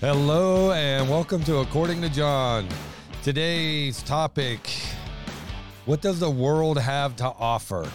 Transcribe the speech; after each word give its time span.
Hello 0.00 0.72
and 0.72 1.10
welcome 1.10 1.44
to 1.44 1.58
According 1.58 2.00
to 2.00 2.08
John. 2.08 2.66
Today's 3.22 4.02
topic 4.02 4.66
What 5.84 6.00
does 6.00 6.18
the 6.18 6.30
world 6.30 6.78
have 6.78 7.16
to 7.16 7.26
offer? 7.26 7.86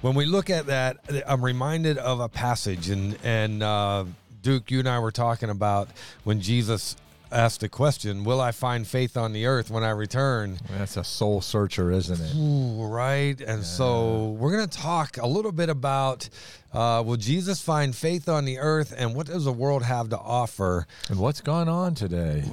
When 0.00 0.16
we 0.16 0.26
look 0.26 0.50
at 0.50 0.66
that, 0.66 0.96
I'm 1.28 1.44
reminded 1.44 1.96
of 1.98 2.18
a 2.18 2.28
passage, 2.28 2.90
and, 2.90 3.16
and 3.22 3.62
uh, 3.62 4.06
Duke, 4.42 4.72
you 4.72 4.80
and 4.80 4.88
I 4.88 4.98
were 4.98 5.12
talking 5.12 5.48
about 5.48 5.88
when 6.24 6.40
Jesus 6.40 6.96
asked 7.30 7.60
the 7.60 7.68
question, 7.68 8.24
Will 8.24 8.40
I 8.40 8.52
find 8.52 8.86
faith 8.86 9.16
on 9.16 9.32
the 9.32 9.46
earth 9.46 9.70
when 9.70 9.84
I 9.84 9.90
return? 9.90 10.58
That's 10.70 10.96
a 10.96 11.04
soul 11.04 11.40
searcher, 11.40 11.90
isn't 11.90 12.20
it? 12.20 12.34
Ooh, 12.36 12.86
right. 12.86 13.40
And 13.40 13.64
so 13.64 14.36
we're 14.38 14.52
going 14.52 14.68
to 14.68 14.78
talk 14.78 15.16
a 15.18 15.26
little 15.26 15.52
bit 15.52 15.68
about 15.68 16.28
uh, 16.72 17.02
will 17.04 17.16
Jesus 17.16 17.60
find 17.60 17.94
faith 17.94 18.28
on 18.28 18.44
the 18.44 18.58
earth 18.58 18.94
and 18.96 19.14
what 19.14 19.26
does 19.26 19.44
the 19.44 19.52
world 19.52 19.82
have 19.82 20.10
to 20.10 20.18
offer? 20.18 20.86
And 21.08 21.18
what's 21.18 21.40
gone 21.40 21.68
on 21.68 21.94
today? 21.94 22.44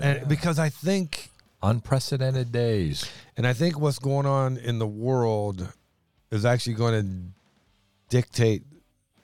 And 0.00 0.28
because 0.28 0.58
I 0.58 0.68
think, 0.68 1.30
Unprecedented 1.62 2.52
days. 2.52 3.10
and 3.36 3.46
I 3.46 3.52
think 3.52 3.78
what's 3.78 3.98
going 3.98 4.24
on 4.24 4.56
in 4.56 4.78
the 4.78 4.86
world 4.86 5.68
is 6.30 6.44
actually 6.46 6.74
going 6.74 7.02
to 7.02 8.16
dictate 8.16 8.62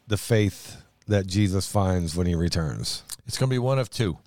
the 0.07 0.19
faith 0.19 0.83
that 1.09 1.27
Jesus 1.27 1.67
finds 1.71 2.15
when 2.15 2.27
he 2.27 2.35
returns. 2.35 3.05
It's 3.27 3.39
going 3.39 3.49
to 3.49 3.55
be 3.55 3.59
one 3.59 3.79
of 3.79 3.89
two. 3.91 4.19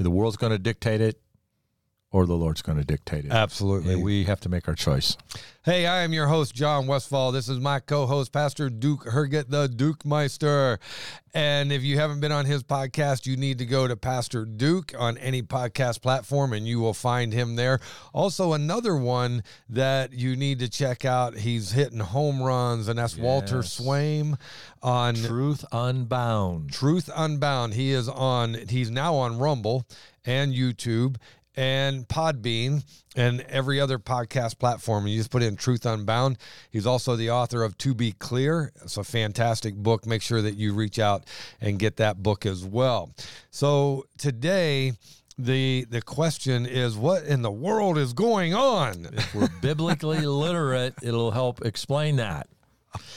The 0.00 0.10
world's 0.10 0.38
going 0.38 0.52
to 0.52 0.58
dictate 0.58 1.02
it, 1.02 1.20
or 2.12 2.26
the 2.26 2.34
Lord's 2.34 2.62
going 2.62 2.78
to 2.78 2.84
dictate 2.84 3.24
it. 3.24 3.30
Absolutely. 3.30 3.94
And 3.94 4.02
we 4.02 4.24
have 4.24 4.40
to 4.40 4.48
make 4.48 4.66
our 4.66 4.74
choice. 4.74 5.16
Hey, 5.62 5.86
I 5.86 6.02
am 6.02 6.12
your 6.12 6.26
host, 6.26 6.54
John 6.54 6.86
Westfall. 6.86 7.32
This 7.32 7.48
is 7.48 7.60
my 7.60 7.80
co 7.80 8.06
host, 8.06 8.32
Pastor 8.32 8.68
Duke 8.70 9.04
Herget, 9.04 9.50
the 9.50 9.68
Duke 9.68 10.04
Meister. 10.04 10.80
And 11.34 11.70
if 11.70 11.82
you 11.82 11.98
haven't 11.98 12.20
been 12.20 12.32
on 12.32 12.46
his 12.46 12.64
podcast, 12.64 13.26
you 13.26 13.36
need 13.36 13.58
to 13.58 13.66
go 13.66 13.86
to 13.86 13.94
Pastor 13.94 14.44
Duke 14.44 14.92
on 14.98 15.18
any 15.18 15.42
podcast 15.42 16.00
platform 16.00 16.52
and 16.52 16.66
you 16.66 16.80
will 16.80 16.94
find 16.94 17.32
him 17.32 17.54
there. 17.54 17.78
Also, 18.12 18.54
another 18.54 18.96
one 18.96 19.44
that 19.68 20.12
you 20.12 20.34
need 20.34 20.58
to 20.60 20.68
check 20.68 21.04
out, 21.04 21.36
he's 21.36 21.72
hitting 21.72 22.00
home 22.00 22.42
runs, 22.42 22.88
and 22.88 22.98
that's 22.98 23.16
Walter 23.16 23.58
Swaim 23.58 24.36
on 24.82 25.14
Truth 25.14 25.64
Unbound. 25.70 26.72
Truth 26.72 27.10
Unbound. 27.14 27.74
He 27.74 27.92
is 27.92 28.08
on, 28.08 28.54
he's 28.68 28.90
now 28.90 29.14
on 29.14 29.38
Rumble 29.38 29.86
and 30.24 30.52
YouTube 30.52 31.16
and 31.56 32.06
Podbean 32.08 32.84
and 33.16 33.40
every 33.42 33.80
other 33.80 33.98
podcast 33.98 34.58
platform. 34.58 35.06
You 35.06 35.18
just 35.18 35.30
put 35.30 35.42
in 35.42 35.56
Truth 35.56 35.86
Unbound. 35.86 36.38
He's 36.70 36.86
also 36.86 37.16
the 37.16 37.30
author 37.30 37.62
of 37.62 37.76
To 37.78 37.94
Be 37.94 38.12
Clear. 38.12 38.72
It's 38.82 38.96
a 38.96 39.04
fantastic 39.04 39.74
book. 39.74 40.06
Make 40.06 40.22
sure 40.22 40.42
that 40.42 40.56
you 40.56 40.72
reach 40.74 40.98
out 40.98 41.24
and 41.60 41.78
get 41.78 41.96
that 41.96 42.22
book 42.22 42.46
as 42.46 42.64
well. 42.64 43.12
So 43.50 44.04
today, 44.18 44.92
the 45.38 45.86
the 45.88 46.02
question 46.02 46.66
is 46.66 46.96
what 46.96 47.24
in 47.24 47.42
the 47.42 47.50
world 47.50 47.98
is 47.98 48.12
going 48.12 48.54
on? 48.54 49.08
If 49.12 49.34
we're 49.34 49.48
biblically 49.60 50.20
literate, 50.26 50.94
it'll 51.02 51.30
help 51.30 51.64
explain 51.64 52.16
that. 52.16 52.48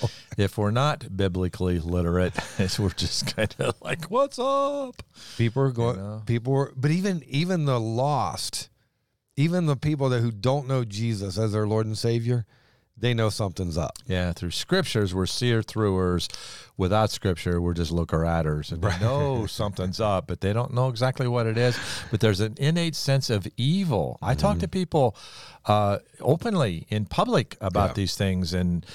Oh. 0.02 0.10
If 0.38 0.58
we're 0.58 0.72
not 0.72 1.16
biblically 1.16 1.80
literate, 1.80 2.34
we're 2.80 2.90
just 2.90 3.36
kind 3.36 3.54
of 3.60 3.76
like, 3.82 4.06
what's 4.06 4.40
up? 4.40 5.02
People 5.38 5.64
are 5.64 5.72
going. 5.72 5.98
know? 5.98 6.22
People 6.26 6.54
are, 6.56 6.74
but 6.76 6.92
even 6.92 7.24
even 7.28 7.66
the 7.66 7.80
lost, 7.80 8.70
even 9.36 9.66
the 9.66 9.76
people 9.76 10.10
that 10.10 10.22
who 10.22 10.32
don't 10.32 10.68
know 10.68 10.84
Jesus 10.84 11.38
as 11.38 11.52
their 11.54 11.68
Lord 11.68 11.86
and 11.86 11.98
Savior, 11.98 12.46
they 12.96 13.14
know 13.14 13.30
something's 13.30 13.78
up. 13.78 13.98
Yeah, 14.06 14.34
through 14.34 14.52
scriptures, 14.52 15.14
we're 15.16 15.26
seer 15.26 15.62
throughers. 15.62 16.30
Without 16.78 17.10
scripture, 17.12 17.60
we're 17.62 17.74
just 17.74 17.92
looker 17.92 18.24
adders. 18.26 18.72
And 18.72 18.82
they 18.82 18.98
know 19.00 19.46
something's 19.48 20.00
up, 20.00 20.28
but 20.28 20.42
they 20.42 20.54
don't 20.54 20.74
know 20.74 20.90
exactly 20.90 21.28
what 21.28 21.46
it 21.48 21.58
is. 21.58 21.78
But 22.12 22.20
there's 22.20 22.40
an 22.40 22.56
innate 22.60 22.96
sense 22.96 23.30
of 23.30 23.48
evil. 23.58 24.18
I 24.22 24.34
talk 24.36 24.60
to 24.60 24.68
people 24.68 25.16
uh, 25.66 26.00
openly 26.22 26.86
in 26.90 27.06
public 27.06 27.58
about 27.62 27.90
Yeah. 27.90 27.94
these 27.94 28.16
things, 28.16 28.54
and 28.54 28.86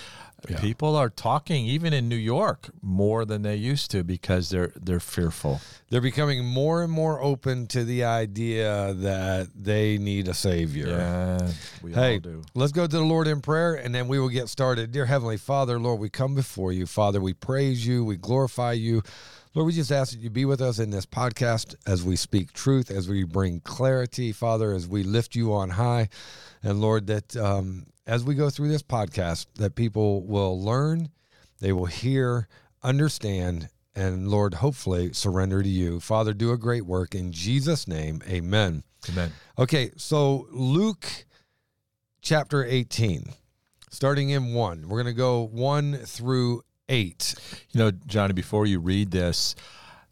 people 0.46 0.96
are 0.96 1.10
talking, 1.10 1.66
even 1.66 1.92
in 1.92 2.08
New 2.08 2.16
York, 2.16 2.70
more 2.80 3.24
than 3.24 3.42
they 3.42 3.56
used 3.56 3.90
to 3.90 4.04
because 4.04 4.50
they're 4.50 4.72
they're 4.80 5.00
fearful. 5.00 5.60
They're 5.90 6.00
becoming 6.00 6.44
more 6.44 6.82
and 6.82 6.92
more 6.92 7.20
open 7.22 7.66
to 7.68 7.84
the 7.84 8.04
idea 8.04 8.94
that 8.94 9.48
they 9.54 9.98
need 9.98 10.28
a 10.28 10.34
Savior. 10.34 10.88
Yeah, 10.88 11.50
we 11.82 11.92
Hey, 11.92 12.14
all 12.14 12.18
do. 12.20 12.42
let's 12.54 12.72
go 12.72 12.86
to 12.86 12.96
the 12.96 13.02
Lord 13.02 13.26
in 13.26 13.40
prayer 13.40 13.74
and 13.74 13.94
then 13.94 14.06
we 14.08 14.18
will 14.18 14.28
get 14.28 14.48
started. 14.48 14.92
Dear 14.92 15.06
Heavenly 15.06 15.38
Father, 15.38 15.78
Lord, 15.78 15.98
we 16.00 16.08
come 16.10 16.34
before 16.34 16.72
you. 16.72 16.86
Father, 16.86 17.20
we 17.20 17.32
praise 17.34 17.86
you, 17.86 18.04
we 18.04 18.16
glorify 18.16 18.72
you. 18.72 19.02
Lord, 19.54 19.66
we 19.66 19.72
just 19.72 19.90
ask 19.90 20.12
that 20.12 20.18
you 20.18 20.30
be 20.30 20.44
with 20.44 20.60
us 20.60 20.78
in 20.78 20.90
this 20.90 21.06
podcast 21.06 21.74
as 21.86 22.04
we 22.04 22.16
speak 22.16 22.52
truth, 22.52 22.90
as 22.90 23.08
we 23.08 23.24
bring 23.24 23.60
clarity, 23.60 24.30
Father, 24.30 24.72
as 24.72 24.86
we 24.86 25.02
lift 25.02 25.34
you 25.34 25.52
on 25.54 25.70
high. 25.70 26.08
And 26.62 26.80
Lord, 26.80 27.06
that 27.06 27.36
um, 27.36 27.86
as 28.06 28.24
we 28.24 28.34
go 28.34 28.50
through 28.50 28.68
this 28.68 28.82
podcast, 28.82 29.46
that 29.56 29.74
people 29.74 30.22
will 30.24 30.62
learn, 30.62 31.08
they 31.60 31.72
will 31.72 31.86
hear, 31.86 32.46
understand, 32.82 33.68
and 33.94 34.28
Lord, 34.28 34.54
hopefully 34.54 35.12
surrender 35.12 35.62
to 35.62 35.68
you. 35.68 35.98
Father, 35.98 36.32
do 36.32 36.52
a 36.52 36.58
great 36.58 36.86
work 36.86 37.14
in 37.14 37.32
Jesus' 37.32 37.88
name. 37.88 38.22
Amen. 38.28 38.84
Amen. 39.08 39.32
Okay, 39.58 39.90
so 39.96 40.46
Luke 40.50 41.26
chapter 42.20 42.64
18, 42.64 43.32
starting 43.90 44.30
in 44.30 44.52
1. 44.52 44.88
We're 44.88 45.02
going 45.02 45.06
to 45.06 45.18
go 45.18 45.46
1 45.46 45.94
through 46.04 46.62
8. 46.88 47.34
You 47.72 47.78
know, 47.78 47.90
Johnny, 48.06 48.32
before 48.32 48.66
you 48.66 48.78
read 48.80 49.10
this, 49.10 49.54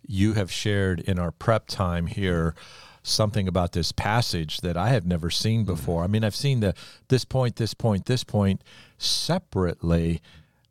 you 0.06 0.34
have 0.34 0.50
shared 0.52 1.00
in 1.00 1.18
our 1.18 1.30
prep 1.32 1.66
time 1.66 2.06
here 2.06 2.54
something 3.02 3.46
about 3.46 3.72
this 3.72 3.92
passage 3.92 4.58
that 4.62 4.76
I 4.76 4.88
have 4.88 5.06
never 5.06 5.30
seen 5.30 5.64
before. 5.64 6.02
I 6.02 6.06
mean, 6.08 6.24
I've 6.24 6.34
seen 6.36 6.60
the 6.60 6.74
this 7.08 7.24
point, 7.24 7.56
this 7.56 7.74
point, 7.74 8.06
this 8.06 8.24
point 8.24 8.62
separately, 8.98 10.20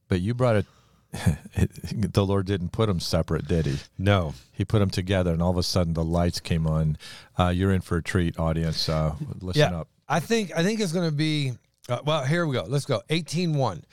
but 0.07 0.21
you 0.21 0.33
brought 0.33 0.57
it. 0.57 0.65
the 2.13 2.25
Lord 2.25 2.45
didn't 2.45 2.73
put 2.73 2.87
them 2.87 2.99
separate, 2.99 3.47
did 3.47 3.65
He? 3.65 3.77
No. 3.97 4.33
He 4.51 4.65
put 4.65 4.79
them 4.79 4.89
together, 4.89 5.31
and 5.31 5.41
all 5.41 5.51
of 5.51 5.57
a 5.57 5.63
sudden 5.63 5.93
the 5.93 6.03
lights 6.03 6.41
came 6.41 6.67
on. 6.67 6.97
Uh, 7.39 7.49
you're 7.55 7.71
in 7.71 7.79
for 7.79 7.97
a 7.97 8.03
treat, 8.03 8.37
audience. 8.37 8.89
Uh, 8.89 9.15
listen 9.39 9.59
Yeah. 9.61 9.79
up. 9.79 9.87
I 10.09 10.19
think 10.19 10.51
I 10.55 10.61
think 10.61 10.81
it's 10.81 10.91
going 10.91 11.09
to 11.09 11.15
be 11.15 11.53
uh, 11.87 11.99
well, 12.03 12.25
here 12.25 12.45
we 12.45 12.53
go. 12.55 12.63
Let's 12.67 12.85
go. 12.85 13.01
18:1. 13.09 13.83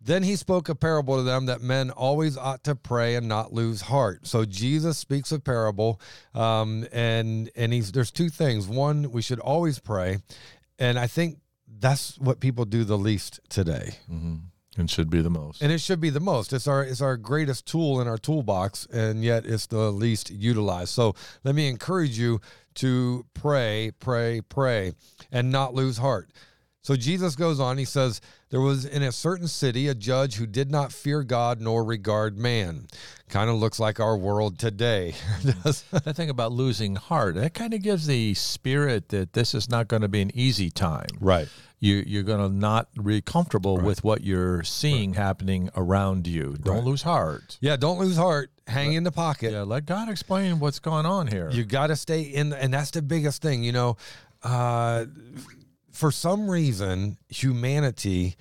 Then 0.00 0.22
he 0.22 0.36
spoke 0.36 0.68
a 0.68 0.74
parable 0.74 1.16
to 1.16 1.22
them 1.22 1.46
that 1.46 1.60
men 1.62 1.90
always 1.90 2.36
ought 2.36 2.62
to 2.64 2.74
pray 2.76 3.16
and 3.16 3.26
not 3.26 3.52
lose 3.52 3.80
heart. 3.82 4.26
So 4.26 4.44
Jesus 4.44 4.98
speaks 4.98 5.32
a 5.32 5.40
parable, 5.40 6.00
um, 6.34 6.86
and 6.92 7.50
and 7.56 7.72
he's 7.72 7.90
there's 7.92 8.12
two 8.12 8.28
things. 8.28 8.68
One, 8.68 9.10
we 9.10 9.20
should 9.22 9.40
always 9.40 9.78
pray, 9.80 10.18
and 10.78 10.98
I 10.98 11.06
think 11.08 11.38
that's 11.78 12.18
what 12.18 12.38
people 12.40 12.64
do 12.64 12.84
the 12.84 12.96
least 12.98 13.40
today. 13.48 13.94
And 14.78 14.90
should 14.90 15.08
be 15.10 15.22
the 15.22 15.30
most. 15.30 15.62
and 15.62 15.72
it 15.72 15.80
should 15.80 16.00
be 16.02 16.10
the 16.10 16.20
most 16.20 16.52
it's 16.52 16.66
our 16.68 16.84
it's 16.84 17.00
our 17.00 17.16
greatest 17.16 17.64
tool 17.64 17.98
in 17.98 18.06
our 18.06 18.18
toolbox 18.18 18.84
and 18.92 19.24
yet 19.24 19.46
it's 19.46 19.66
the 19.68 19.90
least 19.90 20.28
utilized 20.30 20.90
so 20.90 21.14
let 21.44 21.54
me 21.54 21.66
encourage 21.66 22.18
you 22.18 22.42
to 22.74 23.24
pray 23.32 23.90
pray 24.00 24.42
pray 24.50 24.92
and 25.32 25.50
not 25.50 25.72
lose 25.72 25.96
heart 25.96 26.28
so 26.86 26.94
jesus 26.94 27.34
goes 27.34 27.58
on 27.58 27.76
he 27.78 27.84
says 27.84 28.20
there 28.50 28.60
was 28.60 28.84
in 28.84 29.02
a 29.02 29.10
certain 29.10 29.48
city 29.48 29.88
a 29.88 29.94
judge 29.94 30.36
who 30.36 30.46
did 30.46 30.70
not 30.70 30.92
fear 30.92 31.22
god 31.24 31.60
nor 31.60 31.82
regard 31.84 32.38
man 32.38 32.86
kind 33.28 33.50
of 33.50 33.56
looks 33.56 33.80
like 33.80 33.98
our 33.98 34.16
world 34.16 34.56
today 34.58 35.14
that 35.42 36.12
thing 36.14 36.30
about 36.30 36.52
losing 36.52 36.94
heart, 36.94 37.34
that 37.34 37.54
kind 37.54 37.74
of 37.74 37.82
gives 37.82 38.06
the 38.06 38.34
spirit 38.34 39.08
that 39.08 39.32
this 39.32 39.52
is 39.54 39.68
not 39.68 39.88
going 39.88 40.02
to 40.02 40.08
be 40.08 40.20
an 40.22 40.30
easy 40.34 40.70
time. 40.70 41.08
right 41.20 41.48
you 41.80 42.04
you're 42.06 42.22
going 42.22 42.40
to 42.40 42.54
not 42.56 42.88
be 43.04 43.20
comfortable 43.20 43.76
with 43.78 44.02
what 44.04 44.22
you're 44.22 44.62
seeing 44.62 45.14
happening 45.14 45.68
around 45.76 46.26
you. 46.26 46.56
Don't 46.62 46.76
Right. 46.76 46.84
lose 46.84 47.02
heart. 47.02 47.58
yeah 47.60 47.76
don't 47.76 47.98
lose 47.98 48.16
heart 48.16 48.50
hang 48.66 48.92
in 48.94 49.02
the 49.04 49.12
pocket 49.12 49.52
Yeah, 49.52 49.62
let 49.62 49.86
God 49.86 50.08
explain 50.08 50.58
what's 50.60 50.78
going 50.78 51.04
on 51.04 51.26
here. 51.26 51.50
You 51.50 51.64
got 51.64 51.88
to 51.88 51.96
stay 51.96 52.22
in, 52.22 52.52
and 52.52 52.72
that's 52.72 52.92
the 52.92 53.02
biggest 53.02 53.42
thing. 53.42 53.62
You 53.62 53.72
know, 53.72 53.96
uh, 54.42 55.04
for 55.96 56.12
some 56.12 56.50
reason, 56.50 57.16
humanity, 57.28 58.36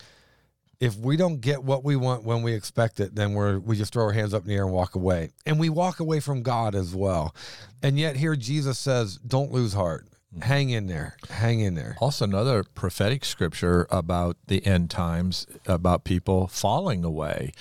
if 0.82 0.98
we 0.98 1.16
don't 1.16 1.40
get 1.40 1.64
what 1.64 1.86
we 1.86 1.96
want 1.96 2.26
when 2.26 2.44
we 2.44 2.54
expect 2.54 3.00
it, 3.00 3.16
then 3.16 3.34
we're 3.34 3.60
we 3.60 3.78
just 3.78 3.94
throw 3.94 4.04
our 4.04 4.12
hands 4.12 4.34
up 4.34 4.44
in 4.44 4.50
the 4.50 4.56
air 4.56 4.64
and 4.64 4.74
walk 4.74 4.96
away, 4.96 5.32
and 5.46 5.58
we 5.58 5.70
walk 5.70 6.02
away 6.02 6.20
from 6.20 6.44
God 6.44 6.76
as 6.76 6.94
well. 6.94 7.34
And 7.82 7.98
yet, 7.98 8.18
here 8.18 8.36
Jesus 8.36 8.78
says, 8.78 9.18
"Don't 9.26 9.54
lose 9.54 9.74
heart. 9.74 10.06
Hang 10.42 10.70
in 10.70 10.88
there. 10.88 11.16
Hang 11.30 11.62
in 11.62 11.76
there." 11.76 11.96
also, 12.02 12.26
another 12.26 12.64
prophetic 12.64 13.24
scripture 13.24 13.88
about 13.90 14.36
the 14.48 14.66
end 14.66 14.90
times, 14.90 15.48
about 15.66 16.04
people 16.04 16.48
falling 16.48 17.06
away. 17.06 17.54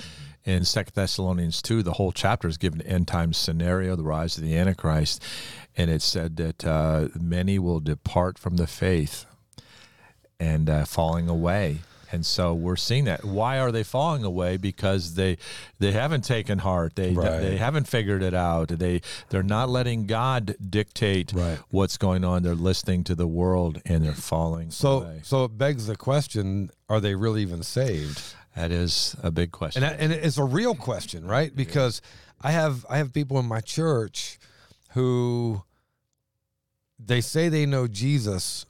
In 0.44 0.64
Second 0.66 0.92
Thessalonians 0.94 1.62
2, 1.62 1.82
the 1.82 1.94
whole 1.94 2.12
chapter 2.12 2.48
is 2.48 2.58
given 2.58 2.82
end 2.82 3.08
times 3.08 3.38
scenario, 3.38 3.96
the 3.96 4.02
rise 4.02 4.36
of 4.36 4.44
the 4.44 4.58
Antichrist. 4.58 5.22
And 5.74 5.90
it 5.90 6.02
said 6.02 6.36
that 6.36 6.66
uh, 6.66 7.08
many 7.18 7.58
will 7.58 7.80
depart 7.80 8.38
from 8.38 8.56
the 8.56 8.66
faith 8.66 9.24
and 10.44 10.68
uh, 10.68 10.84
falling 10.84 11.28
away. 11.28 11.78
And 12.12 12.24
so 12.24 12.54
we're 12.54 12.76
seeing 12.76 13.06
that. 13.06 13.24
Why 13.24 13.58
are 13.58 13.72
they 13.72 13.82
falling 13.82 14.22
away? 14.24 14.56
Because 14.56 15.14
they 15.14 15.36
they 15.80 15.90
haven't 15.90 16.22
taken 16.24 16.58
heart. 16.60 16.94
They 16.94 17.12
Right. 17.12 17.40
they 17.40 17.56
haven't 17.56 17.88
figured 17.88 18.22
it 18.22 18.34
out. 18.34 18.68
They 18.68 19.00
they're 19.30 19.42
not 19.56 19.68
letting 19.68 20.06
God 20.06 20.54
dictate 20.78 21.32
Right. 21.32 21.58
what's 21.70 21.96
going 21.96 22.22
on. 22.24 22.42
They're 22.44 22.54
listening 22.70 23.02
to 23.04 23.14
the 23.16 23.26
world 23.26 23.80
and 23.84 24.04
they're 24.04 24.12
falling 24.34 24.70
So 24.70 25.00
away. 25.02 25.20
so 25.24 25.44
it 25.44 25.58
begs 25.58 25.86
the 25.88 25.96
question: 25.96 26.70
Are 26.88 27.00
they 27.00 27.14
really 27.16 27.42
even 27.42 27.62
saved? 27.64 28.20
That 28.54 28.70
is 28.70 29.16
a 29.20 29.32
big 29.32 29.50
question. 29.50 29.82
And 29.82 29.92
that, 29.92 30.00
and 30.00 30.12
it's 30.12 30.38
a 30.38 30.44
real 30.44 30.76
question, 30.76 31.26
right? 31.26 31.50
Because 31.56 32.00
I 32.40 32.52
have 32.52 32.86
I 32.88 32.98
have 32.98 33.12
people 33.12 33.40
in 33.40 33.46
my 33.46 33.60
church 33.60 34.38
who 34.92 35.62
they 37.04 37.20
say 37.20 37.48
they 37.48 37.66
know 37.66 37.88
Jesus, 37.88 38.66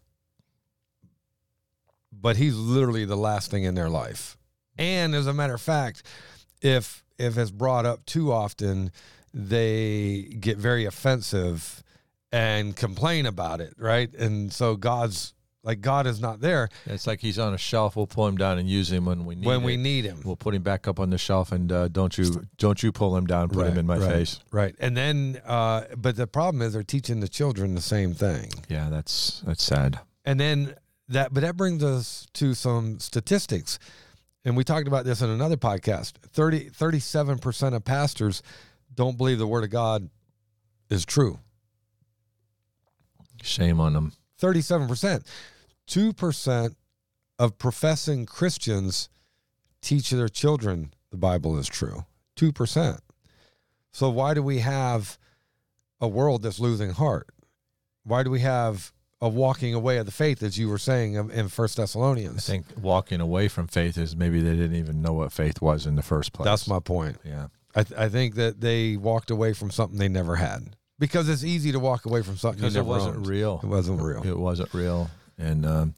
but 2.24 2.38
he's 2.38 2.56
literally 2.56 3.04
the 3.04 3.18
last 3.18 3.50
thing 3.50 3.64
in 3.64 3.74
their 3.74 3.90
life. 3.90 4.38
And 4.78 5.14
as 5.14 5.26
a 5.26 5.34
matter 5.34 5.52
of 5.52 5.60
fact, 5.60 6.04
if 6.62 7.04
if 7.18 7.36
it's 7.36 7.50
brought 7.50 7.84
up 7.84 8.06
too 8.06 8.32
often, 8.32 8.90
they 9.34 10.34
get 10.40 10.56
very 10.56 10.86
offensive 10.86 11.84
and 12.32 12.74
complain 12.74 13.26
about 13.26 13.60
it, 13.60 13.74
right? 13.76 14.12
And 14.14 14.50
so 14.50 14.74
God's 14.74 15.34
like 15.62 15.82
God 15.82 16.06
is 16.06 16.18
not 16.18 16.40
there 16.40 16.70
it's 16.86 17.06
like 17.06 17.20
he's 17.20 17.38
on 17.38 17.52
a 17.52 17.58
shelf. 17.58 17.94
We'll 17.94 18.06
pull 18.06 18.26
him 18.26 18.38
down 18.38 18.58
and 18.58 18.66
use 18.66 18.90
him 18.90 19.04
when 19.04 19.26
we 19.26 19.34
need 19.34 19.46
when 19.46 19.62
we 19.62 19.76
need 19.76 20.06
him. 20.06 20.22
We'll 20.24 20.34
put 20.34 20.54
him 20.54 20.62
back 20.62 20.88
up 20.88 20.98
on 20.98 21.10
the 21.10 21.18
shelf 21.18 21.52
and 21.52 21.70
uh, 21.70 21.88
don't 21.88 22.16
you 22.16 22.46
don't 22.56 22.82
you 22.82 22.90
pull 22.90 23.14
him 23.18 23.26
down, 23.26 23.50
put 23.50 23.66
him 23.66 23.76
in 23.76 23.86
my 23.86 23.98
right, 23.98 24.10
face. 24.10 24.40
Right. 24.50 24.74
And 24.80 24.96
then, 24.96 25.42
uh, 25.44 25.84
but 25.94 26.16
the 26.16 26.26
problem 26.26 26.62
is 26.62 26.72
they're 26.72 26.82
teaching 26.82 27.20
the 27.20 27.28
children 27.28 27.74
the 27.74 27.82
same 27.82 28.14
thing. 28.14 28.50
Yeah, 28.70 28.88
that's 28.88 29.42
that's 29.44 29.62
sad. 29.62 30.00
And 30.24 30.40
then 30.40 30.74
that, 31.08 31.32
but 31.32 31.42
that 31.42 31.56
brings 31.56 31.82
us 31.82 32.26
to 32.34 32.54
some 32.54 32.98
statistics. 32.98 33.78
And 34.44 34.56
we 34.56 34.64
talked 34.64 34.88
about 34.88 35.04
this 35.04 35.22
in 35.22 35.30
another 35.30 35.56
podcast 35.56 36.12
30, 36.32 36.70
37% 36.70 37.74
of 37.74 37.84
pastors 37.84 38.42
don't 38.94 39.16
believe 39.16 39.38
the 39.38 39.46
word 39.46 39.64
of 39.64 39.70
God 39.70 40.08
is 40.90 41.04
true. 41.04 41.38
Shame 43.42 43.80
on 43.80 43.92
them. 43.92 44.12
37%. 44.40 45.26
2% 45.88 46.74
of 47.38 47.58
professing 47.58 48.26
Christians 48.26 49.08
teach 49.82 50.10
their 50.10 50.28
children 50.28 50.92
the 51.10 51.16
Bible 51.16 51.58
is 51.58 51.68
true. 51.68 52.04
2%. 52.36 52.98
So 53.92 54.10
why 54.10 54.34
do 54.34 54.42
we 54.42 54.58
have 54.60 55.18
a 56.00 56.08
world 56.08 56.42
that's 56.42 56.58
losing 56.58 56.90
heart? 56.90 57.28
Why 58.02 58.22
do 58.22 58.30
we 58.30 58.40
have 58.40 58.92
a 59.24 59.28
walking 59.28 59.72
away 59.74 59.96
of 59.98 60.06
the 60.06 60.12
faith, 60.12 60.42
as 60.42 60.58
you 60.58 60.68
were 60.68 60.78
saying 60.78 61.14
in- 61.14 61.48
First 61.48 61.76
Thessalonians. 61.78 62.36
I 62.48 62.52
think 62.52 62.66
walking 62.80 63.20
away 63.20 63.48
from 63.48 63.66
faith 63.68 63.96
is 63.96 64.14
maybe 64.14 64.42
they 64.42 64.54
didn't 64.56 64.76
even 64.76 65.00
know 65.02 65.12
what 65.14 65.32
faith 65.32 65.60
was 65.62 65.86
in 65.86 65.96
the 65.96 66.02
first 66.02 66.32
place. 66.32 66.44
That's 66.44 66.68
my 66.68 66.80
point. 66.80 67.16
yeah. 67.24 67.46
I, 67.74 67.82
th- 67.82 67.98
I 67.98 68.08
think 68.08 68.34
that 68.36 68.60
they 68.60 68.96
walked 68.96 69.30
away 69.30 69.52
from 69.52 69.70
something 69.70 69.98
they 69.98 70.08
never 70.08 70.36
had 70.36 70.76
because 70.98 71.28
it's 71.28 71.42
easy 71.42 71.72
to 71.72 71.80
walk 71.80 72.06
away 72.06 72.22
from 72.22 72.36
something 72.36 72.62
you 72.62 72.68
Because 72.68 72.76
it 72.76 72.84
wasn't 72.86 73.16
owned. 73.16 73.26
real. 73.26 73.60
It 73.62 73.66
wasn't 73.66 74.00
real. 74.02 74.22
It 74.24 74.38
wasn't 74.38 74.72
real, 74.74 75.10
and 75.38 75.66
um, 75.66 75.94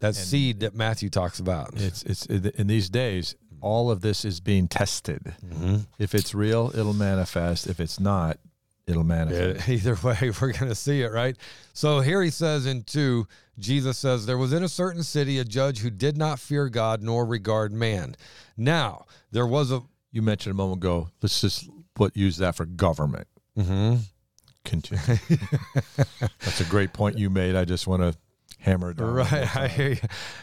That 0.00 0.14
seed 0.14 0.60
that 0.60 0.74
Matthew 0.74 1.10
talks 1.10 1.38
about. 1.38 1.74
it's 1.74 2.02
it's 2.04 2.24
in 2.26 2.66
these 2.66 2.88
days 2.88 3.34
all 3.60 3.90
of 3.90 4.00
this 4.00 4.24
is 4.24 4.40
being 4.40 4.68
tested. 4.68 5.34
Mhm. 5.44 5.86
If 5.98 6.14
it's 6.14 6.34
real, 6.34 6.70
it'll 6.74 6.94
manifest. 6.94 7.66
If 7.66 7.78
it's 7.78 8.00
not, 8.00 8.38
it'll 8.86 9.04
manifest. 9.04 9.68
Yeah, 9.68 9.74
either 9.76 9.94
way, 10.02 10.30
we're 10.40 10.52
going 10.52 10.68
to 10.68 10.74
see 10.74 11.02
it, 11.02 11.12
right? 11.12 11.36
So 11.72 12.00
here 12.00 12.22
he 12.22 12.30
says 12.30 12.66
in 12.66 12.82
2, 12.84 13.26
Jesus 13.58 13.98
says, 13.98 14.26
There 14.26 14.38
was 14.38 14.52
in 14.52 14.62
a 14.62 14.68
certain 14.68 15.02
city 15.02 15.38
a 15.38 15.44
judge 15.44 15.78
who 15.80 15.90
did 15.90 16.16
not 16.16 16.38
fear 16.38 16.68
God 16.68 17.02
nor 17.02 17.24
regard 17.24 17.72
man. 17.72 18.16
Now, 18.56 19.06
there 19.30 19.46
was 19.46 19.70
a. 19.72 19.82
You 20.10 20.22
mentioned 20.22 20.52
a 20.52 20.56
moment 20.56 20.78
ago. 20.78 21.08
Let's 21.22 21.40
just 21.40 21.68
put 21.94 22.16
use 22.16 22.36
that 22.38 22.54
for 22.54 22.64
government. 22.66 23.26
Mhm. 23.58 24.00
Continue. 24.64 25.02
That's 26.40 26.60
a 26.60 26.64
great 26.64 26.92
point 26.92 27.18
you 27.18 27.30
made. 27.30 27.56
I 27.56 27.64
just 27.64 27.86
want 27.86 28.02
to 28.02 28.14
hammer 28.58 28.90
it 28.90 28.96
down. 28.98 29.12
Right, 29.14 29.32
I 29.56 29.68
hear 29.68 29.88
you. 29.90 29.96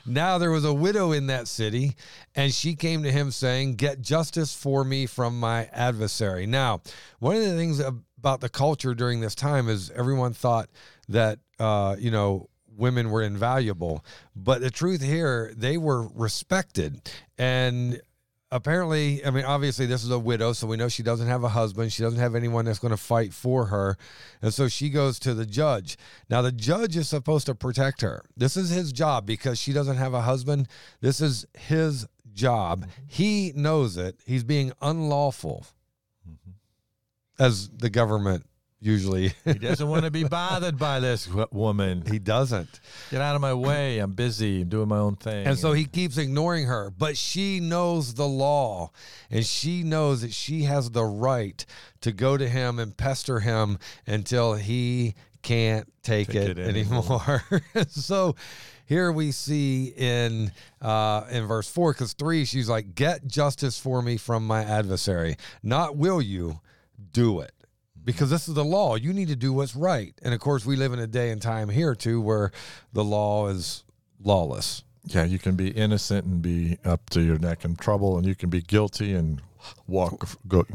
Now 0.06 0.38
there 0.38 0.52
was 0.52 0.66
a 0.66 0.74
widow 0.74 1.12
in 1.14 1.28
that 1.28 1.48
city, 1.48 1.96
and 2.36 2.54
she 2.54 2.76
came 2.76 3.04
to 3.04 3.12
him 3.12 3.32
saying, 3.32 3.76
Get 3.76 4.02
justice 4.02 4.54
for 4.54 4.84
me 4.84 5.06
from 5.06 5.40
my 5.40 5.66
adversary. 5.72 6.46
Now, 6.46 6.82
one 7.20 7.36
of 7.36 7.44
the 7.44 7.56
things 7.56 7.82
about 8.20 8.42
the 8.42 8.50
culture 8.50 8.94
during 8.94 9.22
this 9.22 9.34
time 9.34 9.70
is 9.70 9.92
everyone 9.92 10.34
thought 10.34 10.70
that, 11.08 11.40
uh, 11.58 11.96
you 11.98 12.12
know, 12.12 12.50
women 12.76 13.12
were 13.12 13.22
invaluable. 13.22 14.04
But 14.36 14.60
the 14.60 14.70
truth 14.70 15.02
here, 15.02 15.54
they 15.56 15.78
were 15.78 16.08
respected. 16.10 17.10
And 17.38 18.02
apparently, 18.52 19.26
I 19.26 19.32
mean, 19.32 19.46
obviously, 19.46 19.86
this 19.86 20.04
is 20.04 20.12
a 20.12 20.20
widow, 20.20 20.52
so 20.52 20.68
we 20.68 20.76
know 20.76 20.90
she 20.90 21.04
doesn't 21.04 21.28
have 21.28 21.46
a 21.46 21.50
husband. 21.50 21.94
She 21.94 22.04
doesn't 22.04 22.20
have 22.20 22.36
anyone 22.36 22.66
that's 22.66 22.80
going 22.80 22.92
to 22.92 22.98
fight 22.98 23.34
for 23.34 23.68
her. 23.68 23.98
And 24.42 24.54
so 24.54 24.68
she 24.68 24.90
goes 24.90 25.18
to 25.20 25.34
the 25.34 25.46
judge. 25.46 25.98
Now, 26.30 26.42
the 26.42 26.52
judge 26.52 26.98
is 26.98 27.08
supposed 27.08 27.46
to 27.46 27.56
protect 27.56 28.02
her. 28.02 28.26
This 28.36 28.58
is 28.58 28.70
his 28.70 28.92
job 28.92 29.26
because 29.26 29.58
she 29.58 29.72
doesn't 29.72 29.98
have 29.98 30.14
a 30.14 30.22
husband. 30.22 30.68
This 31.00 31.22
is 31.22 31.46
his 31.58 32.06
job. 32.34 32.86
He 33.08 33.54
knows 33.56 33.96
it. 33.96 34.20
He's 34.26 34.44
being 34.44 34.74
unlawful, 34.82 35.66
as 37.40 37.70
the 37.70 37.90
government 37.90 38.46
usually. 38.82 39.34
He 39.46 39.54
doesn't 39.54 39.88
want 39.88 40.06
to 40.06 40.12
be 40.12 40.24
bothered 40.24 40.78
by 40.78 41.00
this 41.00 41.26
w- 41.26 41.48
woman. 41.52 42.04
he 42.06 42.20
doesn't. 42.20 42.80
Get 43.12 43.22
out 43.22 43.36
of 43.36 43.42
my 43.42 43.54
way. 43.54 44.00
I'm 44.00 44.14
busy. 44.14 44.62
I'm 44.62 44.70
doing 44.70 44.88
my 44.88 44.98
own 44.98 45.16
thing. 45.16 45.48
And 45.48 45.58
so 45.58 45.74
he 45.74 45.86
keeps 45.86 46.18
ignoring 46.18 46.66
her, 46.68 46.92
but 46.96 47.18
she 47.18 47.60
knows 47.60 48.14
the 48.14 48.28
law 48.28 48.92
and 49.30 49.46
she 49.46 49.84
knows 49.84 50.22
that 50.22 50.34
she 50.34 50.64
has 50.64 50.92
the 50.92 51.04
right 51.04 51.66
to 52.02 52.12
go 52.12 52.38
to 52.38 52.48
him 52.48 52.80
and 52.80 52.96
pester 52.96 53.40
him 53.40 53.80
until 54.08 54.54
he 54.54 55.16
can't 55.42 55.92
take, 56.04 56.28
Take 56.28 56.36
it, 56.36 56.60
it 56.60 56.68
anymore. 56.68 57.44
so 57.90 58.36
here 58.86 59.12
we 59.12 59.32
see 59.32 59.94
in 59.96 60.52
uh, 60.82 61.26
in 61.30 61.46
verse 61.46 61.70
4 61.70 61.94
cuz 61.94 62.14
3 62.14 62.46
she's 62.46 62.70
like 62.70 62.96
get 62.96 63.26
justice 63.28 63.80
for 63.80 64.02
me 64.02 64.18
from 64.18 64.46
my 64.46 64.64
adversary. 64.64 65.38
Not 65.64 65.96
will 65.96 66.22
you 66.22 66.60
do 67.12 67.40
it. 67.42 67.52
Because 68.04 68.30
this 68.30 68.48
is 68.48 68.56
the 68.56 68.64
law. 68.66 68.96
You 68.96 69.14
need 69.14 69.28
to 69.28 69.36
do 69.36 69.52
what's 69.54 69.76
right. 69.76 70.14
And 70.24 70.34
of 70.34 70.40
course, 70.40 70.66
we 70.66 70.76
live 70.76 70.94
in 70.94 71.00
a 71.00 71.08
day 71.08 71.32
and 71.32 71.42
time 71.42 71.70
here 71.70 71.94
too 71.96 72.22
where 72.22 72.52
the 72.94 73.04
law 73.04 73.48
is 73.50 73.84
lawless. 74.24 74.84
yeah, 75.06 75.24
you 75.26 75.38
can 75.38 75.56
be 75.56 75.70
innocent 75.70 76.26
and 76.26 76.42
be 76.42 76.78
up 76.86 77.10
to 77.12 77.22
your 77.22 77.38
neck 77.40 77.66
in 77.66 77.76
trouble, 77.76 78.18
and 78.18 78.26
you 78.26 78.36
can 78.36 78.50
be 78.50 78.62
guilty 78.62 79.14
and 79.14 79.42
walk 79.88 80.28
go 80.48 80.66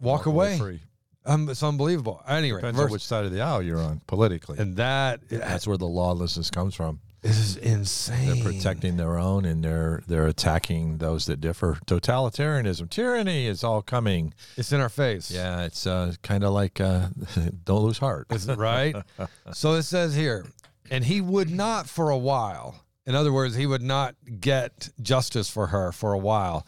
Walk 0.00 0.26
away. 0.26 0.58
free. 0.58 0.80
Um, 1.26 1.48
it's 1.48 1.62
unbelievable. 1.62 2.22
Anyway, 2.28 2.58
Depends 2.58 2.76
verse, 2.78 2.86
on 2.86 2.92
which 2.92 3.02
side 3.04 3.24
of 3.24 3.32
the 3.32 3.40
aisle 3.40 3.62
you're 3.62 3.80
on 3.80 4.00
politically. 4.06 4.58
and 4.58 4.76
that 4.76 5.20
That's 5.30 5.66
where 5.66 5.78
the 5.78 5.86
lawlessness 5.86 6.50
comes 6.50 6.74
from. 6.74 7.00
This 7.24 7.38
is 7.38 7.56
insane. 7.56 8.34
They're 8.34 8.52
protecting 8.52 8.98
their 8.98 9.16
own, 9.16 9.46
and 9.46 9.64
they're 9.64 10.02
they're 10.06 10.26
attacking 10.26 10.98
those 10.98 11.24
that 11.24 11.40
differ. 11.40 11.78
Totalitarianism, 11.86 12.90
tyranny 12.90 13.46
is 13.46 13.64
all 13.64 13.80
coming. 13.80 14.34
It's 14.58 14.72
in 14.72 14.80
our 14.82 14.90
face. 14.90 15.30
Yeah, 15.30 15.62
it's 15.62 15.86
uh, 15.86 16.12
kind 16.22 16.44
of 16.44 16.52
like 16.52 16.82
uh, 16.82 17.08
don't 17.64 17.82
lose 17.82 17.96
heart. 17.96 18.26
Right? 18.46 18.94
so 19.54 19.72
it 19.72 19.84
says 19.84 20.14
here, 20.14 20.44
and 20.90 21.02
he 21.02 21.22
would 21.22 21.48
not 21.48 21.88
for 21.88 22.10
a 22.10 22.18
while. 22.18 22.84
In 23.06 23.14
other 23.14 23.32
words, 23.32 23.54
he 23.54 23.66
would 23.66 23.82
not 23.82 24.16
get 24.38 24.90
justice 25.00 25.48
for 25.48 25.68
her 25.68 25.92
for 25.92 26.12
a 26.12 26.18
while. 26.18 26.66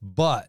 But 0.00 0.48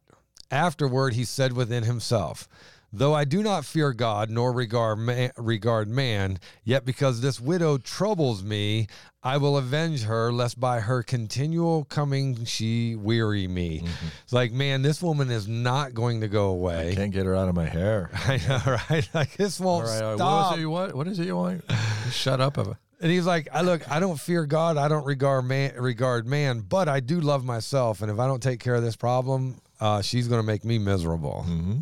afterward, 0.52 1.16
he 1.16 1.26
said 1.26 1.54
within 1.54 1.86
himself, 1.86 2.48
Though 2.92 3.14
I 3.14 3.24
do 3.24 3.44
not 3.44 3.66
fear 3.66 3.94
God 3.94 4.30
nor 4.30 4.52
regard 4.52 4.98
man, 4.98 5.32
regard 5.38 5.88
man, 5.90 6.40
yet 6.64 6.86
because 6.86 7.22
this 7.22 7.40
widow 7.40 7.78
troubles 7.78 8.44
me, 8.44 8.88
I 9.22 9.38
will 9.38 9.58
avenge 9.58 10.04
her, 10.04 10.32
lest 10.32 10.60
by 10.60 10.80
her 10.80 11.04
continual 11.04 11.84
coming 11.84 12.46
she 12.46 12.96
weary 12.96 13.48
me. 13.48 13.84
It's 14.24 14.34
like, 14.34 14.52
man, 14.52 14.82
this 14.82 15.04
woman 15.04 15.30
is 15.30 15.48
not 15.48 15.94
going 15.94 16.22
to 16.22 16.28
go 16.28 16.48
away. 16.48 16.92
I 16.92 16.96
Can't 16.96 17.12
get 17.12 17.26
her 17.26 17.36
out 17.36 17.50
of 17.50 17.56
my 17.56 17.66
hair. 17.66 18.10
I 18.14 18.38
know, 18.48 18.62
right? 18.90 19.10
Like 19.14 19.36
this 19.38 19.60
won't 19.60 19.88
right, 19.88 20.02
all 20.02 20.10
right, 20.10 20.18
stop. 20.18 20.46
what 20.46 20.54
is 20.54 20.58
it 20.58 20.62
you 20.62 20.70
want? 20.70 20.96
What 20.96 21.08
is 21.08 21.20
it 21.20 21.26
you 21.26 21.36
want? 21.36 21.64
Shut 22.12 22.40
up. 22.40 22.58
Of 22.58 22.78
And 23.02 23.12
he's 23.12 23.26
like, 23.26 23.48
I 23.52 23.62
look, 23.62 23.90
I 23.92 24.00
don't 24.00 24.20
fear 24.20 24.46
God, 24.46 24.78
I 24.78 24.88
don't 24.88 25.06
regard 25.06 25.46
man, 25.46 25.74
regard 25.76 26.26
man, 26.26 26.62
but 26.62 26.88
I 26.88 27.00
do 27.00 27.20
love 27.22 27.44
myself, 27.44 28.02
and 28.02 28.12
if 28.12 28.20
I 28.20 28.28
don't 28.28 28.42
take 28.42 28.60
care 28.60 28.76
of 28.76 28.84
this 28.84 28.96
problem, 28.96 29.62
uh, 29.80 30.02
she's 30.02 30.28
going 30.28 30.40
to 30.40 30.46
make 30.46 30.64
me 30.64 30.78
miserable. 30.80 31.46
mm-hmm. 31.48 31.80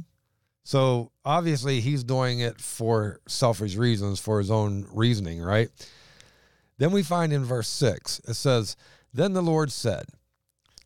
So 0.68 1.14
obviously, 1.24 1.80
he's 1.80 2.04
doing 2.04 2.42
it 2.42 2.60
for 2.60 3.22
selfish 3.26 3.78
reasons, 3.78 4.20
for 4.20 4.38
his 4.38 4.52
own 4.52 4.86
reasoning, 4.92 5.42
right? 5.42 5.70
Then 6.78 6.92
we 6.92 7.04
find 7.04 7.32
in 7.32 7.46
verse 7.46 7.70
six, 7.70 8.20
it 8.28 8.34
says, 8.34 8.76
"Then 9.14 9.32
the 9.32 9.42
Lord 9.42 9.72
said." 9.72 10.08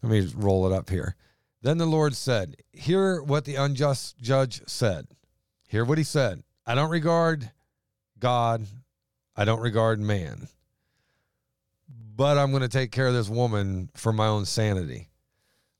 Let 0.03 0.11
me 0.11 0.31
roll 0.35 0.67
it 0.67 0.71
up 0.71 0.91
here. 0.91 1.15
Then 1.63 1.79
the 1.79 1.87
Lord 1.87 2.15
said, 2.15 2.57
"Hear 2.71 3.23
what 3.23 3.45
the 3.45 3.55
unjust 3.55 4.19
judge 4.19 4.61
said. 4.67 5.07
Hear 5.67 5.83
what 5.83 5.97
he 5.97 6.03
said. 6.03 6.43
I 6.63 6.75
don't 6.75 6.91
regard 6.91 7.49
God. 8.19 8.67
I 9.35 9.45
don't 9.45 9.61
regard 9.61 9.99
man. 9.99 10.47
but 11.87 12.37
I'm 12.37 12.51
going 12.51 12.61
to 12.61 12.69
take 12.69 12.91
care 12.91 13.07
of 13.07 13.15
this 13.15 13.29
woman 13.29 13.89
for 13.95 14.13
my 14.13 14.27
own 14.27 14.45
sanity. 14.45 15.09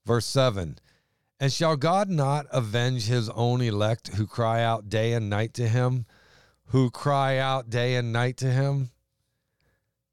Verse 0.08 0.25
7 0.25 0.79
And 1.41 1.51
shall 1.51 1.75
God 1.75 2.07
not 2.07 2.45
avenge 2.51 3.07
his 3.07 3.27
own 3.31 3.62
elect 3.62 4.10
who 4.10 4.27
cry 4.27 4.62
out 4.62 4.89
day 4.89 5.13
and 5.13 5.27
night 5.27 5.55
to 5.55 5.67
him? 5.67 6.05
Who 6.65 6.91
cry 6.91 7.39
out 7.39 7.67
day 7.67 7.95
and 7.95 8.13
night 8.13 8.38
to 8.38 8.51
him? 8.51 8.91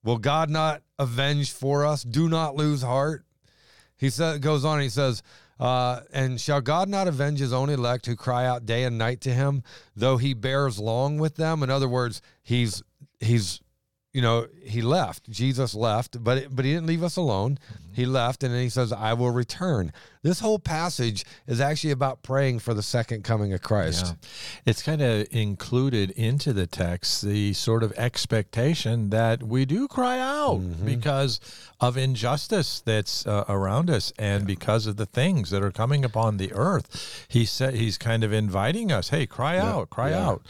Will 0.03 0.17
God 0.17 0.49
not 0.49 0.81
avenge 0.99 1.53
for 1.53 1.85
us? 1.85 2.03
Do 2.03 2.31
not 2.31 2.57
lose 2.57 2.81
heart. 2.81 3.27
He 3.99 4.09
said, 4.09 4.41
goes 4.41 4.65
on, 4.65 4.81
he 4.81 4.89
says, 4.89 5.23
uh, 5.61 6.01
and 6.15 6.41
shall 6.41 6.63
God 6.63 6.89
not 6.89 7.09
avenge 7.09 7.41
his 7.41 7.53
own 7.53 7.69
elect 7.69 8.07
who 8.07 8.17
cry 8.17 8.47
out 8.47 8.65
day 8.65 8.85
and 8.85 8.97
night 8.97 9.21
to 9.23 9.35
him, 9.35 9.63
though 9.95 10.17
he 10.17 10.33
bears 10.33 10.79
long 10.79 11.19
with 11.19 11.37
them? 11.37 11.63
In 11.63 11.69
other 11.69 11.89
words, 11.89 12.23
he's 12.43 12.83
he's 13.21 13.61
you 14.19 14.23
know, 14.23 14.49
he 14.65 14.83
left. 14.83 15.31
Jesus 15.31 15.77
left, 15.77 16.25
but 16.25 16.37
but 16.55 16.65
he 16.65 16.73
didn't 16.73 16.89
leave 16.89 17.05
us 17.05 17.17
alone. 17.17 17.57
He 17.93 18.05
left, 18.05 18.43
and 18.43 18.53
then 18.53 18.63
he 18.63 18.69
says, 18.69 18.93
"I 18.93 19.13
will 19.15 19.31
return." 19.31 19.93
This 20.23 20.41
whole 20.41 20.59
passage 20.59 21.25
is 21.47 21.61
actually 21.61 21.93
about 21.93 22.25
praying 22.25 22.59
for 22.59 22.75
the 22.75 22.83
second 22.83 23.23
coming 23.23 23.53
of 23.53 23.63
Christ. 23.63 24.07
Yeah. 24.07 24.13
It's 24.67 24.83
kind 24.83 25.01
of 25.01 25.29
included 25.31 26.11
into 26.11 26.53
the 26.53 26.67
text 26.67 27.23
the 27.23 27.53
sort 27.53 27.85
of 27.85 27.93
expectation 27.97 29.11
that 29.11 29.43
we 29.45 29.65
do 29.65 29.87
cry 29.89 30.19
out 30.19 30.59
Mm-hmm. 30.61 30.85
because 30.85 31.39
of 31.81 31.97
injustice 31.97 32.81
that's 32.81 33.25
uh, 33.27 33.45
around 33.49 33.89
us 33.89 34.13
and 34.19 34.47
because 34.47 34.87
of 34.89 34.97
the 34.97 35.07
things 35.07 35.51
that 35.51 35.63
are 35.63 35.71
coming 35.71 36.05
upon 36.05 36.39
the 36.39 36.53
earth. 36.53 37.25
He 37.29 37.45
said 37.45 37.75
he's 37.75 37.97
kind 37.99 38.25
of 38.25 38.33
inviting 38.33 38.91
us, 38.91 39.11
"Hey, 39.11 39.27
cry 39.27 39.59
out, 39.59 39.91
cry 39.91 40.11
Yeah. 40.11 40.27
out." 40.29 40.43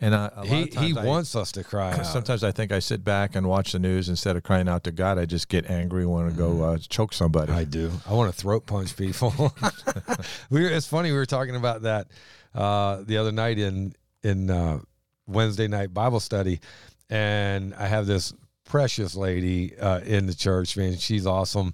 And 0.00 0.12
uh, 0.12 0.30
a 0.34 0.38
lot 0.40 0.46
He 0.46 0.62
of 0.64 0.70
times 0.72 0.86
he 0.86 0.98
I- 0.98 1.04
wants 1.04 1.34
us 1.34 1.52
to 1.52 1.64
cry. 1.64 2.02
Sometimes 2.02 2.44
I 2.44 2.52
think 2.52 2.70
I 2.70 2.80
sit 2.80 3.02
back 3.02 3.34
and 3.34 3.46
watch 3.46 3.72
the 3.72 3.78
news 3.78 4.08
instead 4.08 4.36
of 4.36 4.42
crying 4.42 4.68
out 4.68 4.84
to 4.84 4.90
God. 4.92 5.18
I 5.18 5.24
just 5.24 5.48
get 5.48 5.70
angry, 5.70 6.04
want 6.04 6.30
to 6.30 6.36
go 6.36 6.62
uh, 6.62 6.78
choke 6.78 7.14
somebody. 7.14 7.50
Mm-hmm. 7.52 7.60
I 7.60 7.64
do. 7.64 7.90
I 8.06 8.12
want 8.12 8.32
to 8.32 8.38
throat 8.38 8.66
punch 8.66 8.96
people. 8.96 9.32
we 10.50 10.62
were, 10.62 10.68
it's 10.68 10.86
funny 10.86 11.10
we 11.12 11.16
were 11.16 11.24
talking 11.26 11.56
about 11.56 11.82
that 11.82 12.08
uh, 12.54 13.02
the 13.04 13.16
other 13.16 13.32
night 13.32 13.58
in 13.58 13.94
in 14.22 14.50
uh, 14.50 14.80
Wednesday 15.26 15.68
night 15.68 15.94
Bible 15.94 16.20
study, 16.20 16.60
and 17.08 17.74
I 17.74 17.86
have 17.86 18.06
this 18.06 18.34
precious 18.64 19.14
lady 19.14 19.76
uh, 19.78 20.00
in 20.00 20.26
the 20.26 20.34
church. 20.34 20.76
Man, 20.76 20.96
she's 20.96 21.26
awesome, 21.26 21.72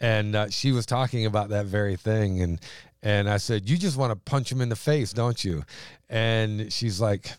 and 0.00 0.34
uh, 0.34 0.48
she 0.50 0.72
was 0.72 0.86
talking 0.86 1.24
about 1.26 1.50
that 1.50 1.66
very 1.66 1.94
thing, 1.96 2.42
and 2.42 2.60
and 3.02 3.30
I 3.30 3.36
said, 3.36 3.68
"You 3.68 3.76
just 3.76 3.96
want 3.96 4.10
to 4.10 4.16
punch 4.16 4.50
him 4.50 4.60
in 4.60 4.70
the 4.70 4.76
face, 4.76 5.12
don't 5.12 5.44
you?" 5.44 5.62
And 6.08 6.72
she's 6.72 7.00
like. 7.00 7.30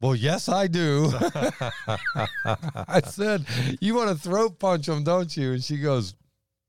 Well, 0.00 0.14
yes, 0.14 0.48
I 0.48 0.68
do. 0.68 1.10
I 2.44 3.00
said, 3.04 3.44
"You 3.80 3.94
want 3.94 4.10
to 4.10 4.14
throat 4.14 4.58
punch 4.58 4.88
him, 4.88 5.02
don't 5.02 5.34
you?" 5.36 5.52
And 5.54 5.64
she 5.64 5.78
goes, 5.78 6.14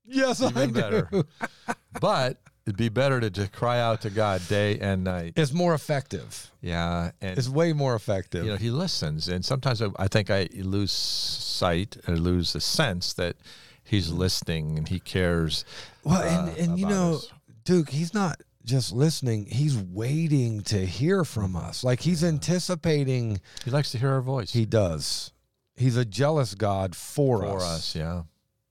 "Yes, 0.04 0.42
I 0.42 0.48
Even 0.48 0.72
do." 0.72 0.80
better. 0.80 1.08
but 2.00 2.40
it'd 2.66 2.76
be 2.76 2.88
better 2.88 3.20
to 3.20 3.30
just 3.30 3.52
cry 3.52 3.78
out 3.80 4.00
to 4.02 4.10
God 4.10 4.42
day 4.48 4.78
and 4.80 5.04
night. 5.04 5.34
It's 5.36 5.52
more 5.52 5.74
effective. 5.74 6.50
Yeah, 6.60 7.12
and 7.20 7.38
It's 7.38 7.48
way 7.48 7.72
more 7.72 7.94
effective. 7.94 8.44
you 8.44 8.50
know 8.50 8.56
he 8.56 8.70
listens, 8.70 9.28
and 9.28 9.44
sometimes 9.44 9.80
I, 9.80 9.88
I 9.96 10.08
think 10.08 10.30
I 10.30 10.48
lose 10.54 10.92
sight 10.92 11.96
or 12.08 12.16
lose 12.16 12.52
the 12.52 12.60
sense 12.60 13.12
that 13.14 13.36
he's 13.84 14.10
listening 14.10 14.76
and 14.76 14.88
he 14.88 14.98
cares. 14.98 15.64
well, 16.02 16.20
uh, 16.20 16.48
and 16.48 16.58
and 16.58 16.78
you 16.80 16.86
know, 16.86 17.14
us. 17.14 17.32
Duke, 17.64 17.90
he's 17.90 18.12
not 18.12 18.40
just 18.70 18.92
listening; 18.92 19.46
he's 19.46 19.76
waiting 19.76 20.62
to 20.62 20.84
hear 20.86 21.24
from 21.24 21.56
us. 21.56 21.84
Like 21.84 22.00
he's 22.00 22.24
anticipating. 22.24 23.40
He 23.64 23.70
likes 23.70 23.90
to 23.92 23.98
hear 23.98 24.12
our 24.12 24.22
voice 24.22 24.52
He 24.52 24.64
does. 24.64 25.32
He's 25.76 25.96
a 25.96 26.04
jealous 26.04 26.54
God 26.54 26.94
for, 26.94 27.40
for 27.42 27.56
us. 27.56 27.62
us. 27.62 27.96
Yeah, 27.96 28.22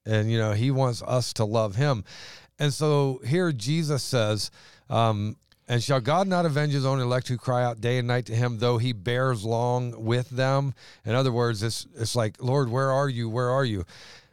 and 0.10 0.32
you 0.32 0.38
know 0.38 0.54
he 0.54 0.72
wants 0.72 1.02
us 1.04 1.34
to 1.34 1.46
love 1.46 1.76
him 1.76 2.04
and 2.58 2.74
so 2.74 3.22
here 3.26 3.52
jesus 3.52 4.04
says 4.04 4.52
um, 4.90 5.36
and 5.68 5.84
shall 5.84 6.00
god 6.02 6.28
not 6.28 6.46
avenge 6.46 6.74
his 6.74 6.86
own 6.86 7.00
elect 7.00 7.28
who 7.28 7.38
cry 7.38 7.64
out 7.64 7.80
day 7.80 8.00
and 8.00 8.08
night 8.08 8.26
to 8.26 8.36
him 8.36 8.58
though 8.58 8.78
he 8.78 8.92
bears 8.92 9.46
long 9.46 10.04
with 10.04 10.30
them 10.30 10.74
in 11.06 11.16
other 11.16 11.32
words 11.32 11.62
it's, 11.64 11.86
it's 11.96 12.16
like 12.16 12.42
lord 12.42 12.70
where 12.70 12.92
are 12.92 13.10
you 13.10 13.30
where 13.30 13.50
are 13.50 13.66
you 13.66 13.86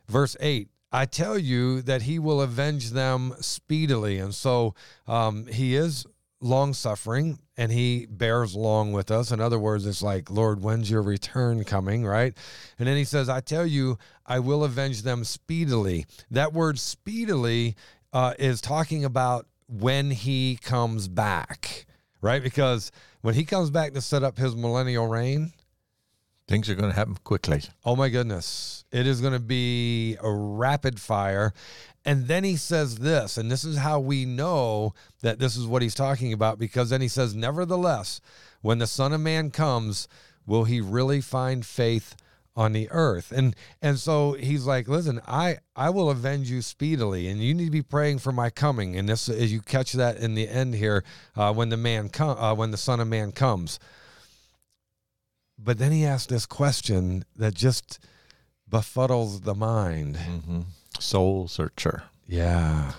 verse 0.09 0.37
8 0.41 0.69
i 0.93 1.05
tell 1.05 1.39
you 1.39 1.83
that 1.83 2.03
he 2.03 2.19
will 2.19 2.41
avenge 2.41 2.91
them 2.91 3.35
speedily 3.41 4.19
and 4.19 4.35
so 4.35 4.75
um, 5.07 5.47
he 5.47 5.75
is 5.75 6.07
long 6.41 6.73
suffering 6.75 7.39
and 7.57 7.73
he 7.73 8.07
bears 8.07 8.55
long 8.55 8.93
with 8.93 9.11
us. 9.11 9.31
In 9.31 9.41
other 9.41 9.59
words, 9.59 9.87
it's 9.87 10.03
like, 10.03 10.31
Lord, 10.31 10.61
when's 10.63 10.91
your 10.91 11.03
return 11.03 11.65
coming? 11.65 12.05
Right. 12.05 12.37
And 12.79 12.87
then 12.87 12.97
he 12.97 13.05
says, 13.05 13.29
I 13.29 13.41
tell 13.41 13.67
you, 13.67 13.99
I 14.27 14.39
will 14.41 14.65
avenge 14.65 15.03
them 15.03 15.25
speedily. 15.25 16.07
That 16.31 16.53
word 16.53 16.79
speedily 16.79 17.77
uh, 18.13 18.35
is 18.39 18.61
talking 18.61 19.05
about 19.05 19.47
when 19.69 20.11
he 20.11 20.59
comes 20.63 21.09
back, 21.09 21.87
right? 22.21 22.43
Because 22.43 22.93
when 23.23 23.35
he 23.35 23.45
comes 23.45 23.71
back 23.71 23.95
to 23.95 24.01
set 24.01 24.23
up 24.23 24.37
his 24.37 24.55
millennial 24.55 25.07
reign, 25.07 25.53
things 26.49 26.71
are 26.71 26.75
going 26.75 26.91
to 26.91 26.97
happen 26.97 27.17
quickly. 27.25 27.63
Oh 27.85 27.97
my 27.97 28.09
goodness. 28.09 28.85
It 28.93 29.07
is 29.07 29.21
going 29.21 29.33
to 29.33 29.41
be 29.41 30.17
a 30.23 30.31
rapid 30.31 31.01
fire. 31.01 31.53
And 32.05 32.29
then 32.29 32.45
he 32.45 32.57
says 32.57 32.99
this, 32.99 33.37
and 33.37 33.51
this 33.51 33.65
is 33.65 33.79
how 33.79 33.99
we 33.99 34.25
know 34.25 34.95
that 35.23 35.41
this 35.41 35.57
is 35.57 35.67
what 35.67 35.83
he's 35.83 35.95
talking 35.95 36.33
about 36.33 36.59
because 36.59 36.91
then 36.91 37.01
he 37.01 37.09
says, 37.09 37.35
Nevertheless, 37.35 38.21
when 38.63 38.79
the 38.79 38.87
Son 38.87 39.13
of 39.13 39.21
Man 39.21 39.51
comes, 39.51 40.07
will 40.47 40.65
he 40.65 40.81
really 40.81 41.21
find 41.21 41.67
faith 41.67 42.15
on 42.55 42.73
the 42.73 42.89
earth? 42.93 43.33
And 43.33 43.57
and 43.83 43.99
so 43.99 44.35
he's 44.35 44.67
like, 44.67 44.87
Listen, 44.87 45.21
I 45.27 45.59
I 45.75 45.91
will 45.91 46.09
avenge 46.11 46.49
you 46.49 46.63
speedily, 46.63 47.27
and 47.27 47.43
you 47.43 47.55
need 47.55 47.65
to 47.65 47.71
be 47.73 47.83
praying 47.83 48.21
for 48.21 48.31
my 48.31 48.51
coming. 48.51 48.97
And 48.97 49.09
this 49.09 49.29
as 49.29 49.53
you 49.53 49.61
catch 49.61 49.93
that 49.95 50.17
in 50.19 50.37
the 50.37 50.49
end 50.49 50.77
here, 50.77 51.03
uh, 51.35 51.53
when 51.53 51.71
the 51.71 51.77
man 51.77 52.09
come 52.09 52.39
uh, 52.39 52.55
when 52.55 52.71
the 52.71 52.77
Son 52.77 53.01
of 53.01 53.09
Man 53.09 53.33
comes. 53.33 53.81
But 55.59 55.79
then 55.79 55.93
he 55.93 56.05
asked 56.05 56.29
this 56.29 56.47
question 56.47 57.25
that 57.37 57.55
just 57.55 57.99
befuddles 58.71 59.43
the 59.45 59.55
mind. 59.55 60.17
hmm 60.17 60.61
Soul 60.99 61.47
searcher. 61.49 62.05
Yeah. 62.27 62.93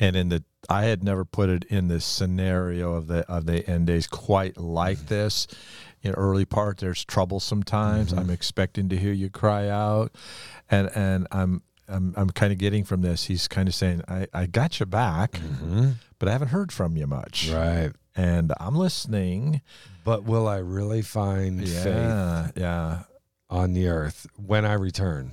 and 0.00 0.16
in 0.16 0.28
the 0.30 0.44
I 0.68 0.84
had 0.84 1.04
never 1.04 1.24
put 1.24 1.48
it 1.48 1.64
in 1.64 1.86
the 1.88 2.00
scenario 2.00 2.94
of 2.94 3.06
the 3.06 3.20
of 3.30 3.46
the 3.46 3.68
end 3.70 3.86
days 3.86 4.06
quite 4.08 4.56
like 4.58 4.98
Mm-hmm. 4.98 5.06
this. 5.06 5.46
In 6.02 6.12
early 6.14 6.44
part, 6.44 6.78
there's 6.78 7.04
trouble 7.04 7.40
sometimes. 7.40 8.10
Mm-hmm. 8.10 8.18
I'm 8.20 8.30
expecting 8.30 8.88
to 8.90 8.96
hear 8.96 9.12
you 9.12 9.30
cry 9.30 9.68
out, 9.68 10.12
and 10.70 10.90
and 10.94 11.26
I'm 11.32 11.62
I'm 11.88 12.14
I'm 12.16 12.30
kind 12.30 12.52
of 12.52 12.58
getting 12.58 12.84
from 12.84 13.02
this. 13.02 13.24
He's 13.24 13.46
kind 13.48 13.68
of 13.68 13.74
saying, 13.74 14.02
I 14.08 14.26
I 14.34 14.46
got 14.46 14.78
your 14.80 14.86
back, 14.88 15.40
but 16.18 16.28
I 16.28 16.32
haven't 16.32 16.48
heard 16.48 16.72
from 16.72 16.96
you 16.96 17.06
much, 17.06 17.46
Mm-hmm. 17.48 17.56
Right. 17.56 17.92
And 18.16 18.52
I'm 18.58 18.74
listening. 18.76 19.60
But 20.04 20.24
will 20.24 20.46
I 20.48 20.58
really 20.58 21.02
find 21.02 21.60
faith 21.68 21.84
Yeah, 21.86 22.50
yeah. 22.56 22.98
on 23.50 23.72
the 23.74 23.88
earth 23.88 24.26
when 24.36 24.64
I 24.64 24.74
return? 24.74 25.32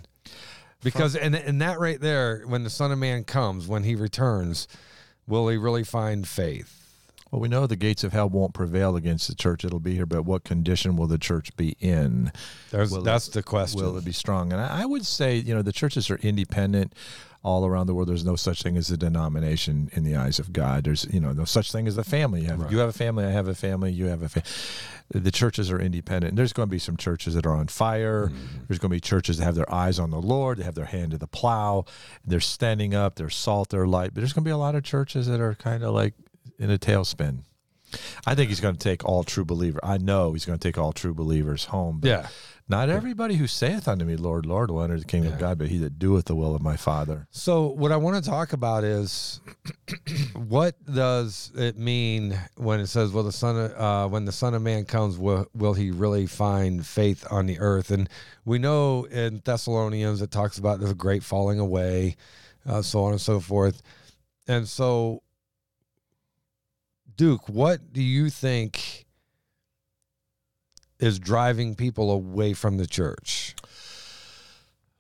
Because 0.83 1.15
and 1.15 1.35
and 1.35 1.61
that 1.61 1.79
right 1.79 1.99
there, 2.01 2.43
when 2.45 2.63
the 2.63 2.69
Son 2.69 2.91
of 2.91 2.97
Man 2.99 3.23
comes, 3.23 3.67
when 3.67 3.83
he 3.83 3.95
returns, 3.95 4.67
will 5.27 5.47
he 5.47 5.57
really 5.57 5.83
find 5.83 6.27
faith? 6.27 6.79
Well, 7.31 7.39
we 7.39 7.47
know 7.47 7.65
the 7.65 7.75
gates 7.75 8.03
of 8.03 8.13
hell 8.13 8.29
won't 8.29 8.53
prevail 8.53 8.95
against 8.95 9.27
the 9.27 9.33
church. 9.33 9.63
It'll 9.65 9.79
be 9.79 9.95
here, 9.95 10.05
but 10.05 10.23
what 10.23 10.43
condition 10.43 10.95
will 10.97 11.07
the 11.07 11.17
church 11.17 11.55
be 11.55 11.75
in? 11.79 12.31
There's 12.69 12.91
Will 12.91 12.99
it- 12.99 13.05
that's 13.05 13.29
the 13.29 13.41
question. 13.41 13.81
Will 13.81 13.97
it 13.97 14.05
be 14.05 14.11
strong? 14.11 14.51
And 14.53 14.61
I, 14.61 14.81
I 14.81 14.85
would 14.85 15.05
say, 15.05 15.37
you 15.37 15.55
know, 15.55 15.61
the 15.63 15.71
churches 15.71 16.11
are 16.11 16.17
independent 16.17 16.93
all 17.43 17.65
around 17.65 17.87
the 17.87 17.93
world. 17.93 18.07
There's 18.07 18.23
no 18.25 18.35
such 18.37 18.63
thing 18.63 18.77
as 18.77 18.89
a 18.89 18.95
denomination 18.97 19.89
in 19.93 20.03
the 20.03 20.15
eyes 20.15 20.39
of 20.39 20.53
God. 20.53 20.85
There's, 20.85 21.05
you 21.13 21.19
know, 21.19 21.33
no 21.33 21.43
such 21.45 21.71
thing 21.71 21.87
as 21.87 21.97
a 21.97 22.03
family. 22.03 22.41
You 22.41 22.47
have, 22.47 22.59
Right. 22.61 22.71
you 22.71 22.77
have 22.79 22.89
a 22.89 22.93
family. 22.93 23.25
I 23.25 23.31
have 23.31 23.47
a 23.49 23.55
family. 23.55 23.91
You 23.91 24.05
have 24.05 24.21
a 24.21 24.29
family. 24.29 24.49
The 25.09 25.29
churches 25.31 25.69
are 25.69 25.79
independent. 25.79 26.37
There's 26.37 26.53
going 26.53 26.69
to 26.69 26.71
be 26.71 26.79
some 26.79 26.95
churches 26.95 27.33
that 27.35 27.45
are 27.45 27.53
on 27.53 27.67
fire. 27.67 28.27
Mm-hmm. 28.27 28.63
There's 28.67 28.79
going 28.79 28.89
to 28.89 28.95
be 28.95 29.01
churches 29.01 29.37
that 29.37 29.43
have 29.43 29.55
their 29.55 29.71
eyes 29.71 29.99
on 29.99 30.09
the 30.09 30.21
Lord. 30.21 30.57
They 30.59 30.63
have 30.63 30.75
their 30.75 30.85
hand 30.85 31.11
to 31.11 31.17
the 31.17 31.27
plow. 31.27 31.83
They're 32.25 32.39
standing 32.39 32.95
up. 32.95 33.15
They're 33.15 33.29
salt. 33.29 33.69
They're 33.69 33.85
light. 33.87 34.13
But 34.13 34.21
there's 34.21 34.31
going 34.33 34.43
to 34.45 34.47
be 34.47 34.51
a 34.53 34.57
lot 34.57 34.75
of 34.75 34.83
churches 34.83 35.27
that 35.27 35.41
are 35.41 35.53
kind 35.55 35.83
of 35.83 35.93
like 35.93 36.13
in 36.57 36.71
a 36.71 36.77
tailspin. 36.77 37.39
I 38.25 38.33
think 38.33 38.49
he's 38.49 38.61
going 38.61 38.75
to 38.75 38.79
take 38.79 39.03
all 39.05 39.23
true 39.23 39.45
believers. 39.45 39.81
I 39.83 39.97
know 39.99 40.33
he's 40.33 40.45
going 40.45 40.57
to 40.57 40.67
take 40.67 40.77
all 40.79 40.93
true 40.93 41.13
believers 41.13 41.65
home. 41.65 41.99
But 41.99 42.07
Yeah. 42.07 42.27
Not 42.69 42.89
everybody 42.89 43.35
who 43.35 43.45
saith 43.45 43.87
unto 43.87 44.05
me, 44.05 44.15
Lord, 44.15 44.45
Lord, 44.45 44.71
will 44.71 44.81
enter 44.81 44.97
the 44.97 45.05
kingdom 45.05 45.29
Yeah. 45.31 45.35
of 45.35 45.39
God, 45.41 45.57
but 45.57 45.67
he 45.67 45.77
that 45.79 45.99
doeth 45.99 46.25
the 46.25 46.35
will 46.35 46.55
of 46.55 46.61
my 46.61 46.77
Father. 46.77 47.27
So 47.29 47.67
what 47.67 47.91
I 47.91 47.97
want 47.97 48.23
to 48.23 48.29
talk 48.29 48.53
about 48.53 48.83
is 48.83 49.41
what 50.33 50.75
does 50.85 51.51
it 51.55 51.77
mean 51.77 52.39
when 52.55 52.79
it 52.79 52.87
says, 52.87 53.11
"Well, 53.11 53.23
the 53.25 53.31
son 53.31 53.57
of 53.57 53.71
uh, 53.73 54.07
when 54.07 54.25
the 54.25 54.31
Son 54.31 54.53
of 54.53 54.61
Man 54.61 54.85
comes, 54.85 55.17
will 55.17 55.47
will 55.53 55.73
he 55.73 55.91
really 55.91 56.25
find 56.25 56.85
faith 56.85 57.25
on 57.29 57.45
the 57.47 57.59
earth?" 57.59 57.91
And 57.91 58.09
we 58.45 58.59
know 58.59 59.03
in 59.05 59.41
Thessalonians 59.43 60.21
it 60.21 60.31
talks 60.31 60.57
about 60.57 60.79
the 60.79 60.93
great 60.95 61.23
falling 61.23 61.59
away, 61.59 62.15
uh, 62.65 62.81
so 62.81 63.03
on 63.03 63.11
and 63.11 63.21
so 63.21 63.39
forth. 63.41 63.81
And 64.47 64.67
so, 64.67 65.21
Duke, 67.15 67.47
what 67.49 67.93
do 67.93 68.01
you 68.01 68.29
think 68.29 68.82
is 71.03 71.19
driving 71.19 71.75
people 71.75 72.09
away 72.11 72.53
from 72.53 72.77
the 72.77 72.87
church? 72.87 73.55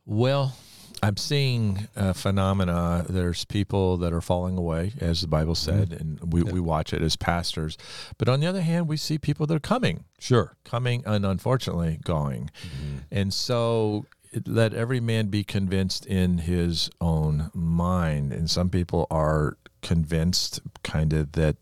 Well, 0.05 0.55
I'm 1.01 1.17
seeing 1.17 1.87
a 1.95 2.13
phenomena. 2.13 3.05
There's 3.07 3.45
people 3.45 3.97
that 3.97 4.13
are 4.13 4.21
falling 4.21 4.57
away, 4.57 4.93
as 4.99 5.21
the 5.21 5.27
Bible 5.27 5.53
mm-hmm. 5.53 5.79
said, 5.79 5.99
and 5.99 6.33
we, 6.33 6.43
we 6.43 6.59
watch 6.59 6.93
it 6.93 7.01
as 7.01 7.15
pastors. 7.15 7.77
But 8.17 8.29
on 8.29 8.39
the 8.39 8.47
other 8.47 8.61
hand, 8.61 8.87
we 8.87 8.97
see 8.97 9.17
people 9.17 9.45
that 9.47 9.55
are 9.55 9.59
coming, 9.59 10.05
Sure. 10.19 10.55
coming, 10.63 11.03
and 11.05 11.25
unfortunately 11.25 11.99
going. 12.03 12.51
Mm-hmm. 12.61 12.97
And 13.11 13.33
so 13.33 14.05
let 14.45 14.73
every 14.73 14.99
man 14.99 15.27
be 15.27 15.43
convinced 15.43 16.05
in 16.05 16.39
his 16.39 16.89
own 16.99 17.51
mind. 17.53 18.33
And 18.33 18.49
some 18.49 18.69
people 18.69 19.07
are 19.11 19.57
convinced, 19.81 20.61
kind 20.83 21.13
of, 21.13 21.33
that 21.33 21.57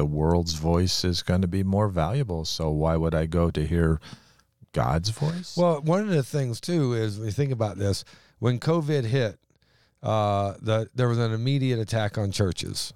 the 0.00 0.06
world's 0.06 0.54
voice 0.54 1.04
is 1.04 1.22
going 1.22 1.42
to 1.42 1.46
be 1.46 1.62
more 1.62 1.88
valuable. 1.88 2.46
So 2.46 2.70
why 2.70 2.96
would 2.96 3.14
I 3.14 3.26
go 3.26 3.50
to 3.50 3.66
hear 3.66 4.00
God's 4.72 5.10
voice? 5.10 5.54
Well, 5.58 5.82
one 5.82 6.00
of 6.00 6.08
the 6.08 6.22
things 6.22 6.58
too 6.58 6.94
is 6.94 7.18
when 7.18 7.26
you 7.26 7.32
think 7.32 7.52
about 7.52 7.76
this, 7.76 8.02
when 8.38 8.58
COVID 8.58 9.04
hit, 9.04 9.38
uh, 10.02 10.54
the 10.62 10.88
there 10.94 11.06
was 11.08 11.18
an 11.18 11.34
immediate 11.34 11.78
attack 11.78 12.16
on 12.16 12.30
churches. 12.30 12.94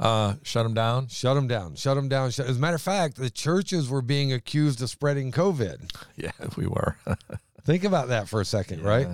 uh, 0.00 0.34
shut 0.42 0.64
them 0.64 0.74
down. 0.74 1.06
Shut 1.06 1.36
them 1.36 1.46
down. 1.46 1.76
Shut 1.76 1.94
them 1.94 2.08
down. 2.08 2.32
Shut, 2.32 2.46
as 2.48 2.56
a 2.56 2.60
matter 2.60 2.74
of 2.74 2.82
fact, 2.82 3.14
the 3.14 3.30
churches 3.30 3.88
were 3.88 4.02
being 4.02 4.32
accused 4.32 4.82
of 4.82 4.90
spreading 4.90 5.30
COVID. 5.30 5.88
Yeah, 6.16 6.32
we 6.56 6.66
were. 6.66 6.96
Think 7.64 7.84
about 7.84 8.08
that 8.08 8.28
for 8.28 8.40
a 8.40 8.44
second, 8.44 8.82
right? 8.82 9.06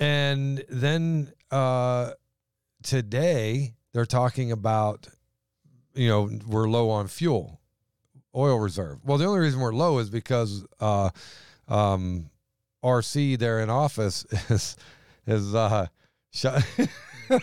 And 0.00 0.64
then 0.68 1.30
uh, 1.52 2.10
today 2.82 3.74
they're 3.92 4.04
talking 4.06 4.50
about, 4.50 5.06
you 5.94 6.08
know, 6.08 6.30
we're 6.46 6.68
low 6.68 6.90
on 6.90 7.08
fuel, 7.08 7.60
oil 8.34 8.58
reserve. 8.58 8.98
Well, 9.04 9.18
the 9.18 9.26
only 9.26 9.40
reason 9.40 9.60
we're 9.60 9.74
low 9.74 9.98
is 9.98 10.10
because 10.10 10.64
uh, 10.80 11.10
um, 11.68 12.30
RC 12.84 13.38
there 13.38 13.60
in 13.60 13.70
office 13.70 14.24
is 14.50 14.76
is 15.26 15.54
uh, 15.54 15.86
shut. 16.32 16.64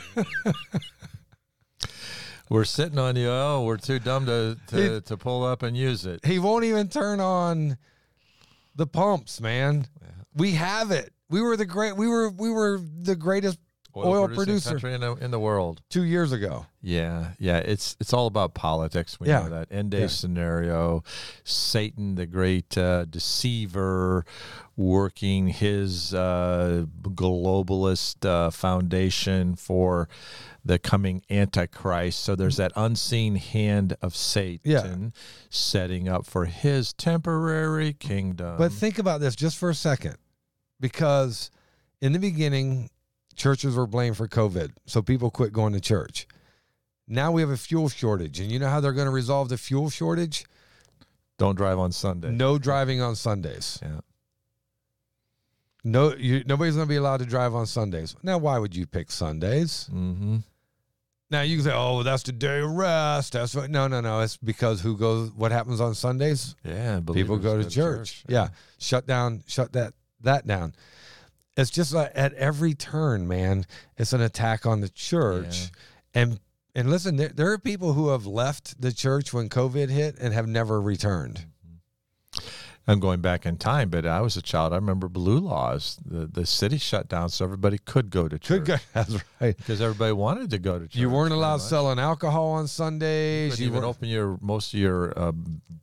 We're 2.50 2.66
sitting 2.66 3.00
on 3.00 3.16
the 3.16 3.30
oil. 3.30 3.66
We're 3.66 3.78
too 3.78 3.98
dumb 4.00 4.26
to, 4.26 4.58
to, 4.68 4.96
It- 4.98 5.06
to 5.06 5.16
pull 5.18 5.44
up 5.46 5.64
and 5.64 5.76
use 5.78 6.06
it. 6.06 6.26
he 6.26 6.38
won't 6.38 6.66
even 6.66 6.90
turn 6.90 7.22
on 7.22 7.78
the 8.76 8.86
pumps, 8.86 9.40
man. 9.40 9.88
We 10.36 10.52
have 10.52 10.92
it. 10.92 11.14
We 11.30 11.42
were 11.42 11.56
the 11.56 11.66
great. 11.66 11.96
We 11.96 12.08
were 12.08 12.30
we 12.30 12.50
were 12.50 12.78
the 12.82 13.16
greatest 13.16 13.58
Oil 13.96 14.28
producer. 14.28 14.70
country 14.72 14.94
in 14.94 15.02
the, 15.02 15.16
in 15.16 15.32
the 15.32 15.40
world. 15.40 15.82
two 15.90 16.04
years 16.04 16.32
ago. 16.32 16.66
Yeah, 16.82 17.32
yeah. 17.40 17.58
It's 17.58 17.96
it's 18.00 18.14
all 18.14 18.26
about 18.28 18.54
politics. 18.54 19.20
We 19.20 19.28
Yeah. 19.28 19.44
know 19.44 19.50
that 19.50 19.68
end 19.72 19.92
day 19.92 20.02
Yeah. 20.02 20.08
scenario. 20.08 21.04
Satan, 21.44 22.16
the 22.16 22.26
great 22.26 22.78
uh, 22.78 23.06
deceiver, 23.06 24.26
working 24.76 25.48
his 25.50 26.14
uh, 26.14 26.86
globalist 27.04 28.26
uh, 28.26 28.50
foundation 28.50 29.56
for 29.56 30.08
the 30.66 30.80
coming 30.80 31.22
antichrist. 31.30 32.20
So 32.22 32.36
there's 32.36 32.58
that 32.58 32.72
unseen 32.76 33.36
hand 33.36 33.96
of 34.02 34.16
Satan 34.16 35.14
setting 35.50 36.08
up 36.08 36.26
for 36.26 36.46
his 36.46 36.94
temporary 36.94 37.94
kingdom. 37.94 38.58
But 38.58 38.72
think 38.72 38.98
about 39.00 39.22
this 39.22 39.36
just 39.36 39.58
for 39.58 39.70
a 39.70 39.76
second, 39.76 40.18
because 40.80 41.52
in 42.00 42.14
the 42.14 42.20
beginning, 42.20 42.90
churches 43.36 43.76
were 43.76 43.88
blamed 43.88 44.18
for 44.18 44.28
COVID, 44.28 44.72
so 44.86 45.02
people 45.02 45.30
quit 45.30 45.54
going 45.54 45.74
to 45.74 45.82
church. 45.82 46.28
Now 47.08 47.32
we 47.32 47.42
have 47.42 47.50
a 47.50 47.58
fuel 47.58 47.90
shortage, 47.90 48.40
and 48.40 48.52
you 48.52 48.60
know 48.60 48.70
how 48.70 48.80
they're 48.80 48.94
going 48.94 49.06
to 49.08 49.12
resolve 49.12 49.50
the 49.50 49.58
fuel 49.58 49.90
shortage? 49.90 50.46
don't 51.42 51.56
drive 51.56 51.80
on 51.80 51.92
Sunday. 51.92 52.30
No 52.30 52.60
driving 52.60 53.02
on 53.02 53.16
Sundays. 53.16 53.80
Yeah. 53.82 54.02
No, 55.84 56.14
you, 56.16 56.44
nobody's 56.46 56.76
going 56.76 56.86
to 56.86 56.90
be 56.90 56.98
allowed 56.98 57.18
to 57.18 57.26
drive 57.26 57.56
on 57.56 57.66
Sundays. 57.66 58.16
Now, 58.22 58.38
why 58.38 58.60
would 58.60 58.76
you 58.76 58.86
pick 58.86 59.10
Sundays? 59.10 59.90
Mm-hmm. 59.92 60.38
Now 61.32 61.42
you 61.42 61.56
can 61.56 61.66
say, 61.66 61.72
"Oh, 61.74 62.04
that's 62.04 62.24
the 62.24 62.34
day 62.34 62.60
of 62.60 62.70
rest." 62.70 63.34
That's 63.34 63.56
what. 63.56 63.72
No, 63.72 63.88
no, 63.88 64.02
no. 64.02 64.20
It's 64.20 64.38
because 64.38 64.82
who 64.82 64.96
goes? 64.98 65.32
What 65.32 65.52
happens 65.52 65.82
on 65.82 65.96
Sundays? 65.96 66.56
Yeah. 66.64 67.00
people 67.12 67.38
go 67.38 67.60
to 67.60 67.68
church. 67.68 68.24
Yeah. 68.28 68.50
shut 68.78 69.08
down, 69.08 69.42
shut 69.48 69.72
that 69.74 69.94
that 70.22 70.46
down. 70.46 70.76
It's 71.62 71.70
just 71.70 71.94
like 71.94 72.12
at 72.16 72.34
every 72.34 72.74
turn, 72.74 73.28
man. 73.28 73.66
It's 73.98 74.14
an 74.14 74.22
attack 74.22 74.66
on 74.66 74.82
the 74.82 74.90
church, 74.90 75.70
and 76.14 76.40
and 76.74 76.90
listen, 76.90 77.18
there, 77.18 77.30
there 77.30 77.52
are 77.52 77.58
people 77.58 77.94
who 77.94 78.10
have 78.10 78.26
left 78.26 78.82
the 78.82 78.92
church 78.92 79.34
when 79.34 79.50
COVID 79.50 79.90
hit 79.90 80.18
and 80.20 80.34
have 80.34 80.48
never 80.48 80.82
returned. 80.82 81.46
I'm 82.88 83.00
going 83.00 83.22
back 83.22 83.46
in 83.46 83.58
time, 83.58 83.90
but 83.90 84.06
I 84.06 84.22
was 84.22 84.36
a 84.38 84.42
child. 84.42 84.74
I 84.74 84.78
remember 84.78 85.08
blue 85.08 85.38
laws. 85.40 86.00
The 86.06 86.26
the 86.26 86.46
city 86.46 86.78
shut 86.80 87.08
down 87.08 87.30
so 87.30 87.46
everybody 87.46 87.78
could 87.78 88.10
go 88.10 88.28
to 88.28 88.40
church 88.40 88.66
guy, 88.66 88.80
that's 88.94 89.16
right. 89.40 89.56
because 89.56 89.80
everybody 89.82 90.14
wanted 90.14 90.50
to 90.50 90.58
go 90.58 90.80
to 90.80 90.86
church. 90.88 90.96
You 90.96 91.10
weren't 91.10 91.32
allowed 91.34 91.58
selling 91.62 92.00
alcohol 92.00 92.50
on 92.54 92.64
You 92.64 92.68
Sundays. 92.68 93.52
couldn't 93.54 93.64
You 93.66 93.70
even 93.72 93.82
were, 93.84 93.88
open 93.88 94.08
your 94.10 94.38
most 94.42 94.74
of 94.74 94.80
your 94.80 95.18
uh, 95.18 95.32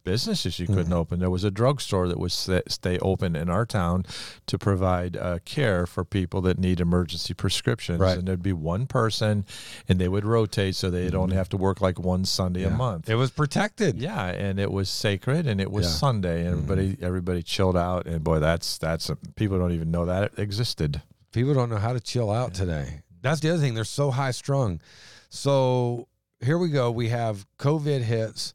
businesses. 0.05 0.59
You 0.59 0.67
couldn't 0.67 0.85
Mm-hmm. 0.87 0.93
open. 0.95 1.21
There 1.21 1.31
was 1.31 1.45
a 1.45 1.51
drugstore 1.51 2.09
that 2.09 2.19
was 2.19 2.33
sta- 2.35 2.63
stay 2.69 2.99
open 3.01 3.37
in 3.37 3.49
our 3.51 3.67
town 3.67 4.05
to 4.47 4.59
provide 4.59 5.17
uh, 5.17 5.39
care 5.45 5.87
for 5.87 6.05
people 6.05 6.41
that 6.43 6.59
need 6.59 6.81
emergency 6.81 7.35
prescriptions. 7.35 8.01
Right. 8.01 8.17
And 8.19 8.27
there'd 8.27 8.43
be 8.43 8.53
one 8.53 8.87
person, 8.87 9.45
and 9.89 9.99
they 10.01 10.09
would 10.09 10.25
rotate 10.25 10.75
so 10.77 10.91
they 10.91 11.11
don't 11.11 11.31
have 11.33 11.49
to 11.51 11.57
work 11.57 11.81
like 11.81 11.99
one 11.99 12.25
Sunday 12.25 12.65
a 12.65 12.69
Mm-hmm. 12.69 12.77
Month. 12.79 13.09
it 13.11 13.15
was 13.17 13.31
protected. 13.31 13.99
Yeah, 13.99 14.27
and 14.27 14.59
it 14.59 14.71
was 14.73 14.89
sacred, 14.91 15.47
and 15.47 15.61
it 15.61 15.71
was 15.71 15.85
Yeah. 15.87 15.91
Mm-hmm. 15.91 15.99
Sunday, 15.99 16.41
and 16.47 16.53
everybody 16.55 16.97
everybody 17.01 17.43
chilled 17.43 17.77
out, 17.77 18.07
and 18.07 18.23
boy, 18.23 18.39
that's 18.39 18.79
that's 18.79 19.11
people 19.37 19.59
don't 19.59 19.73
even 19.73 19.91
know 19.91 20.07
that 20.07 20.25
it 20.25 20.39
existed. 20.39 21.03
People 21.33 21.55
don't 21.55 21.69
know 21.71 21.77
how 21.77 21.93
to 21.93 22.01
chill 22.01 22.31
out 22.31 22.55
today. 22.55 23.01
That's 23.23 23.41
the 23.41 23.51
other 23.51 23.61
thing. 23.61 23.75
They're 23.75 23.85
so 23.85 24.11
high 24.11 24.31
strung. 24.31 24.81
So 25.29 26.09
here 26.41 26.59
we 26.59 26.71
go. 26.71 26.91
We 26.91 27.09
have 27.09 27.47
COVID 27.59 28.01
hits, 28.03 28.55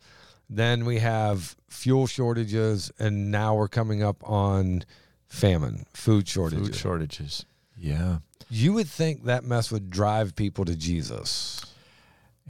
then 0.50 0.86
we 0.86 1.00
have 1.00 1.56
fuel 1.70 2.08
shortages, 2.08 2.92
and 3.00 3.32
now 3.32 3.56
we're 3.56 3.68
coming 3.68 4.02
up 4.04 4.18
on 4.28 4.84
famine, 5.28 5.86
food 5.94 6.28
shortages. 6.28 6.68
Food 6.68 6.76
shortages. 6.76 7.46
Yeah, 7.78 8.20
You 8.50 8.74
would 8.74 8.88
think 8.88 9.26
that 9.26 9.44
mess 9.44 9.72
would 9.72 9.90
drive 9.90 10.36
people 10.36 10.64
to 10.66 10.76
Jesus. 10.76 11.66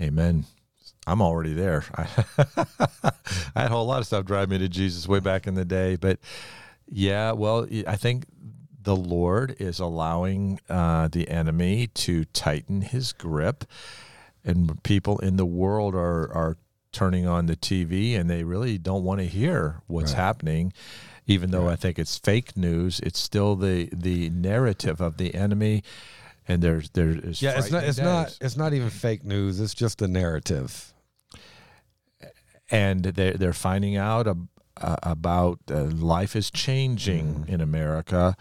Amen. 0.02 0.46
I'm 1.06 1.22
already 1.22 1.54
there. 1.54 1.84
I, 1.96 2.08
I 3.56 3.62
had 3.62 3.66
a 3.66 3.70
whole 3.70 3.86
lot 3.86 4.00
of 4.00 4.06
stuff 4.08 4.26
drive 4.26 4.50
me 4.50 4.58
to 4.60 4.70
Jesus 4.70 5.08
way 5.08 5.20
back 5.20 5.48
in 5.48 5.56
the 5.56 5.66
day, 5.66 5.96
but 5.98 6.20
yeah, 6.90 7.32
well, 7.34 7.68
I 7.88 7.96
think 7.96 8.26
the 8.82 8.96
Lord 8.96 9.56
is 9.60 9.80
allowing 9.80 10.60
uh, 10.70 11.08
the 11.10 11.30
enemy 11.30 11.88
to 11.88 12.26
tighten 12.26 12.82
his 12.82 13.14
grip, 13.14 13.66
and 14.46 14.82
people 14.84 15.20
in 15.20 15.38
the 15.38 15.46
world 15.46 15.96
are 15.96 16.32
are 16.34 16.58
turning 16.92 17.26
on 17.26 17.48
the 17.48 17.56
TV 17.56 18.16
and 18.20 18.30
they 18.30 18.44
really 18.44 18.78
don't 18.78 19.04
want 19.04 19.20
to 19.20 19.26
hear 19.26 19.82
what's 19.88 20.12
Right. 20.12 20.20
happening. 20.20 20.74
Even 21.26 21.50
though 21.50 21.68
I 21.68 21.76
think 21.76 21.98
it's 21.98 22.18
fake 22.20 22.56
news, 22.56 23.00
it's 23.00 23.20
still 23.20 23.56
the 23.56 23.90
the 23.94 24.30
narrative 24.30 25.00
of 25.02 25.18
the 25.18 25.34
enemy, 25.34 25.84
and 26.48 26.62
there's 26.62 26.90
there 26.92 27.10
is 27.10 27.42
Yeah, 27.42 27.58
it's 27.58 27.72
not. 27.72 27.84
It's 27.86 27.98
not. 27.98 28.38
It's 28.42 28.58
not 28.58 28.74
even 28.74 28.90
fake 28.90 29.24
news. 29.24 29.60
It's 29.62 29.74
just 29.74 30.02
a 30.02 30.08
narrative. 30.08 30.93
And 32.72 33.04
they're, 33.04 33.34
they're 33.34 33.54
finding 33.54 33.96
out 33.98 34.28
ab- 34.28 34.48
uh, 34.78 34.96
about 35.04 35.60
uh, 35.70 35.84
life 35.84 36.36
is 36.36 36.50
changing 36.50 37.46
in 37.48 37.62
America, 37.62 38.36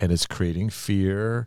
and 0.00 0.10
it's 0.12 0.26
creating 0.26 0.70
fear. 0.70 1.46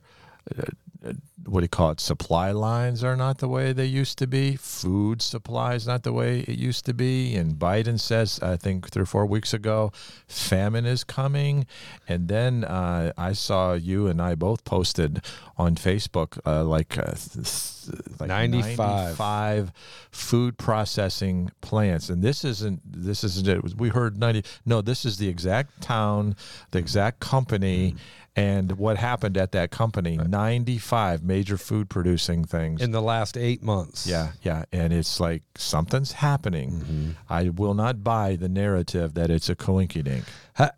Uh, 0.56 0.64
uh, 1.06 1.14
what 1.46 1.62
do 1.62 1.66
you 1.66 1.70
call 1.70 1.92
it? 1.92 2.00
Supply 2.00 2.52
lines 2.52 3.04
are 3.04 3.16
not 3.16 3.38
the 3.38 3.48
way 3.48 3.72
they 3.72 3.86
used 3.86 4.18
to 4.18 4.28
be. 4.28 4.56
Food 4.56 5.22
supply 5.22 5.76
is 5.76 5.88
not 5.88 6.04
the 6.04 6.12
way 6.12 6.40
it 6.40 6.58
used 6.58 6.86
to 6.86 6.94
be. 6.94 7.36
And 7.36 7.54
Biden 7.54 8.00
says, 8.00 8.40
I 8.42 8.58
think 8.58 8.90
three 8.90 9.04
or 9.04 9.06
four 9.06 9.26
weeks 9.26 9.54
ago, 9.54 9.92
famine 10.28 10.86
is 10.86 11.04
coming. 11.04 11.66
And 12.08 12.28
then 12.28 12.64
uh, 12.64 13.14
I 13.18 13.34
saw 13.34 13.74
you 13.74 14.08
and 14.08 14.22
I 14.22 14.36
both 14.36 14.66
posted 14.66 15.24
on 15.56 15.76
Facebook 15.76 16.40
uh, 16.46 16.64
like 16.64 16.98
uh, 16.98 17.14
th- 17.14 18.07
like 18.20 18.30
95. 18.30 18.78
95 18.78 19.72
food 20.12 20.58
processing 20.58 21.52
plants. 21.62 22.10
And 22.10 22.22
this 22.22 22.44
isn't 22.44 22.82
this 22.86 23.24
isn't 23.24 23.48
it. 23.48 23.76
We 23.78 23.90
heard 23.90 24.18
90 24.18 24.44
no 24.66 24.82
this 24.82 25.06
is 25.06 25.18
the 25.18 25.28
exact 25.28 25.82
town 25.82 26.36
the 26.72 26.80
exact 26.80 27.20
company 27.20 27.94
mm. 27.94 27.98
and 28.36 28.72
what 28.74 28.98
happened 28.98 29.38
at 29.38 29.52
that 29.54 29.72
company. 29.72 30.18
95 30.18 31.24
major 31.24 31.58
food 31.58 31.90
producing 31.90 32.44
things. 32.44 32.82
In 32.82 32.92
the 32.92 33.02
last 33.02 33.38
eight 33.38 33.64
months. 33.64 34.08
yeah 34.08 34.32
yeah. 34.42 34.66
And 34.72 34.94
it's 34.94 35.20
like 35.20 35.44
something's 35.56 36.14
happening. 36.14 36.72
Mm-hmm. 36.72 37.10
I 37.30 37.50
will 37.50 37.74
not 37.74 38.04
buy 38.04 38.36
the 38.36 38.50
narrative 38.50 39.14
that 39.16 39.30
it's 39.30 39.50
a 39.50 39.56
coinkydink 39.56 40.24
Ha- 40.58 40.72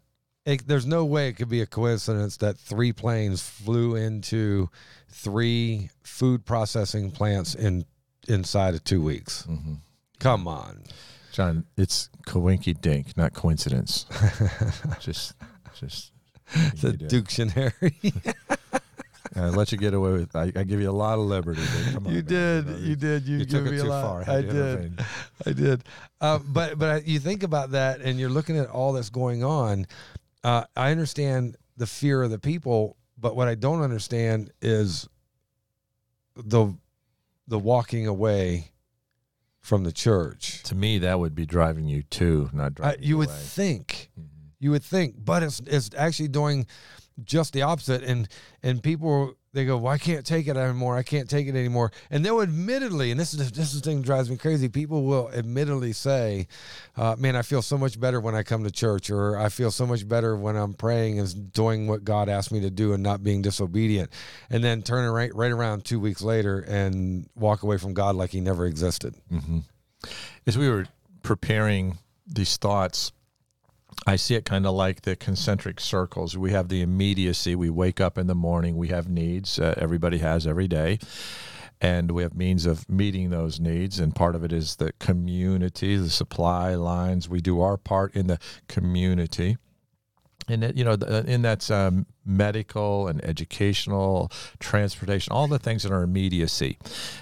it, 0.49 0.67
there's 0.67 0.85
no 0.85 1.05
way 1.05 1.27
it 1.29 1.33
could 1.33 1.49
be 1.49 1.61
a 1.61 1.65
coincidence 1.65 2.37
that 2.37 2.57
three 2.57 2.91
planes 2.93 3.41
flew 3.41 3.95
into 3.95 4.69
three 5.09 5.89
food 6.03 6.45
processing 6.45 7.11
plants 7.11 7.55
in 7.55 7.85
inside 8.27 8.73
of 8.75 8.83
two 8.83 9.01
weeks. 9.01 9.45
Mm-hmm. 9.49 9.75
Come 10.19 10.47
on. 10.47 10.83
john 11.31 11.65
it's 11.77 12.09
coinkydink 12.27 13.15
not 13.15 13.33
coincidence 13.33 14.05
just 14.99 15.33
just 15.79 16.11
The 16.81 16.91
you. 16.99 17.07
Dictionary. 17.07 17.73
I 19.35 19.49
let 19.49 19.71
you 19.71 19.77
get 19.77 19.93
away 19.93 20.11
with. 20.13 20.35
I, 20.35 20.51
I 20.55 20.63
give 20.63 20.81
you 20.81 20.89
a 20.89 20.99
lot 21.05 21.19
of 21.19 21.25
liberty. 21.25 21.61
Come 21.93 22.07
on, 22.07 22.13
you 22.15 22.23
did. 22.23 22.65
know, 22.67 22.77
You 22.77 22.95
did. 22.95 23.27
You, 23.27 23.37
You 23.37 23.45
give 23.45 23.59
took 23.63 23.67
it 23.67 23.71
me 23.71 23.77
a 23.77 23.81
too 23.83 23.87
lot. 23.87 24.25
far. 24.25 24.35
I 24.35 24.41
to 24.41 24.51
did. 24.51 24.99
I 25.45 25.51
did. 25.53 25.83
Uh, 26.19 26.39
but 26.39 26.79
but 26.79 27.07
you 27.07 27.19
think 27.19 27.43
about 27.43 27.71
that, 27.71 28.01
and 28.01 28.19
you're 28.19 28.31
looking 28.31 28.57
at 28.57 28.67
all 28.69 28.91
that's 28.93 29.11
going 29.11 29.43
on. 29.43 29.85
Uh, 30.43 30.63
I 30.75 30.91
understand 30.91 31.57
the 31.77 31.87
fear 31.87 32.23
of 32.23 32.31
the 32.31 32.39
people, 32.39 32.95
but 33.17 33.35
what 33.35 33.47
I 33.47 33.55
don't 33.55 33.81
understand 33.81 34.51
is 34.61 35.07
the 36.35 36.75
the 37.47 37.59
walking 37.59 38.05
away 38.07 38.71
from 39.59 39.83
the 39.83 39.91
church. 39.91 40.63
To 40.63 40.75
me, 40.75 40.99
that 40.99 41.19
would 41.19 41.35
be 41.35 41.45
driving 41.45 41.85
you 41.85 42.03
to 42.03 42.49
not 42.53 42.71
I, 42.73 42.73
driving 42.73 43.03
you 43.03 43.17
would 43.17 43.29
think. 43.29 44.09
Mhm. 44.19 44.25
You 44.59 44.71
would 44.71 44.83
think, 44.83 45.15
but 45.23 45.43
it's 45.43 45.61
it's 45.65 45.89
actually 45.97 46.29
doing 46.29 46.67
just 47.23 47.53
the 47.53 47.61
opposite. 47.63 48.03
And 48.03 48.27
and 48.63 48.81
people 48.81 49.35
they 49.59 49.65
go, 49.65 49.77
well, 49.77 49.91
I 49.91 49.97
can't 49.97 50.25
take 50.25 50.47
it 50.47 50.55
anymore. 50.55 50.95
I 50.95 51.03
can't 51.03 51.29
take 51.29 51.47
it 51.47 51.55
anymore. 51.55 51.91
And 52.09 52.25
they'll 52.25 52.41
admittedly, 52.41 53.11
and 53.11 53.19
this 53.19 53.33
is 53.33 53.51
this 53.51 53.73
is 53.73 53.81
the 53.81 53.89
thing 53.89 53.97
that 53.97 54.05
drives 54.05 54.29
me 54.29 54.37
crazy. 54.37 54.69
People 54.69 55.03
will 55.03 55.29
admittedly 55.33 55.91
say, 55.91 56.47
uh, 56.95 57.15
"Man, 57.17 57.35
I 57.35 57.41
feel 57.41 57.61
so 57.61 57.77
much 57.77 57.99
better 57.99 58.21
when 58.21 58.35
I 58.35 58.43
come 58.43 58.63
to 58.63 58.71
church," 58.71 59.09
or 59.09 59.37
"I 59.37 59.49
feel 59.49 59.69
so 59.69 59.85
much 59.85 60.07
better 60.07 60.35
when 60.37 60.55
I'm 60.55 60.73
praying 60.73 61.19
and 61.19 61.51
doing 61.51 61.87
what 61.87 62.05
God 62.05 62.29
asked 62.29 62.51
me 62.51 62.61
to 62.61 62.69
do 62.69 62.93
and 62.93 63.03
not 63.03 63.21
being 63.21 63.41
disobedient," 63.41 64.11
and 64.49 64.63
then 64.63 64.81
turn 64.81 65.09
right 65.11 65.33
right 65.35 65.51
around 65.51 65.83
two 65.83 65.99
weeks 65.99 66.21
later 66.21 66.59
and 66.59 67.27
walk 67.35 67.63
away 67.63 67.77
from 67.77 67.93
God 67.93 68.15
like 68.15 68.29
He 68.29 68.39
never 68.39 68.65
existed. 68.65 69.15
Mm-hmm. 69.31 69.59
As 70.47 70.57
we 70.57 70.69
were 70.69 70.85
preparing 71.21 71.97
these 72.25 72.55
thoughts, 72.55 73.11
I 74.07 74.15
see 74.15 74.35
it 74.35 74.45
kind 74.45 74.65
of 74.65 74.73
like 74.73 75.01
the 75.01 75.15
concentric 75.15 75.79
circles. 75.79 76.37
We 76.37 76.51
have 76.51 76.69
the 76.69 76.81
immediacy. 76.81 77.55
We 77.55 77.69
wake 77.69 77.99
up 77.99 78.17
in 78.17 78.27
the 78.27 78.35
morning. 78.35 78.77
We 78.77 78.87
have 78.89 79.09
needs. 79.09 79.59
Uh, 79.59 79.73
everybody 79.77 80.19
has 80.19 80.47
every 80.47 80.67
day. 80.67 80.99
And 81.81 82.11
we 82.11 82.23
have 82.23 82.35
means 82.35 82.65
of 82.65 82.89
meeting 82.89 83.29
those 83.29 83.59
needs. 83.59 83.99
And 83.99 84.15
part 84.15 84.35
of 84.35 84.43
it 84.43 84.51
is 84.51 84.77
the 84.77 84.91
community, 84.99 85.95
the 85.95 86.09
supply 86.09 86.75
lines. 86.75 87.29
We 87.29 87.39
do 87.39 87.61
our 87.61 87.77
part 87.77 88.15
in 88.15 88.27
the 88.27 88.39
community. 88.67 89.57
And 90.47 90.63
it, 90.63 90.75
you 90.75 90.83
know, 90.83 90.95
the- 90.95 91.25
in 91.25 91.41
that 91.43 91.69
um, 91.71 92.05
medical 92.25 93.07
and 93.07 93.23
educational, 93.23 94.31
transportation, 94.59 95.31
all 95.31 95.47
the 95.47 95.59
things 95.59 95.85
in 95.85 95.91
our 95.91 96.03
immediacy. 96.03 96.77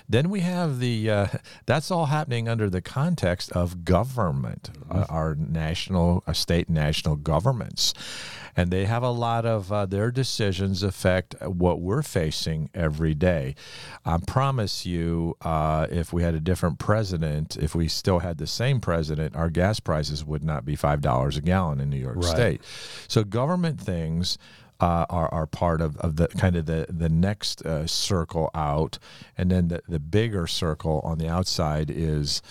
Then 0.09 0.29
we 0.29 0.41
have 0.41 0.79
the 0.79 1.09
uh, 1.09 1.27
that's 1.65 1.91
all 1.91 2.07
happening 2.07 2.47
under 2.49 2.69
the 2.69 2.81
context 2.81 3.51
of 3.53 3.85
government, 3.85 4.69
uh, 4.89 5.05
our 5.09 5.35
national, 5.35 6.23
our 6.27 6.33
state, 6.33 6.67
and 6.67 6.75
national 6.75 7.15
governments, 7.15 7.93
and 8.55 8.71
they 8.71 8.85
have 8.85 9.03
a 9.03 9.11
lot 9.11 9.45
of 9.45 9.71
uh, 9.71 9.85
their 9.85 10.11
decisions 10.11 10.83
affect 10.83 11.35
what 11.41 11.79
we're 11.79 12.01
facing 12.01 12.69
every 12.73 13.13
day. 13.13 13.55
I 14.05 14.17
promise 14.25 14.85
you, 14.85 15.37
uh, 15.41 15.87
if 15.89 16.11
we 16.11 16.23
had 16.23 16.33
a 16.33 16.39
different 16.39 16.79
president, 16.79 17.55
if 17.57 17.75
we 17.75 17.87
still 17.87 18.19
had 18.19 18.37
the 18.37 18.47
same 18.47 18.79
president, 18.81 19.35
our 19.35 19.49
gas 19.49 19.79
prices 19.79 20.25
would 20.25 20.43
not 20.43 20.65
be 20.65 20.75
five 20.75 21.01
dollars 21.01 21.37
a 21.37 21.41
gallon 21.41 21.79
in 21.79 21.89
New 21.89 21.97
York 21.97 22.17
Right. 22.17 22.25
State. 22.25 22.61
So 23.07 23.23
government 23.23 23.79
things 23.79 24.37
uh, 24.79 25.05
are 25.09 25.33
are 25.33 25.47
part 25.47 25.81
of, 25.81 25.97
of 25.97 26.17
the 26.17 26.27
kind 26.27 26.55
of 26.55 26.65
the 26.65 26.85
the 26.89 27.09
next 27.09 27.65
uh, 27.65 27.87
circle 27.87 28.49
out, 28.53 28.99
and 29.37 29.51
then 29.51 29.67
the 29.69 29.81
the 29.87 29.99
bigger 29.99 30.47
circle 30.47 31.01
on 31.03 31.17
the 31.17 31.27
outside 31.27 31.89
is 31.89 32.41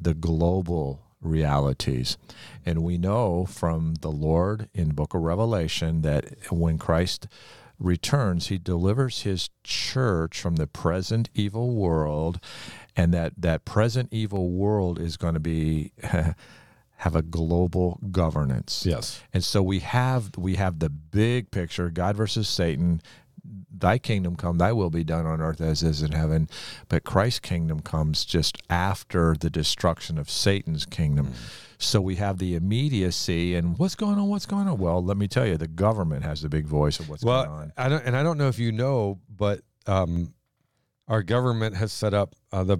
the 0.00 0.14
global 0.14 1.02
realities. 1.20 2.16
And 2.64 2.82
we 2.82 2.98
know 2.98 3.46
from 3.46 3.94
the 4.00 4.10
Lord 4.10 4.68
in 4.74 4.90
Book 4.90 5.14
of 5.14 5.22
Revelation 5.22 6.02
that 6.02 6.26
when 6.50 6.78
Christ 6.78 7.28
returns, 7.78 8.48
he 8.48 8.58
delivers 8.58 9.22
his 9.22 9.50
church 9.62 10.40
from 10.40 10.56
the 10.56 10.66
present 10.66 11.28
evil 11.34 11.74
world, 11.74 12.40
and 12.96 13.12
that 13.12 13.34
that 13.36 13.64
present 13.64 14.08
evil 14.12 14.50
world 14.50 14.98
is 14.98 15.16
going 15.16 15.34
to 15.34 15.40
be 15.40 15.92
have 16.96 17.14
a 17.14 17.22
global 17.22 18.00
governance. 18.10 18.84
Yes. 18.86 19.20
And 19.32 19.44
so 19.44 19.62
we 19.62 19.80
have 19.80 20.30
we 20.36 20.56
have 20.56 20.78
the 20.78 20.90
big 20.90 21.50
picture, 21.50 21.90
God 21.90 22.16
versus 22.16 22.48
Satan. 22.48 23.02
Thy 23.78 23.98
kingdom 23.98 24.36
come, 24.36 24.56
thy 24.56 24.72
will 24.72 24.88
be 24.88 25.04
done 25.04 25.26
on 25.26 25.40
earth 25.40 25.60
as 25.60 25.82
is 25.82 26.02
in 26.02 26.12
heaven. 26.12 26.48
But 26.88 27.04
Christ's 27.04 27.40
kingdom 27.40 27.80
comes 27.80 28.24
just 28.24 28.56
after 28.70 29.36
the 29.38 29.50
destruction 29.50 30.18
of 30.18 30.30
Satan's 30.30 30.86
kingdom. 30.86 31.34
So 31.78 32.00
we 32.00 32.16
have 32.16 32.38
the 32.38 32.54
immediacy 32.54 33.54
and 33.54 33.78
what's 33.78 33.94
going 33.94 34.18
on, 34.18 34.28
what's 34.28 34.46
going 34.46 34.66
on? 34.66 34.78
Well, 34.78 35.04
let 35.04 35.18
me 35.18 35.28
tell 35.28 35.46
you, 35.46 35.58
the 35.58 35.68
government 35.68 36.24
has 36.24 36.40
the 36.40 36.48
big 36.48 36.64
voice 36.64 36.98
of 36.98 37.10
what's 37.10 37.22
well, 37.22 37.44
going 37.44 37.58
on. 37.58 37.72
I 37.76 37.88
don't, 37.90 38.02
and 38.06 38.16
I 38.16 38.22
don't 38.22 38.38
know 38.38 38.48
if 38.48 38.58
you 38.58 38.72
know, 38.72 39.20
but 39.28 39.60
um, 39.86 40.32
our 41.06 41.22
government 41.22 41.76
has 41.76 41.92
set 41.92 42.14
up 42.14 42.34
uh, 42.50 42.64
the 42.64 42.78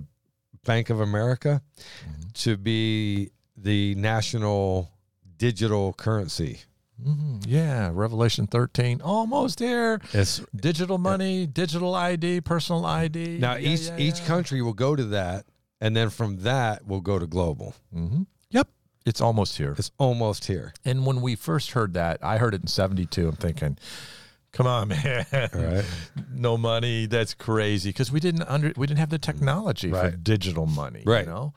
Bank 0.64 0.88
of 0.90 1.00
America 1.00 1.60
Mm-hmm. 1.76 2.22
to 2.34 2.56
be 2.56 3.30
the 3.56 3.94
national 3.94 4.90
digital 5.38 5.92
currency. 5.94 6.60
Mhm. 7.04 7.44
Yeah, 7.46 7.90
Revelation 7.92 8.46
13, 8.46 9.02
almost 9.02 9.58
here. 9.58 10.00
It's 10.14 10.40
Digital 10.54 10.96
money, 10.98 11.46
digital 11.46 11.94
ID, 11.94 12.40
personal 12.40 12.86
ID. 12.86 13.38
now 13.38 13.54
Yeah, 13.56 13.72
each 13.74 13.80
yeah, 13.88 13.98
each 13.98 14.20
yeah. 14.20 14.26
country 14.26 14.62
will 14.62 14.72
go 14.72 14.96
to 14.96 15.04
that, 15.06 15.44
and 15.80 15.94
then 15.94 16.08
from 16.08 16.38
that 16.38 16.86
we'll 16.86 17.02
go 17.02 17.18
to 17.18 17.26
global. 17.26 17.74
hmm 17.92 18.22
Yep, 18.50 18.68
it's 19.04 19.20
almost 19.20 19.58
here. 19.58 19.74
It's 19.78 19.90
almost 19.98 20.46
here. 20.46 20.72
And 20.86 21.04
when 21.04 21.20
we 21.20 21.34
first 21.34 21.72
heard 21.72 21.92
that, 21.94 22.18
I 22.24 22.38
heard 22.38 22.54
it 22.54 22.62
in 22.62 22.66
72. 22.66 23.28
I'm 23.28 23.36
thinking, 23.36 23.76
come 24.52 24.66
on, 24.66 24.88
man. 24.88 25.26
Right. 25.32 25.84
no 26.32 26.56
money. 26.56 27.04
That's 27.04 27.34
crazy. 27.34 27.90
Because 27.90 28.10
we 28.10 28.20
didn't 28.20 28.44
under 28.44 28.72
we 28.74 28.86
didn't 28.86 29.00
have 29.00 29.10
the 29.10 29.18
technology 29.18 29.90
for 29.90 30.10
digital 30.12 30.64
money. 30.64 31.02
Right. 31.04 31.26
You 31.26 31.30
know? 31.30 31.54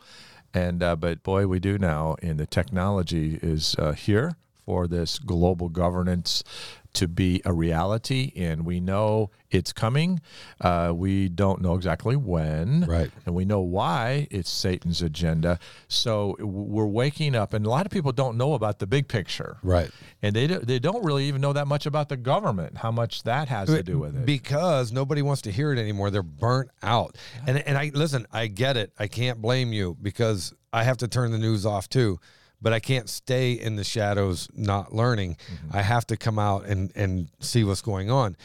And 0.53 0.81
uh, 0.81 0.95
but 0.95 1.23
boy, 1.23 1.47
we 1.47 1.59
do 1.59 1.77
now, 1.77 2.15
and 2.21 2.39
the 2.39 2.47
technology 2.47 3.39
is 3.41 3.75
uh, 3.77 3.91
here 3.91 4.35
for 4.65 4.87
this 4.87 5.19
global 5.19 5.69
governance 5.69 6.43
to 6.93 7.07
be 7.07 7.41
a 7.45 7.53
reality, 7.53 8.31
and 8.35 8.65
we 8.65 8.79
know 8.79 9.29
it's 9.51 9.71
coming. 9.71 10.21
Uh, 10.61 10.91
we 10.95 11.29
don't 11.29 11.61
know 11.61 11.75
exactly 11.75 12.15
when, 12.15 12.81
Right. 12.87 13.11
and 13.25 13.35
we 13.35 13.45
know 13.45 13.61
why 13.61 14.27
it's 14.31 14.49
Satan's 14.49 15.01
agenda. 15.01 15.59
So 15.87 16.35
we're 16.39 16.85
waking 16.87 17.35
up, 17.35 17.53
and 17.53 17.65
a 17.65 17.69
lot 17.69 17.85
of 17.85 17.91
people 17.91 18.11
don't 18.11 18.37
know 18.37 18.53
about 18.53 18.79
the 18.79 18.87
big 18.87 19.07
picture, 19.07 19.57
Right. 19.63 19.91
and 20.21 20.35
they 20.35 20.47
do, 20.47 20.59
they 20.59 20.79
don't 20.79 21.03
really 21.03 21.25
even 21.27 21.41
know 21.41 21.53
that 21.53 21.67
much 21.67 21.85
about 21.85 22.09
the 22.09 22.17
government, 22.17 22.77
how 22.77 22.91
much 22.91 23.23
that 23.23 23.47
has 23.49 23.69
to 23.69 23.83
do 23.83 23.99
with 23.99 24.15
it. 24.15 24.25
because 24.25 24.91
nobody 24.91 25.21
wants 25.21 25.41
to 25.43 25.51
hear 25.51 25.71
it 25.71 25.79
anymore. 25.79 26.09
They're 26.11 26.23
burnt 26.23 26.69
out. 26.81 27.15
And 27.45 27.57
and 27.59 27.77
I 27.77 27.91
listen, 27.93 28.25
I 28.31 28.47
get 28.47 28.77
it. 28.77 28.91
I 28.97 29.07
can't 29.07 29.41
blame 29.41 29.73
you 29.73 29.95
because 30.01 30.53
I 30.73 30.83
have 30.83 30.97
to 30.97 31.07
turn 31.07 31.31
the 31.31 31.37
news 31.37 31.65
off 31.65 31.87
too. 31.89 32.19
But 32.61 32.73
I 32.73 32.79
can't 32.79 33.09
stay 33.09 33.53
in 33.53 33.77
the 33.77 33.83
shadows 33.83 34.49
not 34.53 34.93
learning. 34.93 35.37
I 35.71 35.81
have 35.81 36.05
to 36.07 36.17
come 36.17 36.37
out 36.37 36.65
and 36.65 36.91
and 36.95 37.29
see 37.39 37.63
what's 37.63 37.81
going 37.81 38.11
on. 38.11 38.35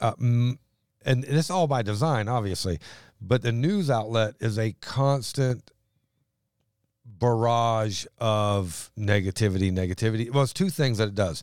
Uh, 0.00 0.14
mm, 0.14 0.58
and 1.04 1.24
it's 1.24 1.50
all 1.50 1.66
by 1.66 1.82
design, 1.82 2.28
obviously. 2.28 2.78
But 3.20 3.42
the 3.42 3.52
news 3.52 3.90
outlet 3.90 4.34
is 4.40 4.58
a 4.58 4.72
constant 4.80 5.70
barrage 7.04 8.06
of 8.18 8.90
negativity, 8.98 9.70
negativity. 9.72 10.32
Well, 10.32 10.42
it's 10.42 10.52
two 10.52 10.70
things 10.70 10.98
that 10.98 11.08
it 11.08 11.14
does. 11.14 11.42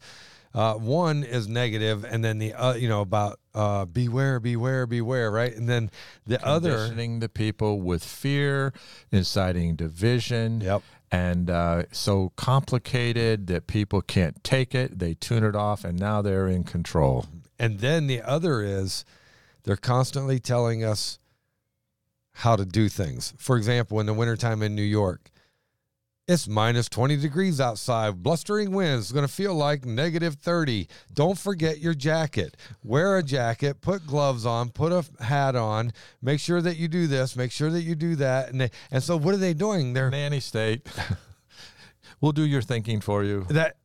Uh, 0.53 0.73
one 0.73 1.23
is 1.23 1.47
negative, 1.47 2.03
and 2.03 2.23
then 2.23 2.39
the 2.39 2.53
uh, 2.53 2.73
you 2.73 2.89
know 2.89 3.01
about 3.01 3.39
uh, 3.53 3.85
beware, 3.85 4.39
beware, 4.39 4.87
beware, 4.87 5.29
right? 5.29 5.55
And 5.55 5.69
then 5.69 5.91
the 6.25 6.43
other, 6.43 6.71
conditioning 6.71 7.19
the 7.19 7.29
people 7.29 7.81
with 7.81 8.03
fear, 8.03 8.73
inciting 9.11 9.75
division. 9.75 10.61
Yep. 10.61 10.81
And 11.09 11.49
uh, 11.49 11.83
so 11.91 12.33
complicated 12.35 13.47
that 13.47 13.67
people 13.67 14.01
can't 14.01 14.43
take 14.43 14.75
it. 14.75 14.99
They 14.99 15.13
tune 15.13 15.43
it 15.43 15.55
off, 15.55 15.85
and 15.85 15.97
now 15.97 16.21
they're 16.21 16.47
in 16.47 16.63
control. 16.63 17.25
and 17.57 17.79
then 17.79 18.07
the 18.07 18.21
other 18.21 18.61
is 18.61 19.05
they're 19.63 19.77
constantly 19.77 20.39
telling 20.39 20.83
us 20.83 21.17
how 22.33 22.55
to 22.55 22.65
do 22.65 22.87
things. 22.87 23.33
For 23.37 23.57
example, 23.57 23.99
in 23.99 24.05
the 24.05 24.13
wintertime 24.13 24.61
in 24.61 24.75
New 24.75 24.83
York, 24.83 25.31
it's 26.27 26.47
minus 26.47 26.89
20 26.89 27.15
degrees 27.17 27.61
outside, 27.61 28.21
blustering 28.21 28.71
winds. 28.71 29.05
It's 29.05 29.11
going 29.13 29.25
to 29.25 29.33
feel 29.33 29.55
like 29.55 29.85
negative 29.85 30.35
30. 30.35 30.87
Don't 31.13 31.37
forget 31.37 31.79
your 31.79 31.93
jacket. 31.93 32.57
Wear 32.83 33.17
a 33.17 33.23
jacket, 33.23 33.79
put 33.79 34.05
gloves 34.05 34.45
on, 34.45 34.69
put 34.69 34.91
a 34.91 35.05
hat 35.23 35.55
on, 35.55 35.93
make 36.21 36.41
sure 36.41 36.61
that 36.61 36.75
you 36.75 36.89
do 36.89 37.07
this, 37.07 37.37
make 37.37 37.51
sure 37.51 37.69
that 37.69 37.83
you 37.83 37.95
do 37.95 38.17
that. 38.17 38.49
And 38.49 38.59
they, 38.59 38.71
and 38.91 39.01
so 39.01 39.15
what 39.15 39.33
are 39.33 39.37
they 39.37 39.53
doing? 39.53 39.93
They're 39.93 40.09
Nanny 40.09 40.41
state. 40.41 40.85
we'll 42.21 42.33
do 42.33 42.45
your 42.45 42.61
thinking 42.61 42.99
for 42.99 43.23
you. 43.23 43.45
that 43.49 43.77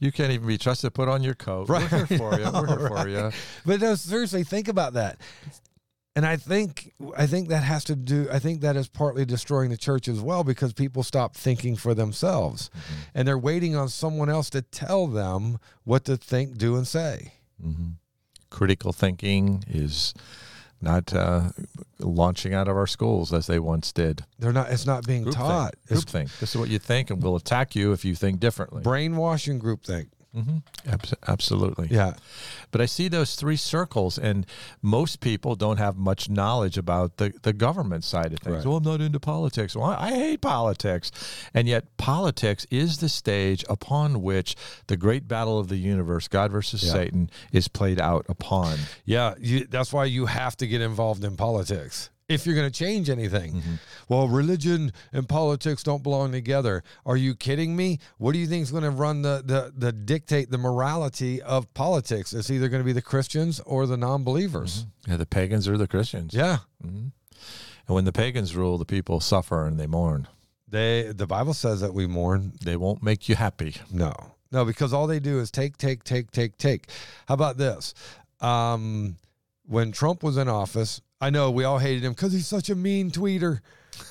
You 0.00 0.10
can't 0.10 0.32
even 0.32 0.48
be 0.48 0.58
trusted. 0.58 0.88
To 0.88 0.90
put 0.90 1.08
on 1.08 1.22
your 1.22 1.34
coat. 1.34 1.68
Right. 1.68 1.90
We're 1.90 2.06
here 2.06 2.18
for 2.18 2.38
you. 2.38 2.50
We're 2.52 2.66
here 2.78 2.88
for 2.88 3.08
you. 3.08 3.30
But 3.64 3.80
no, 3.80 3.94
seriously, 3.94 4.42
think 4.42 4.66
about 4.66 4.94
that. 4.94 5.18
And 6.16 6.24
I 6.24 6.36
think 6.36 6.92
I 7.16 7.26
think 7.26 7.48
that 7.48 7.64
has 7.64 7.82
to 7.84 7.96
do 7.96 8.28
I 8.30 8.38
think 8.38 8.60
that 8.60 8.76
is 8.76 8.86
partly 8.86 9.24
destroying 9.24 9.70
the 9.70 9.76
church 9.76 10.06
as 10.06 10.20
well 10.20 10.44
because 10.44 10.72
people 10.72 11.02
stop 11.02 11.34
thinking 11.34 11.74
for 11.74 11.92
themselves. 11.92 12.70
And 13.14 13.26
they're 13.26 13.38
waiting 13.38 13.74
on 13.74 13.88
someone 13.88 14.30
else 14.30 14.48
to 14.50 14.62
tell 14.62 15.08
them 15.08 15.58
what 15.82 16.04
to 16.04 16.16
think, 16.16 16.56
do 16.56 16.76
and 16.76 16.86
say. 16.86 17.34
critical 18.50 18.92
thinking 18.92 19.64
is 19.66 20.14
not 20.80 21.12
uh, 21.12 21.50
launching 21.98 22.54
out 22.54 22.68
of 22.68 22.76
our 22.76 22.86
schools 22.86 23.32
as 23.32 23.46
they 23.46 23.58
once 23.58 23.90
did. 23.92 24.24
They're 24.38 24.52
not. 24.52 24.70
It's 24.70 24.86
not 24.86 25.06
being 25.06 25.24
Group 25.24 25.34
taught. 25.34 25.74
Think. 25.74 25.90
It's 25.90 26.04
Group 26.04 26.10
think. 26.10 26.38
This 26.38 26.54
is 26.54 26.56
what 26.56 26.68
you 26.68 26.78
think, 26.78 27.10
and 27.10 27.22
we'll 27.22 27.36
attack 27.36 27.74
you 27.74 27.92
if 27.92 28.04
you 28.04 28.14
think 28.14 28.38
differently. 28.38 28.82
brainwashing 28.82 29.60
groupthink. 29.60 30.08
Hmm 30.34 30.58
Abs- 30.86 31.14
absolutely. 31.28 31.88
Yeah. 31.90 32.14
But 32.70 32.80
I 32.80 32.86
see 32.86 33.08
those 33.08 33.36
three 33.36 33.56
circles, 33.56 34.18
and 34.18 34.44
most 34.82 35.20
people 35.20 35.54
don't 35.54 35.78
have 35.78 35.96
much 35.96 36.28
knowledge 36.28 36.76
about 36.76 37.16
the, 37.18 37.32
the 37.42 37.52
government 37.52 38.04
side 38.04 38.32
of 38.32 38.40
things. 38.40 38.56
Right. 38.56 38.66
Well, 38.66 38.76
I'm 38.78 38.82
not 38.82 39.00
into 39.00 39.20
politics. 39.20 39.76
Well, 39.76 39.86
I 39.86 40.08
I 40.08 40.10
hate 40.10 40.40
politics. 40.40 41.10
And 41.54 41.68
yet, 41.68 41.96
politics 41.96 42.66
is 42.70 42.98
the 42.98 43.08
stage 43.08 43.64
upon 43.68 44.22
which 44.22 44.56
the 44.88 44.96
great 44.96 45.26
battle 45.28 45.58
of 45.58 45.68
the 45.68 45.76
universe, 45.76 46.28
God 46.28 46.50
versus 46.52 46.82
Yeah. 46.82 46.92
Satan, 46.92 47.30
is 47.52 47.68
played 47.68 48.00
out 48.00 48.26
upon. 48.28 48.78
Yeah, 49.04 49.34
you, 49.38 49.66
that's 49.66 49.92
why 49.92 50.04
you 50.06 50.26
have 50.26 50.56
to 50.58 50.66
get 50.66 50.80
involved 50.80 51.24
in 51.24 51.36
politics 51.36 52.10
if 52.28 52.46
you're 52.46 52.54
going 52.54 52.70
to 52.70 52.78
change 52.78 53.10
anything. 53.10 53.52
Mm-hmm. 53.54 53.74
Well, 54.08 54.28
religion 54.28 54.92
and 55.12 55.28
politics 55.28 55.82
don't 55.82 56.02
belong 56.02 56.32
together. 56.32 56.82
Are 57.04 57.16
you 57.16 57.34
kidding 57.34 57.76
me? 57.76 57.98
What 58.18 58.32
do 58.32 58.38
you 58.38 58.46
think 58.46 58.62
is 58.62 58.70
going 58.70 58.84
to 58.84 58.90
run 58.90 59.22
the, 59.22 59.42
the 59.44 59.72
the 59.76 59.92
dictate 59.92 60.50
the 60.50 60.58
morality 60.58 61.42
of 61.42 61.72
politics? 61.74 62.32
It's 62.32 62.50
either 62.50 62.68
going 62.68 62.80
to 62.82 62.84
be 62.86 62.92
the 62.92 63.02
Christians 63.02 63.60
or 63.60 63.86
the 63.86 63.96
non-believers. 63.96 64.86
Yeah, 65.06 65.16
the 65.18 65.26
pagans 65.26 65.68
or 65.68 65.76
the 65.76 65.86
Christians. 65.88 66.32
Yeah, 66.34 66.58
And 66.82 67.12
when 67.86 68.04
the 68.06 68.12
pagans 68.12 68.56
rule, 68.56 68.78
the 68.78 68.86
people 68.86 69.20
suffer 69.20 69.66
and 69.66 69.78
they 69.78 69.86
mourn. 69.86 70.26
they 70.68 71.12
the 71.12 71.26
Bible 71.26 71.52
says 71.54 71.80
that 71.82 71.92
we 71.92 72.06
mourn. 72.06 72.52
They 72.64 72.76
won't 72.76 73.02
make 73.02 73.28
you 73.28 73.34
happy. 73.36 73.74
No, 73.90 74.12
no, 74.50 74.64
because 74.64 74.92
all 74.94 75.06
they 75.06 75.20
do 75.20 75.40
is 75.40 75.50
take, 75.50 75.76
take, 75.76 76.04
take, 76.04 76.30
take, 76.30 76.56
take. 76.56 76.88
How 77.28 77.34
about 77.34 77.58
this? 77.58 77.92
Um, 78.40 79.16
when 79.66 79.92
Trump 79.92 80.22
was 80.22 80.36
in 80.36 80.48
office, 80.48 81.00
I 81.24 81.30
know 81.30 81.50
we 81.50 81.64
all 81.64 81.78
hated 81.78 82.04
him 82.04 82.12
because 82.12 82.32
he's 82.34 82.46
such 82.46 82.68
a 82.68 82.74
mean 82.74 83.10
tweeter. 83.10 83.60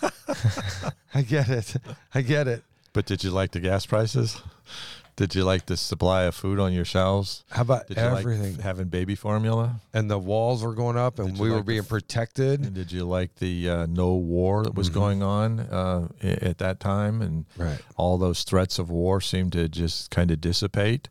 I 1.14 1.22
get 1.22 1.48
it. 1.50 1.76
I 2.14 2.22
get 2.22 2.48
it. 2.48 2.64
But 2.92 3.06
did 3.06 3.24
you 3.24 3.30
like 3.30 3.52
the 3.52 3.60
gas 3.60 3.86
prices? 3.86 4.42
Did 5.16 5.36
you 5.36 5.44
like 5.44 5.68
the 5.68 5.78
supply 5.78 6.24
of 6.24 6.34
food 6.34 6.60
on 6.60 6.74
your 6.74 6.86
shelves? 6.86 7.44
How 7.52 7.62
about 7.62 7.88
Did 7.88 7.98
you 7.98 8.04
everything? 8.04 8.54
like 8.56 8.62
having 8.62 8.88
baby 8.88 9.14
formula? 9.14 9.80
and 9.94 10.10
the 10.10 10.18
walls 10.18 10.64
were 10.64 10.74
going 10.74 10.98
up, 10.98 11.20
and 11.20 11.38
we 11.38 11.50
were 11.50 11.58
like 11.58 11.66
the 11.66 11.72
being 11.74 11.84
protected. 11.84 12.62
And 12.66 12.74
did 12.74 12.92
you 12.92 13.06
like 13.06 13.36
the 13.36 13.70
uh, 13.70 13.86
no 13.86 14.16
war 14.16 14.64
that 14.64 14.74
was 14.74 14.90
Mhm. 14.90 14.94
going 14.94 15.22
on 15.24 15.60
uh, 15.60 16.08
at 16.24 16.58
that 16.58 16.80
time? 16.80 17.22
And 17.22 17.46
Right. 17.58 17.80
all 17.96 18.18
those 18.18 18.42
threats 18.44 18.80
of 18.80 18.90
war 18.90 19.22
seemed 19.22 19.52
to 19.52 19.70
just 19.70 20.10
kind 20.10 20.32
of 20.32 20.42
dissipate 20.42 21.10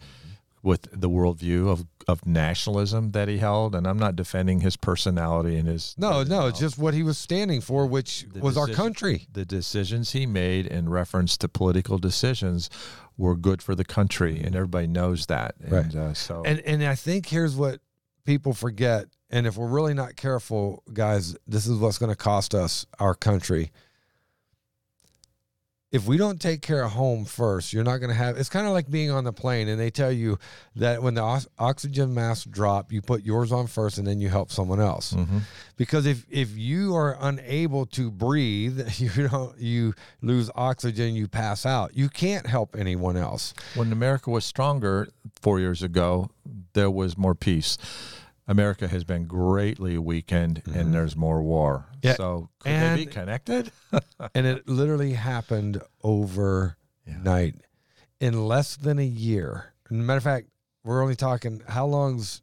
with 0.65 0.89
the 0.93 1.09
worldview 1.09 1.69
of, 1.69 1.87
of 2.09 2.27
nationalism 2.27 3.13
that 3.13 3.29
he 3.29 3.39
held. 3.39 3.75
And 3.75 3.87
I'm 3.87 3.99
not 3.99 4.17
defending 4.17 4.61
his 4.61 4.77
personality 4.77 5.57
and 5.57 5.69
his. 5.69 5.95
No, 5.99 6.23
no, 6.23 6.47
it's 6.47 6.59
just 6.59 6.79
what 6.79 6.95
he 6.95 7.03
was 7.03 7.19
standing 7.19 7.61
for, 7.61 7.87
which 7.87 8.27
The 8.33 8.41
was 8.41 8.57
our 8.57 8.69
country. 8.69 9.27
the 9.33 9.45
decisions 9.45 10.13
he 10.13 10.27
made 10.27 10.67
in 10.67 10.89
reference 10.89 11.37
to 11.39 11.49
political 11.49 11.99
decisions 11.99 12.69
were 13.17 13.37
good 13.37 13.63
for 13.63 13.75
the 13.75 13.85
country, 13.85 14.41
and 14.43 14.55
everybody 14.57 14.87
knows 14.87 15.27
that. 15.27 15.55
And 15.63 15.73
Right. 15.73 15.95
uh, 15.95 16.15
so, 16.15 16.43
And 16.45 16.61
and 16.61 16.83
I 16.85 16.95
think 16.95 17.27
here's 17.27 17.55
what 17.55 17.81
people 18.25 18.53
forget, 18.53 19.07
and 19.31 19.47
if 19.47 19.57
we're 19.57 19.69
really 19.69 19.95
not 19.95 20.17
careful, 20.17 20.83
guys, 20.93 21.37
this 21.47 21.67
is 21.67 21.79
what's 21.79 21.99
going 21.99 22.11
to 22.11 22.17
cost 22.17 22.55
us 22.55 22.87
our 22.99 23.15
country. 23.15 23.71
If 25.93 26.07
we 26.07 26.17
don't 26.17 26.41
take 26.41 26.63
care 26.63 26.83
of 26.85 26.93
home 26.93 27.27
first, 27.27 27.73
you're 27.75 27.85
not 27.85 27.99
going 27.99 28.09
to 28.09 28.15
have. 28.17 28.39
It's 28.39 28.49
kind 28.49 28.67
of 28.67 28.73
like 28.73 28.91
being 28.91 29.11
on 29.11 29.25
the 29.25 29.33
plane, 29.33 29.69
and 29.69 29.79
they 29.79 29.91
tell 29.91 30.11
you 30.11 30.39
that 30.77 31.03
when 31.03 31.13
the 31.15 31.21
ox- 31.21 31.47
oxygen 31.59 32.15
masks 32.15 32.47
drop, 32.47 32.91
you 32.93 33.03
put 33.03 33.23
yours 33.25 33.53
on 33.53 33.67
first, 33.67 33.99
and 33.99 34.07
then 34.07 34.19
you 34.19 34.31
help 34.31 34.51
someone 34.51 34.81
else. 34.81 35.13
Mhm. 35.13 35.43
Because 35.77 36.07
if 36.07 36.25
if 36.31 36.57
you 36.57 36.97
are 36.97 37.19
unable 37.21 37.85
to 37.87 38.11
breathe, 38.11 38.89
you 38.99 39.29
don't 39.29 39.59
you 39.59 39.93
lose 40.23 40.51
oxygen, 40.55 41.15
you 41.15 41.29
pass 41.29 41.67
out. 41.67 41.95
You 41.95 42.09
can't 42.09 42.47
help 42.47 42.75
anyone 42.75 43.19
else. 43.19 43.53
when 43.75 43.93
America 43.93 44.31
was 44.31 44.45
stronger 44.47 45.09
four 45.43 45.61
years 45.61 45.83
ago, 45.83 46.31
there 46.73 46.91
was 46.91 47.19
more 47.19 47.35
peace. 47.35 47.77
America 48.49 48.89
has 48.89 49.05
been 49.05 49.27
greatly 49.27 49.97
weakened, 49.99 50.63
and 50.75 50.93
there's 50.93 51.17
more 51.17 51.43
war. 51.43 51.87
Mm-hmm. 51.89 51.99
Yeah, 52.03 52.15
So 52.15 52.49
could 52.59 52.73
they 52.73 53.05
be 53.05 53.07
connected? 53.07 53.71
and 54.35 54.47
it 54.47 54.69
literally 54.69 55.13
happened 55.13 55.81
overnight 56.03 57.55
in 58.21 58.47
less 58.47 58.77
than 58.77 58.99
a 58.99 59.05
year. 59.05 59.73
And 59.89 60.07
matter 60.07 60.19
of 60.19 60.25
fact, 60.25 60.49
we're 60.85 61.03
only 61.03 61.17
talking 61.17 61.63
how 61.69 61.87
long's 61.87 62.43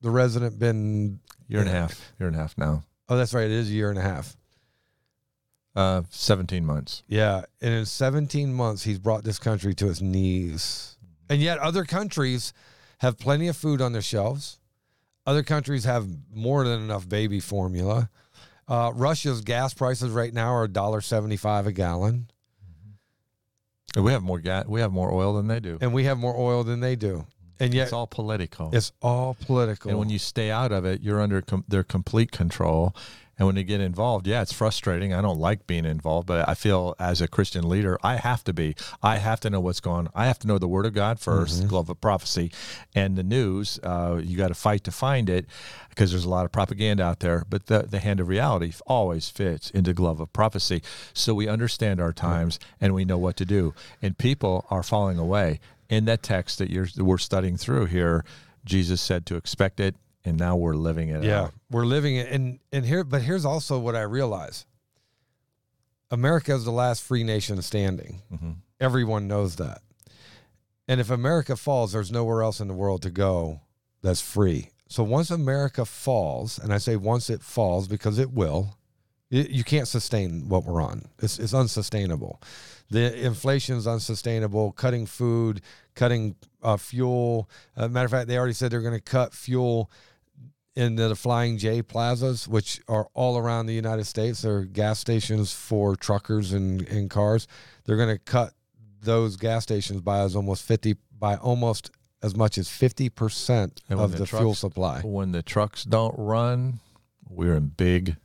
the 0.00 0.10
resident 0.10 0.58
been? 0.58 1.20
Year 1.46 1.60
and 1.60 1.68
a 1.68 1.72
half. 1.72 2.12
Year 2.18 2.26
and 2.28 2.36
a 2.36 2.40
half 2.40 2.58
now. 2.58 2.82
Oh, 3.08 3.16
that's 3.16 3.34
right. 3.34 3.44
It 3.44 3.52
is 3.52 3.68
a 3.68 3.72
year 3.72 3.90
and 3.90 3.98
a 3.98 4.02
half. 4.02 4.36
Uh, 5.76 6.02
Seventeen 6.10 6.64
months. 6.64 7.02
Yeah, 7.08 7.42
and 7.60 7.74
in 7.74 7.84
17 7.84 8.54
months, 8.54 8.84
he's 8.84 8.98
brought 8.98 9.24
this 9.24 9.38
country 9.40 9.74
to 9.74 9.88
its 9.88 10.00
knees. 10.00 10.96
And 11.28 11.40
yet, 11.40 11.58
other 11.58 11.84
countries 11.84 12.52
have 13.04 13.18
plenty 13.18 13.48
of 13.48 13.56
food 13.56 13.80
on 13.80 13.92
their 13.92 14.02
shelves. 14.02 14.58
Other 15.26 15.42
countries 15.42 15.84
have 15.84 16.06
more 16.34 16.64
than 16.64 16.82
enough 16.82 17.08
baby 17.08 17.40
formula. 17.40 18.10
Uh, 18.66 18.90
Russia's 18.94 19.40
gas 19.42 19.74
prices 19.74 20.10
right 20.10 20.32
now 20.32 20.54
are 20.54 20.66
$1.75 20.66 21.66
a 21.66 21.72
gallon, 21.72 22.26
And 23.94 24.04
we 24.04 24.12
have 24.12 24.22
more 24.22 24.40
gas. 24.40 24.66
We 24.66 24.80
have 24.80 24.92
more 24.92 25.12
oil 25.12 25.34
than 25.34 25.46
they 25.46 25.60
do. 25.60 25.78
and 25.80 25.92
we 25.92 26.04
have 26.04 26.18
more 26.18 26.34
oil 26.36 26.64
than 26.64 26.80
they 26.80 26.96
do. 26.96 27.26
And 27.60 27.72
yet, 27.72 27.84
it's 27.84 27.92
all 27.92 28.08
political. 28.08 28.70
it's 28.72 28.90
all 29.00 29.34
political. 29.46 29.90
And 29.90 29.98
when 29.98 30.10
you 30.10 30.18
stay 30.18 30.50
out 30.50 30.72
of 30.72 30.84
it, 30.84 31.02
you're 31.02 31.20
under 31.20 31.40
com- 31.40 31.64
their 31.68 31.84
complete 31.84 32.32
control. 32.32 32.94
And 33.38 33.46
when 33.46 33.56
you 33.56 33.64
get 33.64 33.80
involved, 33.80 34.26
yeah, 34.26 34.42
it's 34.42 34.52
frustrating. 34.52 35.12
I 35.12 35.20
don't 35.20 35.38
like 35.38 35.66
being 35.66 35.84
involved, 35.84 36.26
but 36.26 36.48
I 36.48 36.54
feel 36.54 36.94
as 36.98 37.20
a 37.20 37.28
Christian 37.28 37.68
leader, 37.68 37.98
I 38.02 38.16
have 38.16 38.44
to 38.44 38.52
be. 38.52 38.76
I 39.02 39.16
have 39.16 39.40
to 39.40 39.50
know 39.50 39.60
what's 39.60 39.80
going 39.80 40.06
on. 40.06 40.12
I 40.14 40.26
have 40.26 40.38
to 40.40 40.46
know 40.46 40.58
the 40.58 40.68
Word 40.68 40.86
of 40.86 40.94
God 40.94 41.18
1st 41.18 41.62
the 41.62 41.66
glove 41.66 41.90
of 41.90 42.00
prophecy, 42.00 42.52
and 42.94 43.16
the 43.16 43.22
news. 43.22 43.78
Uh, 43.82 44.20
you 44.22 44.36
got 44.36 44.48
to 44.48 44.54
fight 44.54 44.84
to 44.84 44.92
find 44.92 45.28
it 45.28 45.46
because 45.88 46.10
there's 46.10 46.24
a 46.24 46.30
lot 46.30 46.44
of 46.44 46.52
propaganda 46.52 47.02
out 47.02 47.20
there. 47.20 47.44
But 47.48 47.66
the, 47.66 47.80
the 47.82 47.98
hand 47.98 48.20
of 48.20 48.28
reality 48.28 48.72
always 48.86 49.28
fits 49.28 49.70
into 49.70 49.92
glove 49.92 50.20
of 50.20 50.32
prophecy. 50.32 50.82
So 51.12 51.34
we 51.34 51.48
understand 51.48 52.00
our 52.00 52.12
times 52.12 52.58
and 52.80 52.94
we 52.94 53.04
know 53.04 53.18
what 53.18 53.36
to 53.38 53.44
do. 53.44 53.74
And 54.02 54.16
people 54.16 54.66
are 54.70 54.82
falling 54.82 55.18
away. 55.18 55.60
In 55.88 56.06
that 56.06 56.22
text 56.22 56.58
that 56.58 56.70
you're, 56.70 56.86
that 56.86 57.04
we're 57.04 57.18
studying 57.18 57.56
through 57.56 57.86
here, 57.86 58.24
Jesus 58.64 59.00
said 59.00 59.26
to 59.26 59.36
expect 59.36 59.78
it, 59.78 59.94
and 60.24 60.38
now 60.38 60.56
we're 60.56 60.74
living 60.76 61.08
it 61.10 61.22
yeah, 61.22 61.42
out. 61.42 61.52
we're 61.70 61.84
living 61.84 62.16
it. 62.16 62.28
And, 62.30 62.58
and 62.72 62.84
here, 62.84 63.04
but 63.04 63.22
here's 63.22 63.44
also 63.44 63.78
what 63.78 63.94
I 63.94 64.02
realize 64.02 64.64
America 66.10 66.54
is 66.54 66.64
the 66.64 66.70
last 66.70 67.02
free 67.02 67.24
nation 67.24 67.60
standing. 67.62 68.22
Mhm. 68.32 68.56
Everyone 68.80 69.26
knows 69.28 69.56
that. 69.56 69.82
And 70.86 71.00
if 71.00 71.10
America 71.10 71.56
falls, 71.56 71.92
there's 71.92 72.12
nowhere 72.12 72.42
else 72.42 72.60
in 72.60 72.68
the 72.68 72.74
world 72.74 73.02
to 73.02 73.10
go 73.10 73.60
that's 74.02 74.20
free. 74.20 74.70
So 74.88 75.02
once 75.02 75.30
America 75.30 75.84
falls, 75.84 76.58
and 76.58 76.72
I 76.72 76.78
say 76.78 76.96
once 76.96 77.30
it 77.30 77.40
falls 77.42 77.88
because 77.88 78.18
it 78.18 78.32
will, 78.32 78.76
y- 79.32 79.46
you 79.48 79.64
can't 79.64 79.88
sustain 79.88 80.48
what 80.48 80.64
we're 80.64 80.82
on. 80.82 81.08
It's, 81.20 81.38
it's 81.38 81.54
unsustainable. 81.54 82.40
The 82.90 83.24
inflation 83.24 83.76
is 83.76 83.86
unsustainable. 83.86 84.72
Cutting 84.72 85.06
food, 85.06 85.62
cutting 85.94 86.36
uh, 86.62 86.76
fuel. 86.76 87.48
Uh, 87.76 87.88
matter 87.88 88.04
of 88.04 88.10
fact, 88.10 88.28
they 88.28 88.36
already 88.36 88.52
said 88.52 88.70
they're 88.70 88.82
going 88.82 88.92
to 88.94 89.00
cut 89.00 89.32
fuel 89.32 89.90
in 90.76 90.96
the 90.96 91.14
Flying 91.14 91.58
J 91.58 91.82
plazas, 91.82 92.48
which 92.48 92.80
are 92.88 93.08
all 93.14 93.38
around 93.38 93.66
the 93.66 93.74
United 93.74 94.04
States. 94.04 94.42
They're 94.42 94.62
gas 94.62 94.98
stations 94.98 95.52
for 95.52 95.96
truckers 95.96 96.52
and, 96.52 96.86
and 96.88 97.08
cars. 97.08 97.46
They're 97.84 97.96
going 97.96 98.16
to 98.16 98.18
cut 98.18 98.52
those 99.02 99.36
gas 99.36 99.62
stations 99.62 100.00
by 100.00 100.20
as 100.20 100.34
almost 100.34 100.64
fifty 100.64 100.96
by 101.16 101.36
almost 101.36 101.90
as 102.22 102.34
much 102.34 102.58
as 102.58 102.68
fifty 102.68 103.08
percent 103.08 103.82
of 103.90 104.12
the 104.12 104.18
the, 104.18 104.26
fuel 104.26 104.54
supply. 104.54 105.00
When 105.02 105.32
the 105.32 105.42
trucks 105.42 105.84
don't 105.84 106.14
run, 106.16 106.80
we're 107.28 107.56
in 107.56 107.68
big 107.68 108.16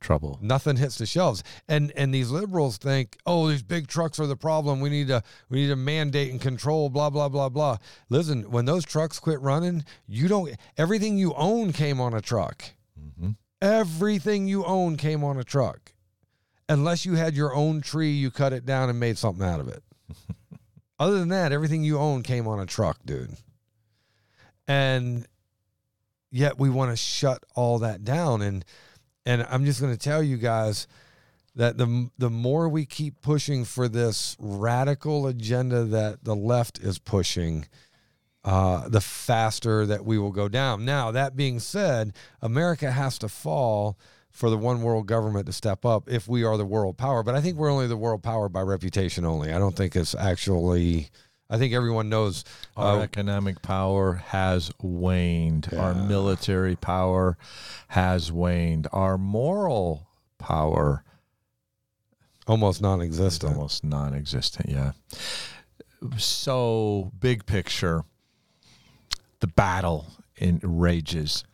trouble. 0.00 0.38
Nothing 0.40 0.76
hits 0.76 0.98
the 0.98 1.06
shelves, 1.06 1.42
and 1.68 1.92
and 1.96 2.14
these 2.14 2.30
liberals 2.30 2.76
think, 2.76 3.16
oh, 3.26 3.48
these 3.48 3.62
big 3.62 3.88
trucks 3.88 4.20
are 4.20 4.26
the 4.26 4.36
problem. 4.36 4.80
We 4.80 4.90
need 4.90 5.08
to 5.08 5.22
we 5.48 5.62
need 5.62 5.68
to 5.68 5.76
mandate 5.76 6.30
and 6.30 6.40
control. 6.40 6.88
Blah 6.88 7.10
blah 7.10 7.28
blah 7.28 7.48
blah. 7.48 7.78
Listen, 8.08 8.50
when 8.50 8.64
those 8.64 8.84
trucks 8.84 9.18
quit 9.18 9.40
running, 9.40 9.84
you 10.06 10.28
don't. 10.28 10.54
Everything 10.76 11.18
you 11.18 11.34
own 11.34 11.72
came 11.72 12.00
on 12.00 12.14
a 12.14 12.20
truck. 12.20 12.64
hmm 13.18 13.30
Everything 13.60 14.46
you 14.46 14.64
own 14.64 14.96
came 14.96 15.24
on 15.24 15.38
a 15.38 15.44
truck. 15.44 15.92
Unless 16.68 17.06
you 17.06 17.14
had 17.14 17.34
your 17.34 17.54
own 17.54 17.80
tree, 17.80 18.10
you 18.10 18.30
cut 18.30 18.52
it 18.52 18.66
down 18.66 18.90
and 18.90 19.00
made 19.00 19.16
something 19.16 19.46
out 19.46 19.60
of 19.60 19.68
it. 19.68 19.82
Other 20.98 21.18
than 21.18 21.28
that, 21.28 21.52
everything 21.52 21.82
you 21.84 21.98
own 21.98 22.22
came 22.22 22.46
on 22.46 22.60
a 22.60 22.66
truck, 22.66 22.98
dude. 23.04 23.36
And 24.68 25.26
yet 26.30 26.58
we 26.58 26.68
want 26.68 26.90
to 26.90 26.96
shut 26.96 27.44
all 27.54 27.78
that 27.78 28.04
down 28.04 28.42
and 28.42 28.64
and 29.26 29.46
I'm 29.50 29.64
just 29.64 29.80
going 29.80 29.92
to 29.92 29.98
tell 29.98 30.22
you 30.22 30.38
guys 30.38 30.86
that 31.56 31.76
the 31.76 32.10
the 32.16 32.30
more 32.30 32.68
we 32.68 32.86
keep 32.86 33.20
pushing 33.20 33.64
for 33.64 33.88
this 33.88 34.36
radical 34.38 35.26
agenda 35.26 35.84
that 35.84 36.24
the 36.24 36.36
left 36.36 36.78
is 36.78 36.98
pushing, 36.98 37.66
uh, 38.44 38.88
the 38.88 39.00
faster 39.00 39.84
that 39.86 40.04
we 40.04 40.16
will 40.18 40.32
go 40.32 40.48
down. 40.48 40.84
Now, 40.84 41.10
that 41.10 41.34
being 41.34 41.58
said, 41.58 42.12
America 42.40 42.92
has 42.92 43.18
to 43.18 43.28
fall 43.28 43.98
for 44.30 44.50
the 44.50 44.58
one 44.58 44.82
world 44.82 45.06
government 45.06 45.46
to 45.46 45.52
step 45.52 45.84
up 45.84 46.10
if 46.10 46.28
we 46.28 46.44
are 46.44 46.58
the 46.58 46.66
world 46.66 46.98
power. 46.98 47.22
But 47.22 47.34
I 47.34 47.40
think 47.40 47.56
we're 47.56 47.72
only 47.72 47.86
the 47.86 47.96
world 47.96 48.22
power 48.22 48.48
by 48.48 48.60
reputation 48.60 49.24
only. 49.24 49.52
I 49.52 49.58
don't 49.58 49.76
think 49.76 49.96
it's 49.96 50.14
actually. 50.14 51.10
I 51.48 51.58
think 51.58 51.72
everyone 51.72 52.08
knows. 52.08 52.44
Our 52.76 53.00
Uh, 53.00 53.02
economic 53.02 53.62
power 53.62 54.14
has 54.14 54.70
waned. 54.82 55.68
Our 55.72 55.94
military 55.94 56.76
power 56.76 57.38
has 57.88 58.32
waned. 58.32 58.88
Our 58.92 59.16
moral 59.16 60.08
power 60.38 61.04
almost 62.46 62.78
is 62.78 62.82
non-existent. 62.82 63.54
almost 63.54 63.84
non-existent. 63.84 64.68
Yeah. 64.68 64.92
So 66.18 67.12
big 67.18 67.46
picture, 67.46 68.04
the 69.40 69.46
battle 69.46 70.06
in 70.36 70.60
rages. 70.62 71.44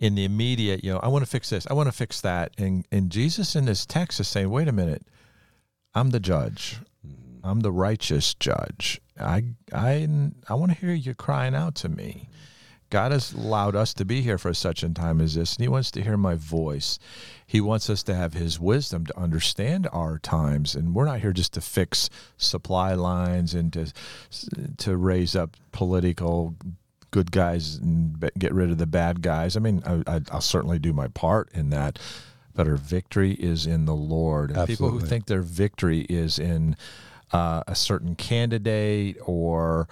In 0.00 0.14
the 0.14 0.24
immediate, 0.24 0.84
you 0.84 0.92
know, 0.92 1.00
I 1.00 1.08
want 1.08 1.24
to 1.24 1.30
fix 1.30 1.50
this. 1.50 1.66
I 1.68 1.72
want 1.72 1.88
to 1.88 1.92
fix 1.92 2.20
that. 2.20 2.52
And 2.56 2.86
and 2.92 3.10
Jesus 3.10 3.56
in 3.56 3.64
this 3.64 3.84
text 3.84 4.20
is 4.20 4.28
saying, 4.28 4.48
wait 4.48 4.68
a 4.68 4.72
minute, 4.72 5.02
I'm 5.94 6.10
the 6.10 6.20
judge. 6.20 6.78
I'm 7.42 7.60
the 7.60 7.72
righteous 7.72 8.34
judge. 8.34 9.00
I 9.18 9.44
I 9.72 10.08
I 10.48 10.54
want 10.54 10.72
to 10.72 10.78
hear 10.78 10.92
you 10.92 11.14
crying 11.14 11.54
out 11.54 11.74
to 11.76 11.88
me. 11.88 12.28
God 12.90 13.12
has 13.12 13.34
allowed 13.34 13.76
us 13.76 13.92
to 13.94 14.04
be 14.06 14.22
here 14.22 14.38
for 14.38 14.54
such 14.54 14.82
a 14.82 14.88
time 14.88 15.20
as 15.20 15.34
this, 15.34 15.56
and 15.56 15.62
He 15.62 15.68
wants 15.68 15.90
to 15.90 16.02
hear 16.02 16.16
my 16.16 16.34
voice. 16.36 16.98
He 17.46 17.60
wants 17.60 17.90
us 17.90 18.02
to 18.04 18.14
have 18.14 18.32
His 18.32 18.58
wisdom 18.58 19.04
to 19.06 19.18
understand 19.18 19.88
our 19.92 20.18
times, 20.18 20.74
and 20.74 20.94
we're 20.94 21.04
not 21.04 21.20
here 21.20 21.32
just 21.34 21.52
to 21.54 21.60
fix 21.60 22.08
supply 22.38 22.94
lines 22.94 23.54
and 23.54 23.72
to 23.74 23.92
to 24.78 24.96
raise 24.96 25.36
up 25.36 25.56
political 25.72 26.54
good 27.10 27.32
guys 27.32 27.76
and 27.76 28.30
get 28.38 28.52
rid 28.52 28.70
of 28.70 28.78
the 28.78 28.86
bad 28.86 29.22
guys. 29.22 29.56
I 29.56 29.60
mean, 29.60 29.82
I, 29.86 30.02
I, 30.06 30.20
I'll 30.30 30.40
certainly 30.40 30.78
do 30.78 30.92
my 30.92 31.08
part 31.08 31.50
in 31.54 31.70
that, 31.70 31.98
but 32.54 32.66
our 32.66 32.76
victory 32.76 33.32
is 33.32 33.66
in 33.66 33.84
the 33.86 33.94
Lord. 33.96 34.54
People 34.66 34.90
who 34.90 35.00
think 35.08 35.26
their 35.26 35.42
victory 35.42 36.00
is 36.08 36.38
in 36.38 36.76
uh, 37.32 37.62
a 37.66 37.74
certain 37.74 38.14
candidate 38.14 39.16
or 39.24 39.88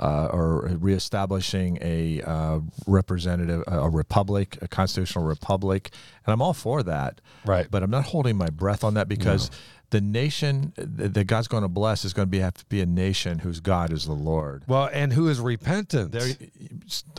uh, 0.00 0.28
or 0.32 0.70
reestablishing 0.80 1.78
a 1.82 2.22
uh, 2.22 2.60
representative, 2.86 3.62
a 3.66 3.88
republic, 3.90 4.56
a 4.62 4.68
constitutional 4.68 5.24
republic, 5.24 5.90
and 6.24 6.32
I'm 6.32 6.40
all 6.40 6.54
for 6.54 6.82
that. 6.82 7.20
Right. 7.44 7.70
But 7.70 7.82
I'm 7.82 7.90
not 7.90 8.06
holding 8.06 8.36
my 8.36 8.48
breath 8.48 8.82
on 8.82 8.94
that 8.94 9.08
because 9.08 9.50
the 9.90 10.00
nation 10.00 10.72
that 10.76 11.12
that 11.14 11.24
God's 11.24 11.48
going 11.48 11.64
to 11.64 11.68
bless 11.68 12.04
is 12.04 12.14
going 12.14 12.26
to 12.26 12.30
be 12.30 12.38
have 12.38 12.54
to 12.54 12.64
be 12.66 12.80
a 12.80 12.86
nation 12.86 13.40
whose 13.40 13.60
God 13.60 13.92
is 13.92 14.06
the 14.06 14.12
Lord. 14.12 14.64
Well, 14.66 14.88
and 14.92 15.12
who 15.12 15.28
is 15.28 15.38
repentant? 15.38 16.12
There, 16.12 16.28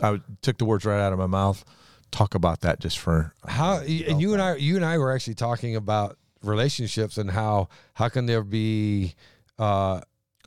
I 0.02 0.20
took 0.42 0.58
the 0.58 0.64
words 0.64 0.84
right 0.84 1.00
out 1.00 1.12
of 1.12 1.18
my 1.18 1.26
mouth. 1.26 1.64
Talk 2.10 2.34
about 2.34 2.60
that 2.60 2.80
just 2.80 2.98
for 2.98 3.32
how 3.46 3.78
and 3.78 4.20
you 4.20 4.32
and 4.32 4.42
I 4.42 4.56
you 4.56 4.76
and 4.76 4.84
I 4.84 4.98
were 4.98 5.12
actually 5.12 5.34
talking 5.34 5.76
about 5.76 6.18
relationships 6.42 7.16
and 7.16 7.30
how 7.30 7.68
how 7.94 8.08
can 8.08 8.26
there 8.26 8.42
be 8.42 9.14
uh 9.58 10.00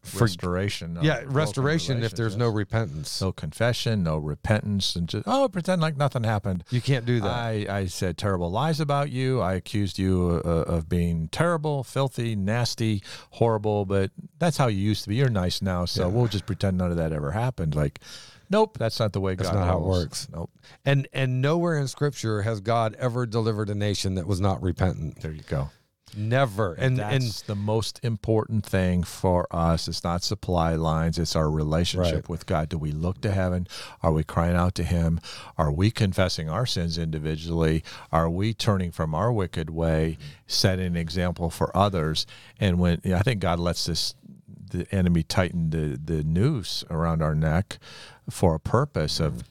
for, 0.03 0.25
restoration. 0.25 0.99
yeah 1.01 1.23
restoration 1.25 2.03
if 2.03 2.11
there's 2.15 2.37
no 2.37 2.47
repentance 2.47 3.19
no 3.21 3.31
confession, 3.31 4.03
no 4.03 4.17
repentance, 4.19 4.95
and 4.95 5.09
just 5.09 5.23
oh, 5.27 5.49
pretend 5.49 5.81
like 5.81 5.97
nothing 5.97 6.23
happened. 6.23 6.63
you 6.69 6.79
can't 6.79 7.07
do 7.07 7.19
that 7.21 7.31
I, 7.31 7.65
I 7.67 7.85
said 7.87 8.15
terrible 8.15 8.51
lies 8.51 8.79
about 8.79 9.09
you. 9.09 9.41
I 9.41 9.53
accused 9.55 9.97
you 9.97 10.43
uh, 10.45 10.47
of 10.47 10.87
being 10.87 11.27
terrible, 11.29 11.83
filthy, 11.83 12.35
nasty, 12.35 13.01
horrible. 13.31 13.85
But 13.85 14.11
that's 14.37 14.57
how 14.57 14.67
you 14.67 14.77
used 14.77 15.01
to 15.05 15.09
be. 15.09 15.15
You're 15.15 15.29
nice 15.29 15.59
now, 15.59 15.85
so 15.85 16.03
Yeah. 16.03 16.13
we'll 16.13 16.27
just 16.27 16.45
pretend 16.45 16.77
none 16.77 16.91
of 16.91 16.97
that 16.97 17.11
ever 17.11 17.31
happened. 17.31 17.73
Like, 17.73 17.99
nope, 18.51 18.77
that's 18.77 18.99
not 18.99 19.11
the 19.11 19.19
way 19.21 19.33
That's 19.33 19.49
God 19.49 19.55
not 19.57 19.65
how 19.65 19.77
it 19.79 19.85
works. 19.85 20.27
Nope. 20.31 20.51
and 20.85 21.07
and 21.13 21.41
nowhere 21.41 21.79
in 21.79 21.87
scripture 21.87 22.43
has 22.43 22.59
God 22.61 22.95
ever 22.99 23.25
delivered 23.25 23.71
a 23.71 23.75
nation 23.75 24.13
that 24.15 24.27
was 24.27 24.39
not 24.39 24.61
repentant 24.61 25.19
There 25.21 25.31
you 25.31 25.41
go. 25.49 25.71
Never 26.15 26.73
and 26.73 26.97
that's 26.97 27.13
and 27.13 27.47
the 27.47 27.55
most 27.55 27.99
important 28.03 28.65
thing 28.65 29.03
for 29.03 29.47
us. 29.53 29.87
It's 29.87 30.03
not 30.03 30.23
supply 30.23 30.75
lines, 30.75 31.17
it's 31.17 31.35
our 31.35 31.49
relationship 31.49 32.13
Right. 32.13 32.29
with 32.29 32.45
God. 32.45 32.69
Do 32.69 32.77
we 32.77 32.91
look 32.91 33.21
to 33.21 33.31
heaven? 33.31 33.67
Are 34.03 34.11
we 34.11 34.23
crying 34.23 34.55
out 34.55 34.75
to 34.75 34.83
Him? 34.83 35.19
Are 35.57 35.71
we 35.71 35.91
confessing 35.91 36.49
our 36.49 36.65
sins 36.65 36.97
individually? 36.97 37.83
Are 38.11 38.29
we 38.29 38.53
turning 38.53 38.91
from 38.91 39.15
our 39.15 39.31
wicked 39.31 39.69
way, 39.69 40.17
setting 40.47 40.85
an 40.85 40.95
example 40.97 41.49
for 41.49 41.75
others? 41.75 42.25
And 42.59 42.79
when 42.79 43.01
I 43.05 43.19
think 43.19 43.41
God 43.41 43.59
lets 43.59 43.85
this 43.85 44.15
the 44.71 44.87
enemy 44.93 45.23
tighten 45.23 45.69
the, 45.69 45.99
the 46.03 46.23
noose 46.23 46.83
around 46.89 47.21
our 47.21 47.35
neck 47.35 47.77
for 48.29 48.55
a 48.55 48.59
purpose 48.59 49.19
of 49.19 49.43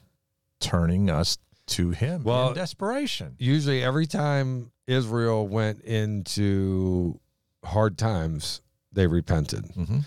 turning 0.59 1.09
us 1.09 1.37
to 1.67 1.91
Him 1.91 2.23
Well, 2.23 2.49
in 2.49 2.55
desperation. 2.55 3.35
usually 3.39 3.83
every 3.83 4.05
time 4.05 4.71
Israel 4.87 5.47
went 5.47 5.81
into 5.81 7.19
hard 7.63 7.97
times 7.97 8.61
they 8.91 9.07
repented 9.07 9.65
hmm 9.73 9.99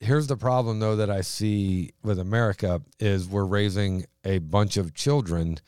here's 0.00 0.28
the 0.28 0.36
problem 0.36 0.78
though 0.78 0.94
that 0.96 1.10
I 1.10 1.20
see 1.22 1.90
with 2.04 2.18
America 2.20 2.80
is 3.00 3.26
we're 3.28 3.44
raising 3.44 4.06
a 4.24 4.38
bunch 4.38 4.76
of 4.76 4.94
children 4.94 5.58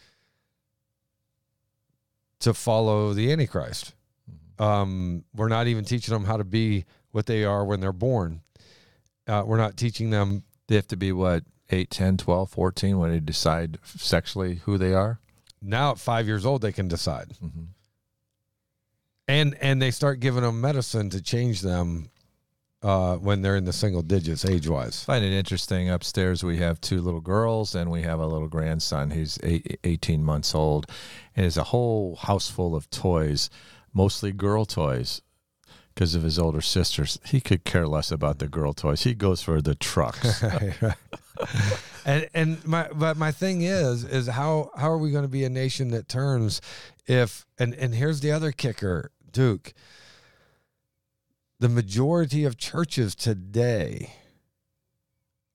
to 2.41 2.55
follow 2.55 3.13
the 3.13 3.31
Antichrist. 3.33 3.95
Um, 4.59 5.25
we're 5.35 5.49
not 5.49 5.67
even 5.67 5.85
teaching 5.85 6.15
them 6.15 6.25
how 6.25 6.37
to 6.37 6.45
be 6.45 6.85
what 7.11 7.27
they 7.27 7.45
are 7.45 7.65
when 7.65 7.81
they're 7.81 7.93
born. 7.93 8.41
Uh, 9.27 9.43
we're 9.45 9.57
not 9.57 9.77
teaching 9.77 10.11
them. 10.11 10.45
They 10.69 10.77
have 10.77 10.87
to 10.89 10.97
be 10.97 11.13
what 11.13 11.43
8, 11.71 11.91
10, 11.91 12.17
12, 12.17 12.51
14 12.51 12.99
when 12.99 13.11
they 13.11 13.21
decide 13.21 13.79
sexually 13.85 14.57
who 14.65 14.77
they 14.79 14.93
are. 14.93 15.19
Now 15.63 15.93
at 15.93 15.99
five 15.99 16.27
years 16.27 16.45
old, 16.47 16.63
they 16.63 16.73
can 16.73 16.89
decide, 16.89 17.29
Mm-hmm. 17.43 17.65
and 19.29 19.57
and 19.61 19.81
they 19.81 19.91
start 19.91 20.21
giving 20.21 20.43
them 20.43 20.61
medicine 20.61 21.11
to 21.11 21.21
change 21.23 21.61
them 21.61 22.11
uh, 22.83 23.17
when 23.17 23.43
they're 23.43 23.57
in 23.57 23.65
the 23.67 23.73
single 23.73 24.01
digits 24.03 24.45
age 24.45 24.67
wise. 24.67 25.05
Find 25.05 25.23
it 25.25 25.33
interesting. 25.37 25.91
Upstairs, 25.91 26.43
we 26.43 26.57
have 26.59 26.81
two 26.81 27.01
little 27.03 27.21
girls, 27.21 27.75
and 27.75 27.91
we 27.91 28.03
have 28.03 28.21
a 28.21 28.27
little 28.27 28.49
grandson. 28.49 29.11
He's 29.11 29.39
eight, 29.43 29.79
18 29.85 30.25
months 30.25 30.55
old, 30.55 30.87
and 31.37 31.45
has 31.45 31.59
a 31.59 31.65
whole 31.65 32.17
house 32.17 32.49
full 32.49 32.75
of 32.75 32.89
toys, 32.91 33.51
mostly 33.93 34.33
girl 34.33 34.65
toys. 34.65 35.21
Because 35.95 36.15
of 36.15 36.23
his 36.23 36.39
older 36.39 36.63
sisters, 36.63 37.19
he 37.25 37.41
could 37.43 37.65
care 37.65 37.87
less 37.87 38.11
about 38.11 38.39
the 38.39 38.49
girl 38.49 38.73
toys. 38.73 39.03
He 39.03 39.13
goes 39.13 39.43
for 39.43 39.61
the 39.61 39.75
trucks. 39.75 40.43
and 42.05 42.29
and 42.35 42.67
my 42.67 42.89
but 42.95 43.17
my 43.17 43.33
thing 43.33 43.63
is 43.63 44.05
is 44.05 44.27
how 44.27 44.71
how 44.77 44.91
are 44.91 44.99
we 44.99 45.11
going 45.11 45.25
to 45.25 45.29
be 45.29 45.45
a 45.45 45.51
nation 45.51 45.91
that 45.91 46.09
turns 46.09 46.61
if 47.07 47.47
and 47.59 47.75
and 47.75 47.95
here's 47.95 48.21
the 48.21 48.33
other 48.33 48.53
kicker 48.53 49.11
duke. 49.31 49.73
The 51.59 51.69
majority 51.69 52.45
of 52.45 52.57
churches 52.57 53.15
today 53.15 54.15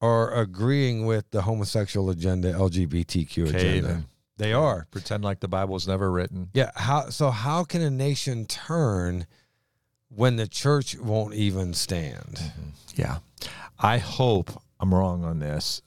are 0.02 0.32
agreeing 0.36 1.06
with 1.08 1.32
the 1.32 1.44
homosexual 1.44 2.10
agenda 2.12 2.54
lgbtq 2.54 3.50
agenda. 3.50 4.04
they 4.38 4.54
are. 4.54 4.88
Pretend 4.92 5.24
like 5.24 5.40
the 5.40 5.48
Bible 5.48 5.74
was 5.74 5.88
never 5.88 6.12
written. 6.12 6.50
yeah 6.54 6.72
how 6.76 7.10
so 7.10 7.32
how 7.32 7.64
can 7.64 7.82
a 7.82 7.90
nation 7.90 8.46
turn 8.46 9.26
when 10.10 10.36
the 10.36 10.48
church 10.48 10.98
won't 10.98 11.34
even 11.34 11.74
stand? 11.74 12.36
Mm-hmm. 12.36 12.70
Yeah. 12.96 13.18
I 13.80 13.98
hope 13.98 14.62
I'm 14.86 14.94
wrong 14.94 15.26
on 15.26 15.40
this, 15.40 15.82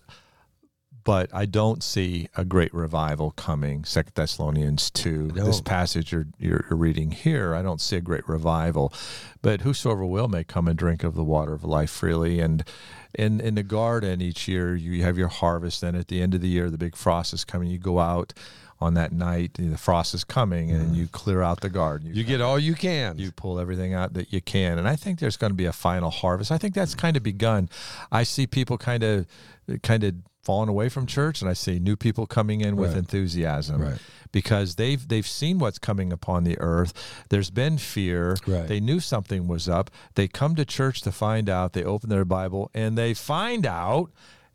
but 1.05 1.33
I 1.33 1.47
don't 1.47 1.85
see 1.85 2.29
a 2.37 2.45
great 2.45 2.75
revival 2.75 3.31
coming. 3.31 3.85
Second 3.85 4.15
Thessalonians 4.17 4.91
2. 4.91 5.31
No. 5.37 5.45
This 5.45 5.61
passage 5.61 6.11
you're, 6.11 6.27
you're 6.37 6.67
you're 6.69 6.77
reading 6.77 7.13
here, 7.13 7.55
I 7.55 7.63
don't 7.63 7.81
see 7.81 7.95
a 7.95 8.01
great 8.01 8.29
revival. 8.29 8.93
But 9.41 9.61
whosoever 9.61 10.05
will 10.05 10.27
may 10.27 10.43
come 10.43 10.67
and 10.67 10.77
drink 10.77 11.05
of 11.05 11.15
the 11.15 11.23
water 11.23 11.55
of 11.55 11.63
life 11.63 11.91
freely. 11.91 12.41
And 12.41 12.65
in, 13.15 13.41
in 13.41 13.55
the 13.55 13.63
garden 13.63 14.21
each 14.21 14.49
year, 14.49 14.75
you 14.75 15.05
have 15.05 15.17
your 15.17 15.29
harvest. 15.29 15.81
Then 15.81 15.95
at 15.95 16.09
the 16.09 16.21
end 16.21 16.35
of 16.35 16.41
the 16.41 16.49
year, 16.49 16.69
the 16.69 16.77
big 16.77 16.97
frost 16.97 17.33
is 17.33 17.45
coming. 17.45 17.71
You 17.71 17.79
go 17.79 18.01
out 18.01 18.35
on 18.81 18.95
that 18.95 19.13
night, 19.13 19.55
the 19.55 19.77
frost 19.77 20.15
is 20.15 20.25
coming, 20.25 20.71
and 20.71 20.93
mm. 20.93 20.97
you 20.97 21.09
clear 21.09 21.43
out 21.43 21.61
the 21.61 21.69
garden. 21.69 22.15
you 22.15 22.23
get 22.23 22.41
all 22.41 22.59
you 22.59 22.75
can 22.75 23.19
You 23.19 23.33
pull 23.33 23.59
everything 23.59 23.93
out 23.93 24.15
that 24.15 24.33
you 24.33 24.41
can. 24.41 24.79
And 24.79 24.89
I 24.89 24.95
think 24.97 25.19
there's 25.19 25.37
going 25.37 25.51
to 25.51 25.57
be 25.57 25.67
a 25.67 25.73
final 25.73 26.11
harvest. 26.11 26.53
I 26.53 26.59
think 26.59 26.75
that's 26.75 26.95
kind 26.95 27.17
of 27.17 27.23
begun. 27.23 27.69
I 28.13 28.23
see 28.23 28.47
people 28.47 28.79
kind 28.79 29.03
of 29.03 29.27
kind 29.83 30.05
of 30.05 30.15
falling 30.49 30.69
away 30.71 30.89
from 30.89 31.05
church 31.05 31.43
and 31.43 31.51
I 31.51 31.53
see 31.53 31.79
new 31.79 31.95
people 31.95 32.27
coming 32.27 32.63
in 32.63 32.77
with 32.77 32.97
enthusiasm 32.97 33.83
Right. 33.83 33.99
because 34.33 34.77
they've 34.77 35.07
they've 35.07 35.27
seen 35.27 35.59
what's 35.59 35.79
coming 35.79 36.11
upon 36.11 36.45
the 36.45 36.59
earth. 36.59 36.95
There's 37.29 37.51
been 37.51 37.77
fear. 37.77 38.35
Right. 38.47 38.67
They 38.67 38.81
knew 38.81 38.99
something 38.99 39.47
was 39.47 39.69
up. 39.69 39.91
They 40.15 40.27
come 40.27 40.55
to 40.55 40.65
church 40.65 41.03
to 41.03 41.13
find 41.13 41.51
out. 41.51 41.75
They 41.75 41.85
open 41.85 42.09
their 42.09 42.25
Bible 42.25 42.71
and 42.73 42.97
they 42.97 43.13
find 43.13 43.67
out 43.67 44.11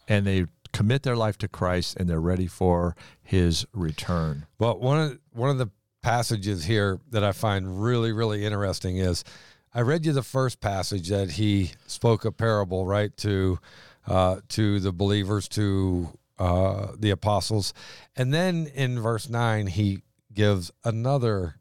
and 0.08 0.26
they 0.26 0.46
commit 0.74 1.04
their 1.04 1.16
life 1.16 1.38
to 1.38 1.48
Christ 1.48 1.96
and 1.98 2.10
they're 2.10 2.20
ready 2.20 2.48
for 2.48 2.96
his 3.22 3.66
return. 3.74 4.46
Well, 4.60 4.78
one 4.78 5.00
of 5.00 5.20
one 5.32 5.50
of 5.50 5.58
the 5.58 5.70
passages 6.02 6.66
here 6.66 7.00
that 7.12 7.24
I 7.24 7.32
find 7.32 7.82
really 7.82 8.12
really 8.12 8.46
interesting 8.46 8.98
is 8.98 9.24
I 9.74 9.82
read 9.82 10.06
you 10.06 10.12
the 10.12 10.24
first 10.24 10.60
passage 10.60 11.08
that 11.10 11.32
he 11.32 11.72
spoke 11.88 12.26
a 12.26 12.32
parable 12.32 12.86
right 12.86 13.16
to 13.18 13.60
uh, 14.06 14.42
to 14.50 14.80
the 14.80 14.92
believers 14.92 15.48
to 15.50 16.10
uh, 16.38 16.88
the 16.98 17.12
apostles. 17.12 17.74
And 18.16 18.34
then 18.34 18.68
in 18.74 19.00
verse 19.00 19.30
9, 19.30 19.68
he 19.68 20.02
gives 20.34 20.72
another 20.84 21.56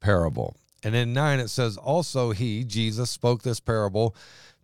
parable. 0.00 0.56
And 0.82 0.94
in 0.94 1.12
9, 1.12 1.38
it 1.38 1.48
says, 1.48 1.76
Also 1.76 2.32
he, 2.32 2.64
Jesus, 2.64 3.10
spoke 3.10 3.42
this 3.42 3.60
parable 3.60 4.16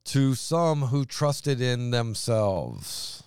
to 0.07 0.35
some 0.35 0.83
who 0.83 1.05
trusted 1.05 1.61
in 1.61 1.91
themselves. 1.91 3.22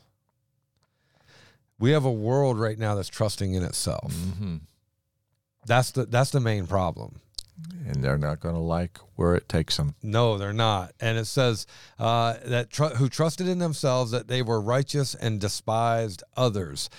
We 1.79 1.91
have 1.91 2.05
a 2.05 2.11
world 2.11 2.59
right 2.59 2.77
now 2.77 2.95
that's 2.95 3.09
trusting 3.09 3.53
in 3.53 3.63
itself. 3.63 4.13
hmm 4.13 4.57
That's 5.65 5.91
the 5.91 6.05
that's 6.05 6.31
the 6.31 6.39
main 6.39 6.67
problem. 6.67 7.21
And 7.85 8.01
they're 8.03 8.17
not 8.17 8.39
going 8.39 8.55
to 8.55 8.61
like 8.61 8.99
where 9.15 9.35
it 9.35 9.49
takes 9.49 9.75
them. 9.75 9.95
No, 10.01 10.37
they're 10.37 10.53
not. 10.53 10.93
And 11.01 11.17
it 11.17 11.25
says 11.25 11.67
uh, 11.97 12.35
that 12.45 12.69
tr- 12.69 12.95
who 12.95 13.09
trusted 13.09 13.49
in 13.49 13.59
themselves 13.59 14.11
that 14.11 14.29
they 14.29 14.41
were 14.41 14.61
righteous 14.61 15.13
and 15.13 15.41
despised 15.41 16.23
others. 16.37 16.89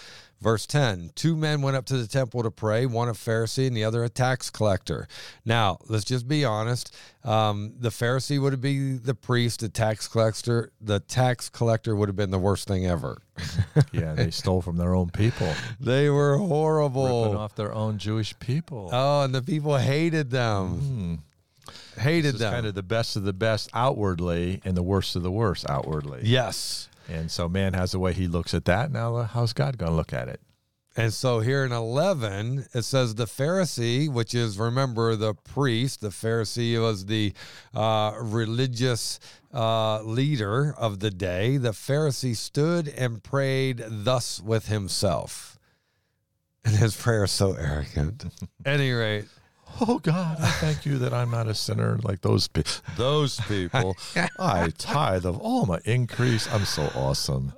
Verse 0.40 0.66
10 0.66 1.10
Two 1.14 1.36
men 1.36 1.60
went 1.60 1.76
up 1.76 1.84
to 1.86 1.98
the 1.98 2.06
temple 2.06 2.42
to 2.42 2.50
pray, 2.50 2.86
one 2.86 3.08
a 3.08 3.12
Pharisee 3.12 3.66
and 3.66 3.76
the 3.76 3.84
other 3.84 4.02
a 4.04 4.08
tax 4.08 4.48
collector. 4.48 5.06
Now, 5.44 5.78
let's 5.88 6.04
just 6.04 6.26
be 6.26 6.44
honest. 6.46 6.94
Um, 7.24 7.74
the 7.78 7.90
Pharisee 7.90 8.40
would 8.40 8.52
have 8.52 8.62
been 8.62 9.00
the 9.04 9.14
priest, 9.14 9.60
the 9.60 9.68
tax 9.68 10.08
collector. 10.08 10.72
The 10.80 11.00
tax 11.00 11.50
collector 11.50 11.94
would 11.94 12.08
have 12.08 12.16
been 12.16 12.30
the 12.30 12.38
worst 12.38 12.66
thing 12.68 12.86
ever. 12.86 13.18
Yeah, 13.92 14.14
they 14.14 14.30
stole 14.30 14.62
from 14.62 14.76
their 14.76 14.94
own 14.94 15.10
people, 15.10 15.52
They 15.80 16.08
were 16.10 16.36
horrible. 16.38 17.24
ripping 17.24 17.36
off 17.38 17.54
their 17.54 17.72
own 17.74 17.98
Jewish 17.98 18.38
people. 18.38 18.88
Oh, 18.92 19.22
and 19.22 19.34
the 19.34 19.42
people 19.42 19.76
hated 19.76 20.30
them. 20.30 20.68
Hmm. 20.78 21.14
Hated 22.00 22.36
them. 22.36 22.52
kind 22.52 22.66
of 22.66 22.74
the 22.74 22.82
best 22.82 23.16
of 23.16 23.22
the 23.24 23.32
best 23.32 23.68
outwardly 23.74 24.60
and 24.64 24.76
the 24.76 24.82
worst 24.82 25.16
of 25.16 25.22
the 25.22 25.30
worst 25.30 25.68
outwardly. 25.68 26.20
yes. 26.24 26.88
And 27.10 27.30
so 27.30 27.48
man 27.48 27.74
has 27.74 27.92
the 27.92 27.98
way 27.98 28.12
he 28.12 28.28
looks 28.28 28.54
at 28.54 28.64
that. 28.66 28.92
Now, 28.92 29.16
uh, 29.16 29.26
how's 29.26 29.52
God 29.52 29.78
going 29.78 29.90
to 29.90 29.96
look 29.96 30.12
at 30.12 30.28
it? 30.28 30.40
And 30.96 31.12
so 31.12 31.40
here 31.40 31.64
in 31.64 31.72
11, 31.72 32.66
it 32.74 32.82
says 32.82 33.14
the 33.14 33.24
Pharisee, 33.24 34.08
which 34.08 34.34
is, 34.34 34.58
remember, 34.58 35.14
the 35.14 35.34
priest. 35.34 36.00
The 36.00 36.08
Pharisee 36.08 36.80
was 36.80 37.06
the 37.06 37.32
uh, 37.72 38.12
religious 38.20 39.20
uh, 39.54 40.02
leader 40.02 40.74
of 40.76 40.98
the 40.98 41.10
day. 41.10 41.56
The 41.56 41.70
Pharisee 41.70 42.36
stood 42.36 42.88
and 42.88 43.22
prayed 43.22 43.84
thus 43.88 44.40
with 44.40 44.66
himself. 44.66 45.58
And 46.64 46.76
his 46.76 46.96
prayer 46.96 47.24
is 47.24 47.30
so 47.30 47.52
arrogant. 47.52 48.24
At 48.64 48.74
any 48.74 48.92
rate, 48.92 49.26
Oh 49.80 49.98
God, 49.98 50.36
I 50.40 50.50
thank 50.52 50.84
you 50.84 50.98
that 50.98 51.12
I'm 51.12 51.30
not 51.30 51.48
a 51.48 51.54
sinner 51.54 51.98
like 52.02 52.20
those 52.20 52.48
people. 52.48 52.70
Those 52.96 53.40
people, 53.40 53.96
I 54.38 54.70
tithe 54.76 55.24
of 55.24 55.38
all 55.38 55.66
my 55.66 55.80
increase. 55.84 56.52
I'm 56.52 56.64
so 56.64 56.90
awesome. 56.94 57.52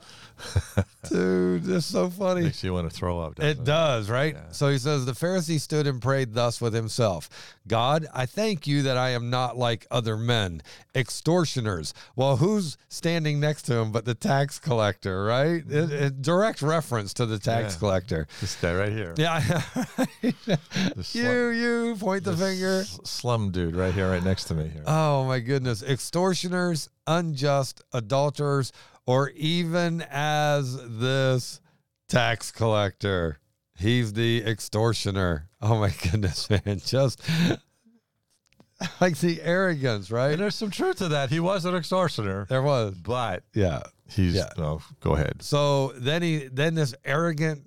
dude, 1.08 1.64
that's 1.64 1.86
so 1.86 2.08
funny. 2.10 2.42
Makes 2.42 2.64
you 2.64 2.72
want 2.72 2.90
to 2.90 2.96
throw 2.96 3.20
up. 3.20 3.36
doesn't 3.36 3.60
It 3.60 3.64
does, 3.64 4.10
right? 4.10 4.34
Yeah. 4.34 4.52
So 4.52 4.68
he 4.68 4.78
says, 4.78 5.04
The 5.04 5.12
Pharisee 5.12 5.60
stood 5.60 5.86
and 5.86 6.00
prayed 6.00 6.34
thus 6.34 6.60
with 6.60 6.74
himself 6.74 7.28
God, 7.66 8.06
I 8.12 8.26
thank 8.26 8.66
you 8.66 8.82
that 8.82 8.96
I 8.96 9.10
am 9.10 9.30
not 9.30 9.56
like 9.56 9.86
other 9.90 10.16
men, 10.16 10.62
extortioners. 10.94 11.94
Well, 12.16 12.36
who's 12.38 12.76
standing 12.88 13.40
next 13.40 13.62
to 13.62 13.74
him 13.74 13.92
but 13.92 14.04
the 14.04 14.14
tax 14.14 14.58
collector, 14.58 15.24
right? 15.24 15.56
It, 15.56 15.66
mm-hmm. 15.68 15.92
it- 15.92 16.22
direct 16.22 16.62
reference 16.62 17.14
to 17.14 17.26
the 17.26 17.38
tax 17.38 17.74
Yeah. 17.74 17.78
collector. 17.78 18.28
This 18.40 18.56
guy 18.56 18.74
right 18.74 18.92
here. 18.92 19.14
Yeah. 19.16 19.62
The 20.22 21.08
you, 21.12 21.48
you, 21.48 21.96
point 21.98 22.24
the, 22.24 22.36
finger. 22.36 22.80
s- 22.80 22.98
slum 23.04 23.50
dude 23.50 23.74
right 23.76 23.92
here, 23.94 24.10
right 24.10 24.22
next 24.22 24.44
to 24.44 24.54
me 24.54 24.68
here. 24.68 24.82
Oh 24.86 25.24
my 25.24 25.40
goodness. 25.40 25.82
Extortioners, 25.82 26.88
unjust, 27.06 27.82
adulterers, 27.92 28.72
or 29.06 29.30
even 29.30 30.02
as 30.10 30.76
this 30.98 31.60
tax 32.08 32.50
collector. 32.52 33.38
He's 33.76 34.12
the 34.12 34.44
extortioner. 34.44 35.48
Oh 35.60 35.78
my 35.78 35.90
goodness, 36.02 36.48
man. 36.50 36.80
Just 36.84 37.20
like 39.00 39.18
the 39.18 39.40
arrogance, 39.42 40.08
and 40.08 40.16
right? 40.16 40.38
there's 40.38 40.54
some 40.54 40.70
truth 40.70 40.96
to 40.98 41.08
that. 41.08 41.30
He 41.30 41.40
was 41.40 41.64
an 41.64 41.74
extortioner, 41.74 42.46
There 42.48 42.62
was. 42.62 42.94
but 42.94 43.44
Yeah. 43.54 43.82
he's 44.08 44.34
Yeah. 44.34 44.50
no. 44.58 44.82
Go 45.00 45.14
ahead. 45.14 45.42
So 45.42 45.92
then 45.96 46.22
he 46.22 46.48
then 46.52 46.74
this 46.74 46.94
arrogant 47.04 47.66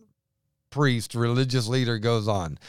priest, 0.70 1.16
religious 1.16 1.68
leader 1.68 1.98
goes 2.00 2.28
on. 2.28 2.60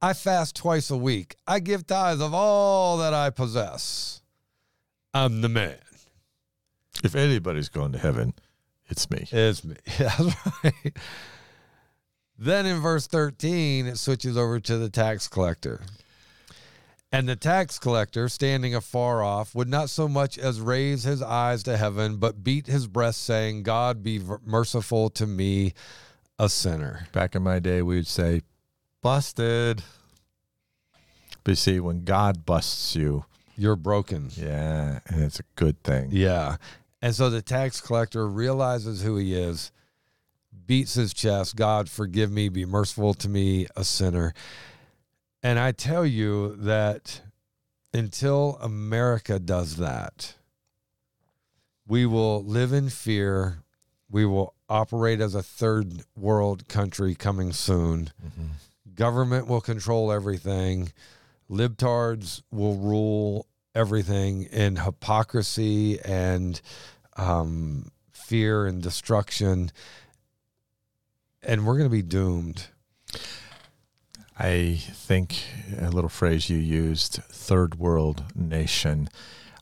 I 0.00 0.12
fast 0.12 0.54
twice 0.56 0.90
a 0.90 0.96
week. 0.96 1.36
I 1.46 1.58
give 1.58 1.86
tithes 1.86 2.20
of 2.20 2.32
all 2.34 2.98
that 2.98 3.12
I 3.14 3.30
possess. 3.30 4.20
I'm 5.14 5.40
the 5.40 5.48
man. 5.48 5.76
If 7.04 7.14
anybody's 7.14 7.68
going 7.68 7.92
to 7.92 7.98
heaven, 7.98 8.34
it's 8.88 9.10
me. 9.10 9.26
It's 9.30 9.64
me. 9.64 9.76
That's 9.98 10.20
right. 10.64 10.96
Then 12.38 12.66
in 12.66 12.80
verse 12.80 13.06
13, 13.06 13.86
it 13.86 13.98
switches 13.98 14.36
over 14.36 14.60
to 14.60 14.76
the 14.78 14.90
tax 14.90 15.26
collector. 15.28 15.80
And 17.12 17.28
the 17.28 17.36
tax 17.36 17.78
collector, 17.78 18.28
standing 18.28 18.74
afar 18.74 19.22
off, 19.22 19.54
would 19.54 19.68
not 19.68 19.88
so 19.90 20.06
much 20.08 20.36
as 20.38 20.60
raise 20.60 21.04
his 21.04 21.22
eyes 21.22 21.62
to 21.62 21.76
heaven, 21.76 22.16
but 22.16 22.42
beat 22.44 22.66
his 22.66 22.86
breast, 22.88 23.22
saying, 23.22 23.62
God 23.62 24.02
be 24.02 24.20
merciful 24.44 25.08
to 25.10 25.26
me, 25.26 25.72
a 26.38 26.48
sinner. 26.48 27.06
Back 27.12 27.34
in 27.34 27.42
my 27.42 27.58
day, 27.58 27.80
we 27.80 27.96
would 27.96 28.06
say, 28.06 28.42
busted. 29.02 29.82
But 31.44 31.52
you 31.52 31.56
see, 31.56 31.80
when 31.80 32.04
God 32.04 32.44
busts 32.44 32.94
you, 32.96 33.24
You're 33.56 33.76
broken. 33.76 34.30
yeah, 34.36 34.98
and 35.06 35.22
it's 35.22 35.38
a 35.40 35.44
good 35.54 35.82
thing. 35.84 36.08
Yeah. 36.10 36.56
And 37.06 37.14
so 37.14 37.30
the 37.30 37.40
tax 37.40 37.80
collector 37.80 38.26
realizes 38.26 39.00
who 39.00 39.16
he 39.16 39.32
is, 39.32 39.70
beats 40.66 40.94
his 40.94 41.14
chest, 41.14 41.54
God, 41.54 41.88
forgive 41.88 42.32
me, 42.32 42.48
be 42.48 42.64
merciful 42.64 43.14
to 43.14 43.28
me, 43.28 43.68
a 43.76 43.84
sinner. 43.84 44.34
And 45.40 45.56
I 45.56 45.70
tell 45.70 46.04
you 46.04 46.56
that 46.56 47.20
until 47.94 48.58
America 48.60 49.38
does 49.38 49.76
that, 49.76 50.34
we 51.86 52.06
will 52.06 52.42
live 52.42 52.72
in 52.72 52.88
fear. 52.88 53.62
We 54.10 54.26
will 54.26 54.54
operate 54.68 55.20
as 55.20 55.36
a 55.36 55.44
third 55.44 56.02
world 56.16 56.66
country 56.66 57.14
coming 57.14 57.52
soon. 57.52 58.10
Mhm. 58.20 58.94
Government 58.96 59.46
will 59.46 59.60
control 59.60 60.10
everything. 60.10 60.92
Libtards 61.48 62.42
will 62.50 62.74
rule 62.78 63.46
everything 63.76 64.44
in 64.44 64.76
hypocrisy 64.76 66.00
and 66.00 66.60
um, 67.16 67.90
fear 68.12 68.66
and 68.66 68.82
destruction. 68.82 69.70
And 71.42 71.66
we're 71.66 71.76
going 71.78 71.88
to 71.88 71.94
be 71.96 72.02
doomed. 72.02 72.66
I 74.38 74.80
think 74.92 75.42
a 75.80 75.90
little 75.90 76.10
phrase 76.10 76.50
you 76.50 76.58
used, 76.58 77.14
third 77.30 77.76
world 77.78 78.24
nation. 78.34 79.08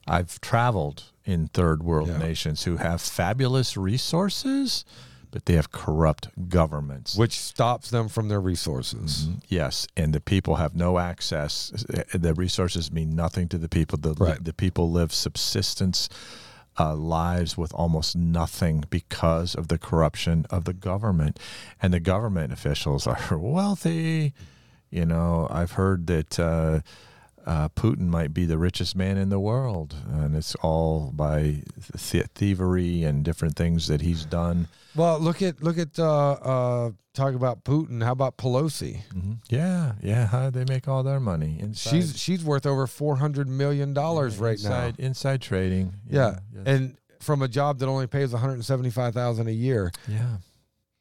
I've 0.07 0.41
traveled 0.41 1.05
in 1.25 1.49
third 1.49 1.83
world 1.83 2.09
Yeah. 2.09 2.19
nations 2.19 2.65
who 2.65 2.79
have 2.79 3.01
fabulous 3.01 3.77
resources, 3.77 4.85
but 5.31 5.47
they 5.47 5.55
have 5.55 5.71
corrupt 5.71 6.29
governments. 6.49 7.17
which 7.17 7.39
stops 7.39 7.91
them 7.91 8.09
from 8.09 8.29
their 8.29 8.41
resources. 8.41 9.27
Mhm. 9.29 9.43
Yes, 9.49 9.87
and 9.97 10.13
the 10.13 10.21
people 10.21 10.57
have 10.57 10.75
no 10.75 10.99
access. 10.99 11.73
The 12.13 12.35
resources 12.35 12.91
mean 12.93 13.15
nothing 13.15 13.49
to 13.49 13.59
the 13.59 13.69
people. 13.69 13.97
The 13.99 14.15
Right. 14.15 14.43
the 14.43 14.53
people 14.53 14.91
live 14.91 15.13
subsistence 15.15 16.09
uh, 16.79 16.95
lives 16.95 17.57
with 17.57 17.73
almost 17.75 18.17
nothing 18.17 18.85
because 18.91 19.55
of 19.55 19.69
the 19.69 19.79
corruption 19.79 20.47
of 20.51 20.65
the 20.65 20.73
government, 20.73 21.39
and 21.81 21.93
the 21.93 22.01
government 22.01 22.53
officials 22.53 23.07
are 23.07 23.29
wealthy. 23.39 24.33
You 24.91 25.07
know, 25.07 25.49
I've 25.51 25.73
heard 25.73 26.07
that. 26.09 26.39
Uh, 26.39 26.81
uh, 27.47 27.69
Putin 27.69 28.07
might 28.09 28.33
be 28.33 28.47
the 28.47 28.57
richest 28.57 28.97
man 28.97 29.19
in 29.19 29.29
the 29.29 29.39
world, 29.39 29.95
and 30.11 30.35
it's 30.35 30.55
all 30.63 31.13
by 31.15 31.63
th- 31.95 32.25
thievery 32.35 33.03
and 33.03 33.23
different 33.23 33.55
things 33.55 33.87
that 33.89 34.01
he's 34.01 34.25
done. 34.25 34.67
Well, 34.97 35.19
look 35.19 35.43
at 35.43 35.63
look 35.63 35.77
at 35.79 35.99
uh, 35.99 36.33
uh, 36.33 36.91
talk 37.15 37.35
about 37.35 37.65
Putin. 37.65 38.03
How 38.03 38.13
about 38.13 38.37
Pelosi? 38.37 39.01
Mhm. 39.13 39.39
Yeah, 39.51 39.93
yeah. 40.03 40.27
How 40.27 40.51
do 40.51 40.65
they 40.65 40.73
make 40.73 40.87
all 40.87 41.03
their 41.03 41.21
money? 41.21 41.59
Inside, 41.61 41.91
She's 41.91 42.19
she's 42.19 42.45
worth 42.45 42.65
over 42.67 42.87
four 42.87 43.17
hundred 43.17 43.49
million 43.49 43.93
dollars 43.93 44.39
right 44.39 44.53
inside, 44.53 44.95
Inside 44.99 45.41
trading. 45.43 45.95
now. 46.09 46.19
Yeah, 46.19 46.39
yes. 46.55 46.63
and 46.67 46.97
from 47.21 47.43
a 47.43 47.49
job 47.49 47.79
that 47.81 47.89
only 47.89 48.07
pays 48.07 48.33
one 48.33 48.41
hundred 48.41 48.65
seventy 48.65 48.91
five 48.91 49.15
thousand 49.15 49.49
a 49.49 49.53
year. 49.53 49.91
yeah. 50.09 50.37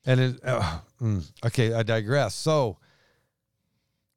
And 0.06 0.20
it, 0.20 0.40
uh, 0.44 0.80
mm, 1.02 1.24
okay, 1.46 1.74
I 1.74 1.82
digress. 1.84 2.36
So 2.36 2.78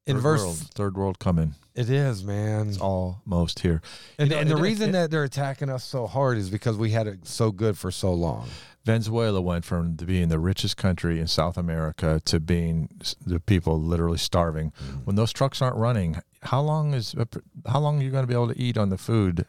in 0.05 0.15
Third 0.17 0.21
verse, 0.21 0.41
world, 0.41 0.57
third 0.75 0.97
world 0.97 1.17
coming. 1.19 1.53
it 1.75 1.89
is 1.89 2.23
man, 2.25 2.67
It's 2.69 2.77
almost 2.77 3.59
here. 3.59 3.81
and, 4.19 4.29
you 4.29 4.35
know, 4.35 4.41
and 4.41 4.49
the 4.49 4.57
it- 4.57 4.61
reason 4.61 4.89
it- 4.89 4.91
that 4.93 5.11
they're 5.11 5.23
attacking 5.23 5.69
us 5.69 5.85
so 5.85 6.05
hard 6.07 6.37
is 6.39 6.49
because 6.49 6.75
we 6.75 6.91
had 6.91 7.07
it 7.07 7.25
so 7.27 7.51
good 7.51 7.77
for 7.77 7.89
so 7.91 8.13
long. 8.13 8.49
Venezuela 8.87 9.41
went 9.41 9.65
from 9.65 9.95
being 9.95 10.29
the 10.29 10.39
richest 10.39 10.77
country 10.77 11.19
in 11.19 11.27
South 11.27 11.57
America 11.57 12.21
to 12.23 12.39
being 12.39 12.89
the 13.25 13.41
people 13.41 13.81
literally 13.81 14.17
starving. 14.17 14.71
Mm-hmm. 14.71 14.99
When 14.99 15.17
those 15.17 15.33
trucks 15.33 15.61
aren't 15.61 15.75
running, 15.75 16.21
how 16.43 16.61
long 16.61 16.93
is 16.93 17.13
how 17.67 17.79
long 17.79 17.99
are 17.99 18.03
you 18.03 18.11
going 18.11 18.23
to 18.23 18.27
be 18.27 18.33
able 18.33 18.47
to 18.47 18.57
eat 18.57 18.77
on 18.77 18.89
the 18.89 18.97
food, 18.97 19.45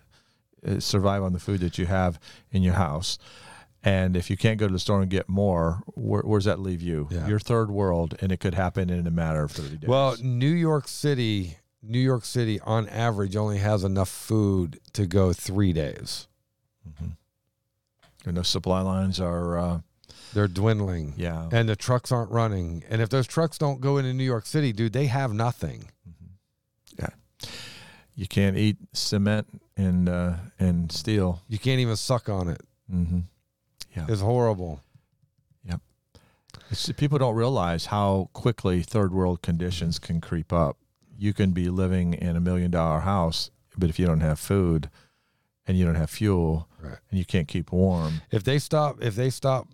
uh, 0.66 0.80
survive 0.80 1.22
on 1.22 1.34
the 1.34 1.39
food 1.39 1.61
that 1.61 1.78
you 1.78 1.86
have 1.86 2.18
in 2.51 2.64
your 2.64 2.74
house? 2.74 3.16
And 3.84 4.16
if 4.16 4.28
you 4.28 4.36
can't 4.36 4.59
go 4.59 4.66
to 4.66 4.72
the 4.72 4.78
store 4.80 5.03
and 5.03 5.09
get 5.09 5.28
more, 5.28 5.84
where, 5.95 6.22
does 6.22 6.47
that 6.47 6.59
leave 6.59 6.82
you? 6.82 7.07
Yeah. 7.09 7.28
You're 7.28 7.39
third 7.39 7.70
world, 7.70 8.16
and 8.20 8.32
it 8.32 8.41
could 8.41 8.55
happen 8.55 8.91
in 8.91 9.07
a 9.07 9.11
matter 9.12 9.45
of 9.45 9.53
30 9.53 9.76
days. 9.76 9.89
Well, 9.89 10.16
New 10.20 10.51
York 10.51 10.89
City, 10.89 11.59
New 11.80 12.01
York 12.01 12.24
City 12.24 12.59
on 12.64 12.89
average 12.89 13.36
only 13.36 13.59
has 13.59 13.84
enough 13.84 14.09
food 14.09 14.80
to 14.95 15.07
go 15.07 15.32
three 15.32 15.72
days. 15.72 16.26
And 18.26 18.36
those 18.36 18.48
supply 18.48 18.80
lines 18.80 19.20
are, 19.20 19.58
uh, 19.58 19.80
They're 20.34 20.48
dwindling. 20.48 21.14
yeah. 21.16 21.48
And 21.52 21.68
the 21.68 21.76
trucks 21.76 22.12
aren't 22.12 22.30
running. 22.30 22.84
And 22.90 23.00
if 23.00 23.08
those 23.08 23.26
trucks 23.26 23.58
don't 23.58 23.80
go 23.80 23.96
into 23.98 24.12
New 24.12 24.24
York 24.24 24.46
City, 24.46 24.72
dude, 24.72 24.92
they 24.92 25.06
have 25.06 25.32
nothing. 25.32 25.90
Yeah. 26.98 27.08
You 28.14 28.26
can't 28.26 28.56
eat 28.56 28.76
cement 28.92 29.46
and 29.76 30.08
uh, 30.08 30.34
and 30.58 30.90
steel. 30.90 31.40
You 31.48 31.58
can't 31.58 31.80
even 31.80 31.96
suck 31.96 32.28
on 32.28 32.48
it. 32.48 32.60
Mm-hmm. 32.92 33.20
Yeah, 33.96 34.06
it's 34.08 34.20
horrible. 34.20 34.80
It's, 36.70 36.92
people 36.92 37.16
don't 37.16 37.34
realize 37.34 37.86
how 37.86 38.28
quickly 38.34 38.82
third 38.82 39.10
world 39.10 39.40
conditions 39.40 39.98
can 39.98 40.20
creep 40.20 40.52
up. 40.52 40.76
You 41.16 41.32
can 41.32 41.52
be 41.52 41.70
living 41.70 42.12
in 42.12 42.36
a 42.36 42.40
million 42.40 42.70
dollar 42.70 43.00
house, 43.00 43.50
but 43.78 43.88
if 43.88 43.98
you 43.98 44.04
don't 44.04 44.20
have 44.20 44.38
food 44.38 44.90
and 45.68 45.78
you 45.78 45.84
don't 45.84 45.94
have 45.94 46.10
fuel 46.10 46.66
Right. 46.80 46.98
and 47.10 47.18
you 47.18 47.24
can't 47.24 47.46
keep 47.46 47.70
warm, 47.72 48.22
If 48.32 48.42
they 48.42 48.58
stop 48.58 49.02
if 49.02 49.14
they 49.14 49.30
stop 49.30 49.68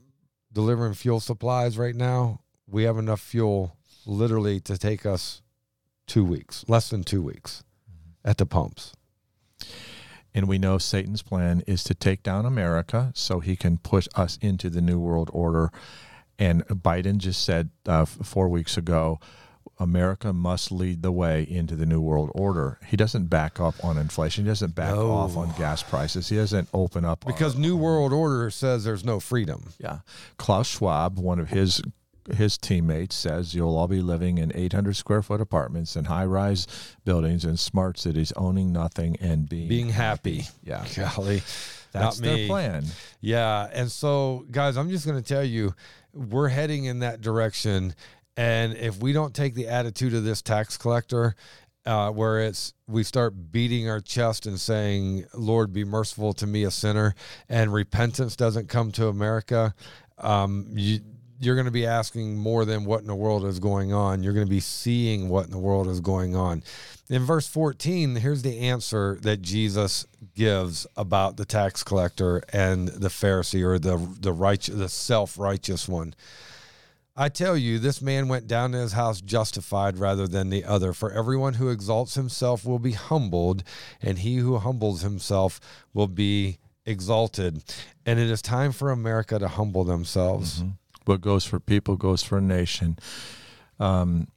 delivering 0.53 0.95
fuel 0.95 1.21
supplies 1.21 1.79
right 1.79 1.95
now, 1.95 2.41
we 2.67 2.83
have 2.85 2.99
enough 2.99 3.21
fuel 3.21 3.77
literally 4.05 4.61
to 4.61 4.77
take 4.77 5.07
us 5.07 5.41
two 6.07 6.25
weeks, 6.25 6.65
less 6.69 6.91
than 6.91 7.03
two 7.05 7.23
weeks 7.23 7.63
at 8.25 8.37
the 8.39 8.47
pumps. 8.47 8.93
and 10.35 10.49
we 10.49 10.59
know 10.59 10.79
Satan's 10.79 11.23
plan 11.23 11.63
is 11.67 11.85
to 11.85 11.95
take 11.95 12.23
down 12.23 12.45
America 12.45 13.13
so 13.15 13.39
he 13.41 13.55
can 13.57 13.79
push 13.79 14.09
us 14.17 14.37
into 14.43 14.69
the 14.69 14.81
new 14.81 14.99
world 14.99 15.31
order. 15.33 15.71
And 16.39 16.67
Biden 16.67 17.19
just 17.19 17.45
said 17.45 17.71
uh, 17.87 18.05
four 18.05 18.49
weeks 18.49 18.77
ago, 18.77 19.21
America 19.79 20.33
must 20.33 20.71
lead 20.71 21.03
the 21.03 21.11
way 21.13 21.43
into 21.49 21.75
the 21.75 21.85
new 21.87 22.01
world 22.01 22.31
order. 22.35 22.79
He 22.87 22.97
doesn't 22.97 23.27
back 23.27 23.59
up 23.59 23.75
on 23.85 23.99
inflation. 23.99 24.45
He 24.45 24.49
doesn't 24.51 24.75
back 24.75 24.95
No. 24.95 25.11
off 25.11 25.37
on 25.37 25.53
gas 25.59 25.83
prices. 25.83 26.29
He 26.29 26.37
doesn't 26.37 26.69
open 26.73 27.05
up 27.05 27.25
Because 27.27 27.57
New 27.57 27.77
World 27.77 28.13
Order 28.13 28.51
says 28.51 28.85
there's 28.85 29.05
no 29.05 29.19
freedom. 29.21 29.71
Yeah. 29.79 29.99
Klaus 30.37 30.69
Schwab, 30.69 31.19
one 31.19 31.39
of 31.41 31.49
his 31.51 31.83
his 32.39 32.57
teammates 32.57 33.15
says 33.15 33.55
you'll 33.55 33.77
all 33.77 33.87
be 33.87 34.01
living 34.01 34.39
in 34.39 34.51
800 34.55 34.97
square 34.97 35.21
foot 35.23 35.43
apartments 35.43 35.95
and 35.95 36.07
high 36.07 36.25
rise 36.25 36.67
buildings 37.05 37.45
in 37.45 37.59
smart 37.59 37.99
cities, 37.99 38.33
owning 38.35 38.73
nothing 38.73 39.17
and 39.21 39.47
being 39.47 39.69
Being 39.69 39.89
happy. 39.91 40.45
Yeah, 40.63 40.87
Golly. 40.97 41.43
that's 41.93 42.19
not 42.21 42.25
their 42.25 42.37
me. 42.37 42.47
plan. 42.47 42.85
Yeah. 43.21 43.69
And 43.75 43.93
so, 43.93 44.47
guys, 44.51 44.79
I'm 44.79 44.89
just 44.89 45.05
going 45.07 45.23
to 45.23 45.29
tell 45.29 45.45
you, 45.45 45.75
we're 46.15 46.49
heading 46.49 46.87
in 46.87 47.01
that 47.01 47.21
direction. 47.21 47.95
And 48.37 48.77
if 48.77 49.01
we 49.01 49.13
don't 49.13 49.35
take 49.35 49.55
the 49.55 49.69
attitude 49.69 50.15
of 50.15 50.25
this 50.25 50.43
tax 50.43 50.77
collector, 50.77 51.37
uh, 51.87 52.11
where 52.11 52.41
it's 52.41 52.73
we 52.87 53.03
start 53.03 53.53
beating 53.53 53.89
our 53.89 54.01
chest 54.01 54.47
and 54.47 54.59
saying, 54.59 55.27
Lord, 55.35 55.73
be 55.73 55.85
merciful 55.85 56.33
to 56.35 56.47
me, 56.47 56.65
a 56.65 56.71
sinner, 56.71 57.15
and 57.49 57.73
repentance 57.73 58.37
doesn't 58.37 58.69
come 58.69 58.91
to 58.93 59.09
America, 59.09 59.75
um, 60.19 60.67
you, 60.73 61.01
you're 61.41 61.57
going 61.57 61.67
to 61.67 61.71
be 61.71 61.87
asking 61.87 62.37
more 62.37 62.65
than 62.65 62.85
what 62.85 63.01
in 63.01 63.07
the 63.07 63.15
world 63.15 63.45
is 63.45 63.59
going 63.59 63.93
on. 63.93 64.23
You're 64.23 64.33
going 64.33 64.47
to 64.47 64.51
be 64.51 64.61
seeing 64.61 65.29
what 65.29 65.45
in 65.45 65.51
the 65.51 65.59
world 65.59 65.89
is 65.89 66.01
going 66.01 66.35
on. 66.35 66.63
In 67.11 67.23
verse 67.23 67.47
14, 67.47 68.17
here's 68.17 68.43
the 68.43 68.61
answer 68.61 69.19
that 69.23 69.43
Jesus 69.43 70.07
gives 70.35 70.87
about 70.97 71.37
the 71.37 71.45
tax 71.45 71.83
collector 71.83 72.43
and 72.53 72.89
the 72.89 73.09
Pharisee 73.09 73.63
or 73.63 73.79
the 73.79 73.97
the 74.21 74.33
righteous, 74.33 74.75
the 74.75 74.89
self-righteous 74.89 75.89
one. 75.89 76.15
I 77.17 77.29
tell 77.29 77.57
you, 77.57 77.79
this 77.79 78.03
man 78.03 78.27
went 78.27 78.49
down 78.49 78.73
to 78.73 78.79
his 78.79 78.93
house 78.93 79.21
justified 79.21 79.99
rather 79.99 80.27
than 80.27 80.51
the 80.51 80.65
other. 80.65 80.93
For 80.93 81.13
everyone 81.13 81.55
who 81.55 81.69
exalts 81.71 82.15
himself 82.17 82.65
will 82.65 82.81
be 82.81 82.93
humbled, 82.93 83.63
and 84.03 84.19
he 84.19 84.37
who 84.39 84.59
humbles 84.59 85.03
himself 85.03 85.61
will 85.93 86.09
be 86.09 86.59
exalted. 86.85 87.63
And 88.05 88.19
it 88.19 88.29
is 88.29 88.43
time 88.43 88.73
for 88.73 88.91
America 88.91 89.39
to 89.39 89.47
humble 89.47 89.85
themselves. 89.85 90.65
What 91.05 91.21
goes 91.21 91.45
for 91.45 91.61
people 91.61 91.97
goes 91.97 92.23
for 92.23 92.39
a 92.39 92.43
nation. 92.43 92.99
Um, 93.79 94.29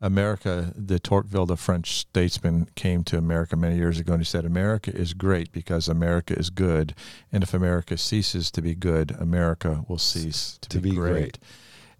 America, 0.00 0.72
de 0.82 0.98
Tocqueville, 0.98 1.46
the 1.46 1.56
French 1.56 1.98
statesman, 1.98 2.68
came 2.76 3.02
to 3.04 3.18
America 3.18 3.56
many 3.56 3.76
years 3.76 3.98
ago 3.98 4.12
and 4.12 4.20
he 4.20 4.26
said, 4.26 4.44
America 4.44 4.94
is 4.94 5.14
great 5.14 5.52
because 5.52 5.88
America 5.88 6.38
is 6.38 6.50
good. 6.50 6.94
And 7.32 7.42
if 7.42 7.54
America 7.54 7.96
ceases 7.96 8.50
to 8.52 8.62
be 8.62 8.74
good, 8.74 9.16
America 9.18 9.84
will 9.88 9.98
cease 9.98 10.58
to, 10.62 10.68
To 10.68 10.80
be, 10.80 10.90
be 10.90 10.96
great. 10.96 11.12
great. 11.12 11.38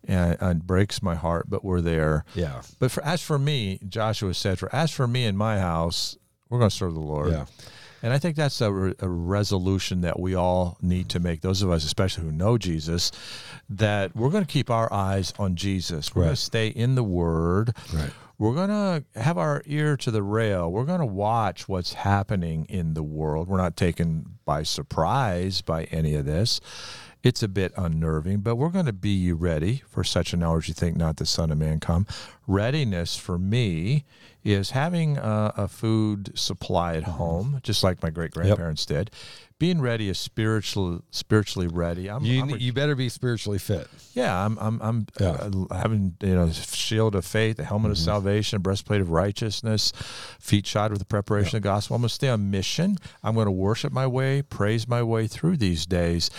And, 0.06 0.36
and 0.40 0.60
it 0.60 0.66
breaks 0.66 1.02
my 1.02 1.16
heart, 1.16 1.46
but 1.48 1.64
we're 1.64 1.80
there. 1.80 2.24
Yeah. 2.34 2.62
But 2.78 2.90
for 2.90 3.04
as 3.04 3.22
for 3.22 3.38
me, 3.38 3.80
Joshua 3.88 4.34
said, 4.34 4.58
for 4.58 4.74
as 4.74 4.90
for 4.90 5.06
me 5.06 5.24
and 5.24 5.36
my 5.36 5.58
house, 5.58 6.16
we're 6.48 6.58
going 6.58 6.70
to 6.70 6.76
serve 6.76 6.94
the 6.94 7.00
Lord. 7.00 7.32
Yeah. 7.32 7.46
And 8.02 8.12
I 8.12 8.18
think 8.18 8.36
that's 8.36 8.60
a, 8.60 8.72
re- 8.72 8.94
a 9.00 9.08
resolution 9.08 10.02
that 10.02 10.20
we 10.20 10.34
all 10.34 10.78
need 10.80 11.08
to 11.08 11.18
make, 11.18 11.40
those 11.40 11.62
of 11.62 11.70
us, 11.70 11.84
especially 11.84 12.24
who 12.24 12.30
know 12.30 12.56
Jesus, 12.56 13.10
that 13.68 14.14
we're 14.14 14.30
going 14.30 14.44
to 14.44 14.52
keep 14.52 14.70
our 14.70 14.92
eyes 14.92 15.32
on 15.38 15.56
Jesus. 15.56 16.14
We're 16.14 16.24
going 16.24 16.36
to 16.36 16.40
stay 16.40 16.68
in 16.68 16.94
the 16.94 17.02
Word. 17.02 17.74
Right. 17.92 18.10
We're 18.38 18.54
going 18.54 18.68
to 18.68 19.20
have 19.20 19.38
our 19.38 19.62
ear 19.64 19.96
to 19.96 20.10
the 20.10 20.22
rail. 20.22 20.70
We're 20.70 20.84
going 20.84 21.00
to 21.00 21.06
watch 21.06 21.68
what's 21.68 21.94
happening 21.94 22.66
in 22.68 22.94
the 22.94 23.02
world. 23.02 23.48
We're 23.48 23.56
not 23.56 23.76
taken 23.76 24.36
by 24.44 24.62
surprise 24.62 25.62
by 25.62 25.84
any 25.84 26.14
of 26.14 26.26
this. 26.26 26.60
It's 27.22 27.42
a 27.42 27.48
bit 27.48 27.72
unnerving, 27.76 28.40
but 28.40 28.54
we're 28.56 28.68
going 28.68 28.86
to 28.86 28.92
be 28.92 29.10
you 29.10 29.34
ready 29.34 29.82
for 29.88 30.04
such 30.04 30.32
an 30.32 30.42
hour 30.44 30.58
as 30.58 30.68
you 30.68 30.74
think 30.74 30.96
not 30.96 31.16
the 31.16 31.26
Son 31.26 31.50
of 31.50 31.58
Man 31.58 31.80
come. 31.80 32.06
Readiness 32.46 33.16
for 33.16 33.36
me 33.38 34.04
is 34.44 34.70
having 34.70 35.16
a, 35.18 35.52
a 35.56 35.66
food 35.66 36.30
supply 36.38 36.94
at 36.94 37.02
home, 37.02 37.58
just 37.64 37.82
like 37.82 38.00
my 38.00 38.10
great 38.10 38.30
grandparents 38.30 38.86
did. 38.86 39.10
Being 39.58 39.80
ready 39.80 40.10
is 40.10 40.18
spiritual, 40.18 41.02
spiritually 41.10 41.66
ready. 41.66 42.08
I'm, 42.10 42.22
You, 42.22 42.42
I'm 42.42 42.50
re- 42.52 42.58
you 42.60 42.74
better 42.74 42.94
be 42.94 43.08
spiritually 43.08 43.58
fit. 43.58 43.88
yeah, 44.12 44.44
I'm 44.44 44.58
I'm 44.58 44.78
I'm 44.82 45.06
Yeah. 45.18 45.30
uh, 45.30 45.74
having 45.74 46.14
you 46.20 46.34
know 46.34 46.50
shield 46.52 47.14
of 47.14 47.24
faith, 47.24 47.56
the 47.56 47.64
helmet 47.64 47.90
of 47.90 47.96
salvation, 47.98 48.60
breastplate 48.60 49.00
of 49.00 49.08
righteousness, 49.10 49.92
feet 50.38 50.66
shod 50.66 50.90
with 50.90 50.98
the 51.00 51.06
preparation 51.06 51.56
of 51.56 51.62
the 51.62 51.68
gospel. 51.68 51.96
I'm 51.96 52.02
going 52.02 52.08
to 52.10 52.14
stay 52.14 52.28
on 52.28 52.50
mission. 52.50 52.98
I'm 53.24 53.34
going 53.34 53.46
to 53.46 53.50
worship 53.50 53.92
my 53.94 54.06
way, 54.06 54.42
praise 54.42 54.86
my 54.86 55.02
way 55.02 55.26
through 55.26 55.56
these 55.56 55.86
days, 55.86 56.30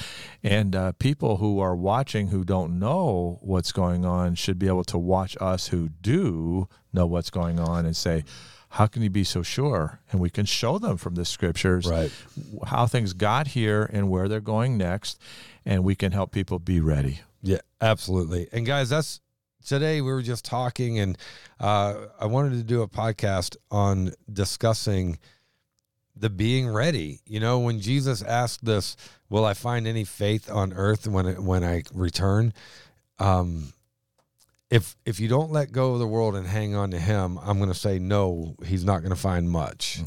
and 0.44 0.67
uh, 0.76 0.92
people 1.00 1.38
who 1.38 1.60
are 1.60 1.76
watching 1.76 2.28
who 2.28 2.44
don't 2.44 2.80
know 2.80 3.40
what's 3.42 3.72
going 3.72 4.06
on 4.06 4.36
should 4.36 4.58
be 4.60 4.68
able 4.68 4.84
to 4.86 4.98
watch 4.98 5.36
us 5.42 5.68
who 5.68 5.90
do 5.90 6.68
know 6.94 7.06
what's 7.06 7.30
going 7.30 7.60
on 7.60 7.86
and 7.86 7.96
say. 7.96 8.24
How 8.72 8.86
can 8.86 9.02
you 9.02 9.10
be 9.10 9.24
so 9.24 9.44
sure? 9.44 10.02
And 10.12 10.20
we 10.20 10.30
can 10.30 10.46
show 10.46 10.78
them 10.78 10.98
from 10.98 11.16
the 11.16 11.24
scriptures 11.24 11.88
Right. 11.88 12.12
how 12.66 12.86
things 12.86 13.14
got 13.14 13.48
here 13.48 13.90
and 13.94 14.10
where 14.10 14.28
they're 14.28 14.42
going 14.42 14.78
next, 14.78 15.22
and 15.66 15.86
we 15.86 15.96
can 15.96 16.12
help 16.12 16.32
people 16.32 16.60
be 16.60 16.82
ready. 16.82 17.22
Yeah, 17.42 17.60
absolutely. 17.80 18.50
And 18.52 18.66
guys, 18.66 18.90
that's 18.90 19.22
today 19.66 20.02
we 20.02 20.12
were 20.12 20.22
just 20.22 20.44
talking, 20.44 21.00
and 21.00 21.18
uh, 21.62 22.08
I 22.20 22.26
wanted 22.26 22.58
to 22.58 22.64
do 22.64 22.82
a 22.82 22.90
podcast 22.90 23.56
on 23.72 24.12
discussing 24.32 25.18
the 26.20 26.30
being 26.30 26.70
ready. 26.70 27.20
You 27.26 27.40
know, 27.40 27.60
when 27.60 27.80
Jesus 27.80 28.22
asked 28.22 28.66
this, 28.66 28.96
"Will 29.30 29.46
I 29.46 29.54
find 29.54 29.88
any 29.88 30.04
faith 30.04 30.50
on 30.52 30.74
earth 30.74 31.08
when 31.08 31.26
it, 31.26 31.40
when 31.42 31.64
I 31.64 31.84
return?" 31.94 32.54
Um, 33.20 33.74
if 34.70 34.96
if 35.06 35.20
you 35.20 35.28
don't 35.28 35.52
let 35.52 35.72
go 35.72 35.94
of 35.94 36.00
the 36.00 36.08
world 36.08 36.36
and 36.36 36.46
hang 36.46 36.76
on 36.76 36.92
to 36.92 37.00
Him, 37.00 37.38
I'm 37.42 37.58
going 37.58 37.70
to 37.72 37.76
say 37.80 38.00
no. 38.00 38.56
He's 38.66 38.84
not 38.84 39.00
going 39.00 39.12
to 39.14 39.16
find 39.20 39.50
much. 39.50 40.02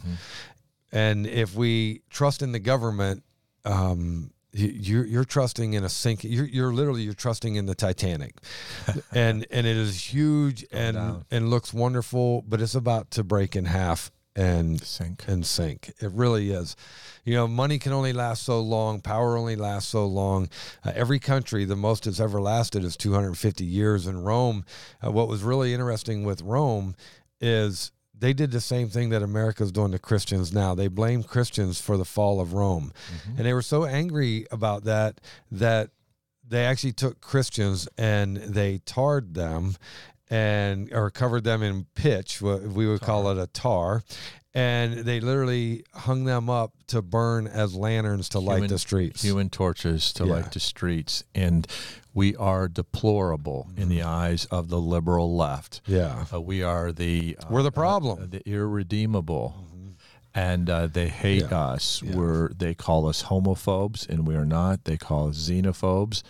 And 0.93 1.27
if 1.27 1.55
we 1.55 2.03
trust 2.11 2.43
in 2.43 2.53
the 2.53 2.59
government, 2.59 3.23
um, 3.65 4.33
you- 4.53 4.69
you're 4.69 5.07
you're 5.07 5.25
trusting 5.25 5.73
in 5.75 5.85
a 5.85 5.89
sink. 5.89 6.25
You're 6.25 6.45
you're 6.47 6.73
literally 6.75 7.03
you're 7.03 7.15
trusting 7.15 7.55
in 7.55 7.67
the 7.67 7.75
Titanic, 7.75 8.35
and 9.13 9.47
and 9.51 9.67
it 9.67 9.77
is 9.77 10.13
huge 10.13 10.67
and 10.73 10.97
and 11.31 11.49
looks 11.49 11.73
wonderful, 11.73 12.43
but 12.43 12.61
it's 12.61 12.75
about 12.75 13.11
to 13.13 13.23
break 13.25 13.55
in 13.57 13.65
half 13.67 14.11
and 14.37 14.81
Sink. 14.81 15.25
and 15.27 15.45
sink. 15.45 15.93
It 16.01 16.11
really 16.13 16.51
is. 16.51 16.77
You 17.25 17.35
know, 17.35 17.49
money 17.49 17.79
can 17.79 17.93
only 17.93 18.13
last 18.13 18.43
so 18.45 18.61
long. 18.61 19.01
Power 19.01 19.37
only 19.37 19.57
lasts 19.57 19.91
so 19.91 20.07
long. 20.07 20.49
Uh, 20.85 20.93
every 20.95 21.19
country, 21.19 21.65
the 21.65 21.77
most 21.77 22.07
it's 22.07 22.21
ever 22.21 22.41
lasted 22.41 22.85
is 22.85 22.97
250 22.97 23.65
years. 23.65 24.07
In 24.07 24.23
Rome, 24.23 24.65
uh, 25.05 25.11
what 25.11 25.29
was 25.29 25.43
really 25.43 25.75
interesting 25.75 26.25
with 26.25 26.43
Rome 26.43 26.95
is 27.41 27.93
they 28.17 28.33
did 28.33 28.51
the 28.51 28.61
same 28.61 28.89
thing 28.89 29.11
that 29.11 29.23
America's 29.23 29.73
doing 29.73 29.93
to 29.93 29.99
Christians 29.99 30.53
now. 30.53 30.75
They 30.75 30.89
blamed 30.89 31.27
Christians 31.27 31.81
for 31.81 31.97
the 31.97 32.05
fall 32.05 32.41
of 32.41 32.53
Rome, 32.53 32.93
and 33.37 33.47
they 33.47 33.55
were 33.55 33.63
so 33.63 33.85
angry 33.85 34.47
about 34.51 34.85
that 34.85 35.21
that 35.51 35.91
they 36.47 36.65
actually 36.65 36.93
took 36.93 37.21
Christians 37.21 37.89
and 37.97 38.37
they 38.37 38.79
tarred 38.79 39.35
them 39.35 39.77
and 40.31 40.93
or 40.93 41.11
covered 41.11 41.45
them 41.45 41.63
in 41.63 41.85
pitch 41.95 42.41
what 42.41 42.63
we 42.63 42.87
would 42.87 43.01
call 43.01 43.29
it 43.31 43.37
a 43.39 43.47
tar 43.49 44.03
and 44.53 44.95
they 44.99 45.21
literally 45.21 45.85
hung 45.95 46.25
them 46.25 46.51
up 46.51 46.73
to 46.89 47.01
burn 47.03 47.47
as 47.47 47.75
lanterns 47.77 48.29
to 48.31 48.41
light 48.41 48.57
Human- 48.57 48.71
the 48.71 48.79
streets. 48.81 49.23
human 49.23 49.49
torches 49.49 50.13
to 50.15 50.25
Yeah. 50.27 50.33
light 50.33 50.51
the 50.51 50.59
streets. 50.59 51.23
And 51.37 51.69
we 52.15 52.35
are 52.35 52.67
deplorable 52.67 53.69
in 53.77 53.89
the 53.89 54.03
eyes 54.03 54.47
of 54.47 54.69
the 54.69 54.81
liberal 54.81 55.37
left. 55.37 55.81
yeah. 55.87 56.25
Uh, 56.35 56.41
we 56.41 56.65
are 56.65 56.91
the 56.91 57.37
uh, 57.41 57.47
We're 57.49 57.63
the 57.63 57.71
problem. 57.71 58.25
uh, 58.25 58.27
the 58.29 58.43
irredeemable. 58.49 59.55
And 60.35 60.69
uh, 60.69 60.89
they 60.89 61.07
hate 61.09 61.47
Yeah. 61.51 61.61
us. 61.71 62.03
Yeah. 62.03 62.17
We're 62.17 62.49
they 62.53 62.75
call 62.75 63.07
us 63.09 63.25
homophobes, 63.25 64.09
and 64.09 64.27
we 64.27 64.35
are 64.35 64.45
not. 64.45 64.85
They 64.85 64.97
call 64.97 65.29
us 65.29 65.37
xenophobes, 65.37 66.23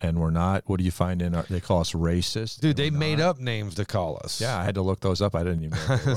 and 0.00 0.18
we're 0.20 0.30
not. 0.30 0.62
What 0.66 0.78
do 0.78 0.84
you 0.84 0.90
find 0.90 1.20
in 1.22 1.34
our? 1.34 1.42
They 1.50 1.60
call 1.60 1.80
us 1.80 1.92
racist, 1.92 2.60
Dude, 2.60 2.76
they 2.76 2.90
made 2.90 3.18
not. 3.18 3.28
up 3.28 3.38
names 3.40 3.74
to 3.76 3.84
call 3.84 4.20
us. 4.24 4.40
Yeah, 4.40 4.56
I 4.58 4.64
had 4.64 4.74
to 4.76 4.82
look 4.82 5.00
those 5.00 5.20
up. 5.20 5.34
I 5.34 5.42
didn't 5.44 5.64
even 5.64 5.78
know 5.88 5.96
they 5.96 6.12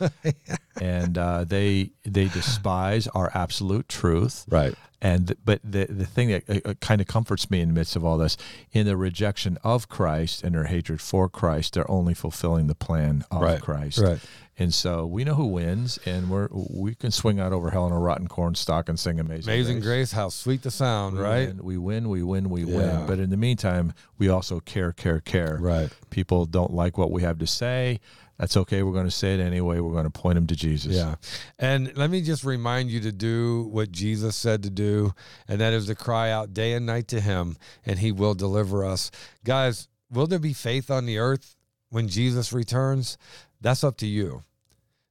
were. 0.00 0.10
and 0.80 1.18
uh, 1.18 1.44
they 1.44 1.90
they 2.04 2.28
despise 2.28 3.06
our 3.08 3.30
absolute 3.34 3.88
truth. 3.88 4.44
Right. 4.48 4.74
And 5.02 5.36
but 5.44 5.60
the 5.62 5.86
the 5.90 6.06
thing 6.06 6.28
that 6.28 6.48
uh, 6.48 6.70
uh, 6.70 6.74
kind 6.80 7.00
of 7.02 7.06
comforts 7.06 7.50
me 7.50 7.60
in 7.60 7.68
the 7.68 7.74
midst 7.74 7.96
of 7.96 8.04
all 8.04 8.16
this, 8.16 8.36
in 8.72 8.86
the 8.86 8.96
rejection 8.96 9.58
of 9.62 9.88
Christ 9.88 10.42
and 10.42 10.54
their 10.54 10.64
hatred 10.64 11.00
for 11.02 11.28
Christ, 11.28 11.74
they're 11.74 11.90
only 11.90 12.14
fulfilling 12.14 12.66
the 12.66 12.74
plan 12.74 13.24
of 13.30 13.42
Right, 13.42 13.60
Christ. 13.60 13.98
right. 13.98 14.18
And 14.58 14.72
so 14.72 15.04
we 15.04 15.22
know 15.24 15.34
who 15.34 15.46
wins, 15.48 15.98
and 16.06 16.30
we're 16.30 16.48
we 16.50 16.94
can 16.94 17.10
swing 17.10 17.38
out 17.38 17.52
over 17.52 17.70
hell 17.70 17.84
on 17.84 17.92
a 17.92 17.98
rotten 17.98 18.26
corn 18.26 18.46
cornstalk 18.46 18.88
and 18.88 18.98
sing 18.98 19.20
Amazing, 19.20 19.52
Amazing 19.52 19.76
Grace. 19.80 19.84
Grace, 19.86 20.12
how 20.12 20.28
sweet 20.30 20.62
the 20.62 20.70
sound, 20.70 21.16
We 21.16 21.22
right? 21.22 21.48
win, 21.48 21.64
we 21.64 21.76
win, 21.78 22.08
we 22.08 22.22
win, 22.22 22.48
we 22.50 22.64
Yeah. 22.64 22.76
win. 23.00 23.06
But 23.06 23.18
in 23.18 23.30
the 23.30 23.36
meantime, 23.36 23.92
we 24.18 24.28
also 24.28 24.60
care, 24.60 24.92
care, 24.92 25.20
care. 25.20 25.58
Right. 25.60 25.90
People 26.10 26.46
don't 26.46 26.72
like 26.72 26.96
what 26.96 27.10
we 27.10 27.22
have 27.22 27.38
to 27.40 27.46
say. 27.46 28.00
That's 28.38 28.56
okay. 28.56 28.82
We're 28.82 28.92
going 28.92 29.06
to 29.06 29.10
say 29.10 29.34
it 29.34 29.40
anyway. 29.40 29.80
We're 29.80 29.92
going 29.92 30.04
to 30.04 30.10
point 30.10 30.34
them 30.36 30.46
to 30.48 30.54
Jesus. 30.56 30.94
Yeah. 30.94 31.16
And 31.58 31.96
let 31.96 32.10
me 32.10 32.20
just 32.20 32.44
remind 32.44 32.90
you 32.90 33.00
to 33.00 33.12
do 33.12 33.68
what 33.72 33.90
Jesus 33.90 34.36
said 34.36 34.62
to 34.62 34.70
do, 34.70 35.12
and 35.48 35.60
that 35.60 35.72
is 35.72 35.86
to 35.86 35.94
cry 35.94 36.30
out 36.30 36.54
day 36.54 36.74
and 36.74 36.86
night 36.86 37.08
to 37.08 37.20
him, 37.20 37.56
and 37.84 37.98
he 37.98 38.12
will 38.12 38.34
deliver 38.34 38.84
us. 38.84 39.10
Guys, 39.44 39.88
will 40.10 40.26
there 40.26 40.38
be 40.38 40.52
faith 40.52 40.90
on 40.90 41.06
the 41.06 41.18
earth 41.18 41.56
when 41.90 42.08
Jesus 42.08 42.52
returns? 42.52 43.16
That's 43.60 43.84
up 43.84 43.96
to 43.98 44.06
you. 44.06 44.44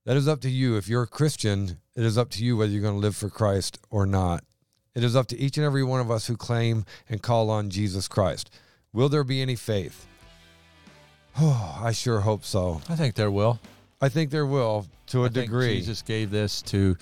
That 0.06 0.18
is 0.18 0.28
up 0.28 0.42
to 0.42 0.50
you. 0.50 0.78
If 0.78 0.88
you're 0.88 1.04
a 1.04 1.08
Christian, 1.08 1.80
it 1.96 2.04
is 2.04 2.18
up 2.18 2.30
to 2.32 2.44
you 2.44 2.58
whether 2.58 2.72
you're 2.72 2.82
going 2.82 2.94
to 2.94 3.00
live 3.00 3.16
for 3.16 3.30
Christ 3.30 3.80
or 3.90 4.06
not. 4.06 4.44
It 4.94 5.04
is 5.04 5.16
up 5.16 5.28
to 5.28 5.38
each 5.40 5.58
and 5.58 5.66
every 5.66 5.84
one 5.84 6.00
of 6.00 6.10
us 6.12 6.28
who 6.28 6.38
claim 6.38 6.86
and 7.10 7.22
call 7.22 7.50
on 7.50 7.70
Jesus 7.70 8.08
Christ. 8.08 8.50
Will 8.94 9.10
there 9.10 9.24
be 9.24 9.42
any 9.42 9.56
faith? 9.56 10.06
Oh, 11.40 11.80
I 11.84 11.92
sure 11.92 12.22
hope 12.22 12.46
so. 12.46 12.82
I 12.88 12.96
think 12.96 13.16
there 13.16 13.32
will. 13.32 13.60
I 14.02 14.10
think 14.10 14.30
there 14.30 14.46
will 14.46 14.86
to 15.08 15.24
a 15.24 15.26
I 15.26 15.30
think 15.30 15.48
degree. 15.48 15.78
Jesus 15.78 16.02
gave 16.02 16.30
this 16.32 16.62
to 16.64 16.96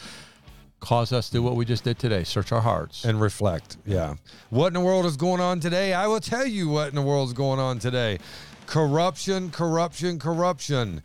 cause 0.80 1.14
us 1.14 1.28
to 1.28 1.34
do 1.36 1.44
what 1.44 1.56
we 1.56 1.64
just 1.66 1.84
did 1.86 1.98
today 1.98 2.24
search 2.24 2.52
our 2.52 2.60
hearts. 2.62 3.06
and 3.06 3.20
reflect. 3.22 3.78
Yeah. 3.86 4.16
What 4.50 4.68
in 4.68 4.74
the 4.74 4.80
world 4.82 5.06
is 5.06 5.16
going 5.18 5.40
on 5.40 5.60
today? 5.60 5.94
I 5.94 6.08
will 6.08 6.20
tell 6.20 6.46
you 6.46 6.68
what 6.70 6.90
in 6.90 6.96
the 6.96 7.02
world 7.02 7.30
is 7.30 7.34
going 7.34 7.60
on 7.60 7.80
today. 7.80 8.20
Corruption, 8.66 9.52
corruption, 9.52 10.20
corruption. 10.20 11.02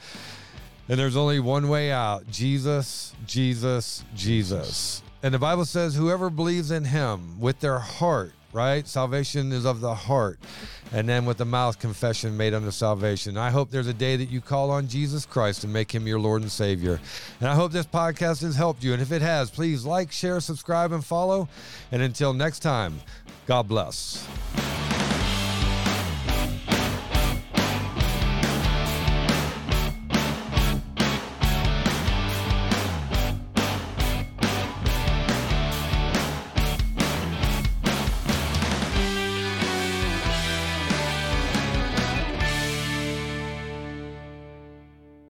And 0.88 0.98
there's 0.98 1.16
only 1.16 1.38
one 1.38 1.68
way 1.68 1.92
out 1.92 2.30
Jesus, 2.30 3.14
Jesus, 3.26 4.04
Jesus. 4.14 5.02
And 5.22 5.34
the 5.34 5.38
Bible 5.38 5.64
says, 5.64 5.94
whoever 5.94 6.30
believes 6.30 6.70
in 6.70 6.84
him 6.84 7.40
with 7.40 7.60
their 7.60 7.78
heart, 7.78 8.32
right? 8.52 8.86
Salvation 8.86 9.52
is 9.52 9.66
of 9.66 9.80
the 9.80 9.94
heart. 9.94 10.38
And 10.92 11.06
then 11.08 11.26
with 11.26 11.36
the 11.36 11.44
mouth, 11.44 11.78
confession 11.78 12.36
made 12.36 12.54
unto 12.54 12.70
salvation. 12.70 13.36
I 13.36 13.50
hope 13.50 13.70
there's 13.70 13.88
a 13.88 13.92
day 13.92 14.16
that 14.16 14.30
you 14.30 14.40
call 14.40 14.70
on 14.70 14.88
Jesus 14.88 15.26
Christ 15.26 15.64
and 15.64 15.72
make 15.72 15.92
him 15.92 16.06
your 16.06 16.20
Lord 16.20 16.42
and 16.42 16.50
Savior. 16.50 17.00
And 17.40 17.48
I 17.48 17.54
hope 17.54 17.72
this 17.72 17.84
podcast 17.84 18.42
has 18.42 18.56
helped 18.56 18.82
you. 18.82 18.92
And 18.94 19.02
if 19.02 19.12
it 19.12 19.20
has, 19.20 19.50
please 19.50 19.84
like, 19.84 20.10
share, 20.10 20.40
subscribe, 20.40 20.92
and 20.92 21.04
follow. 21.04 21.48
And 21.92 22.00
until 22.00 22.32
next 22.32 22.60
time, 22.60 23.00
God 23.46 23.68
bless. 23.68 24.26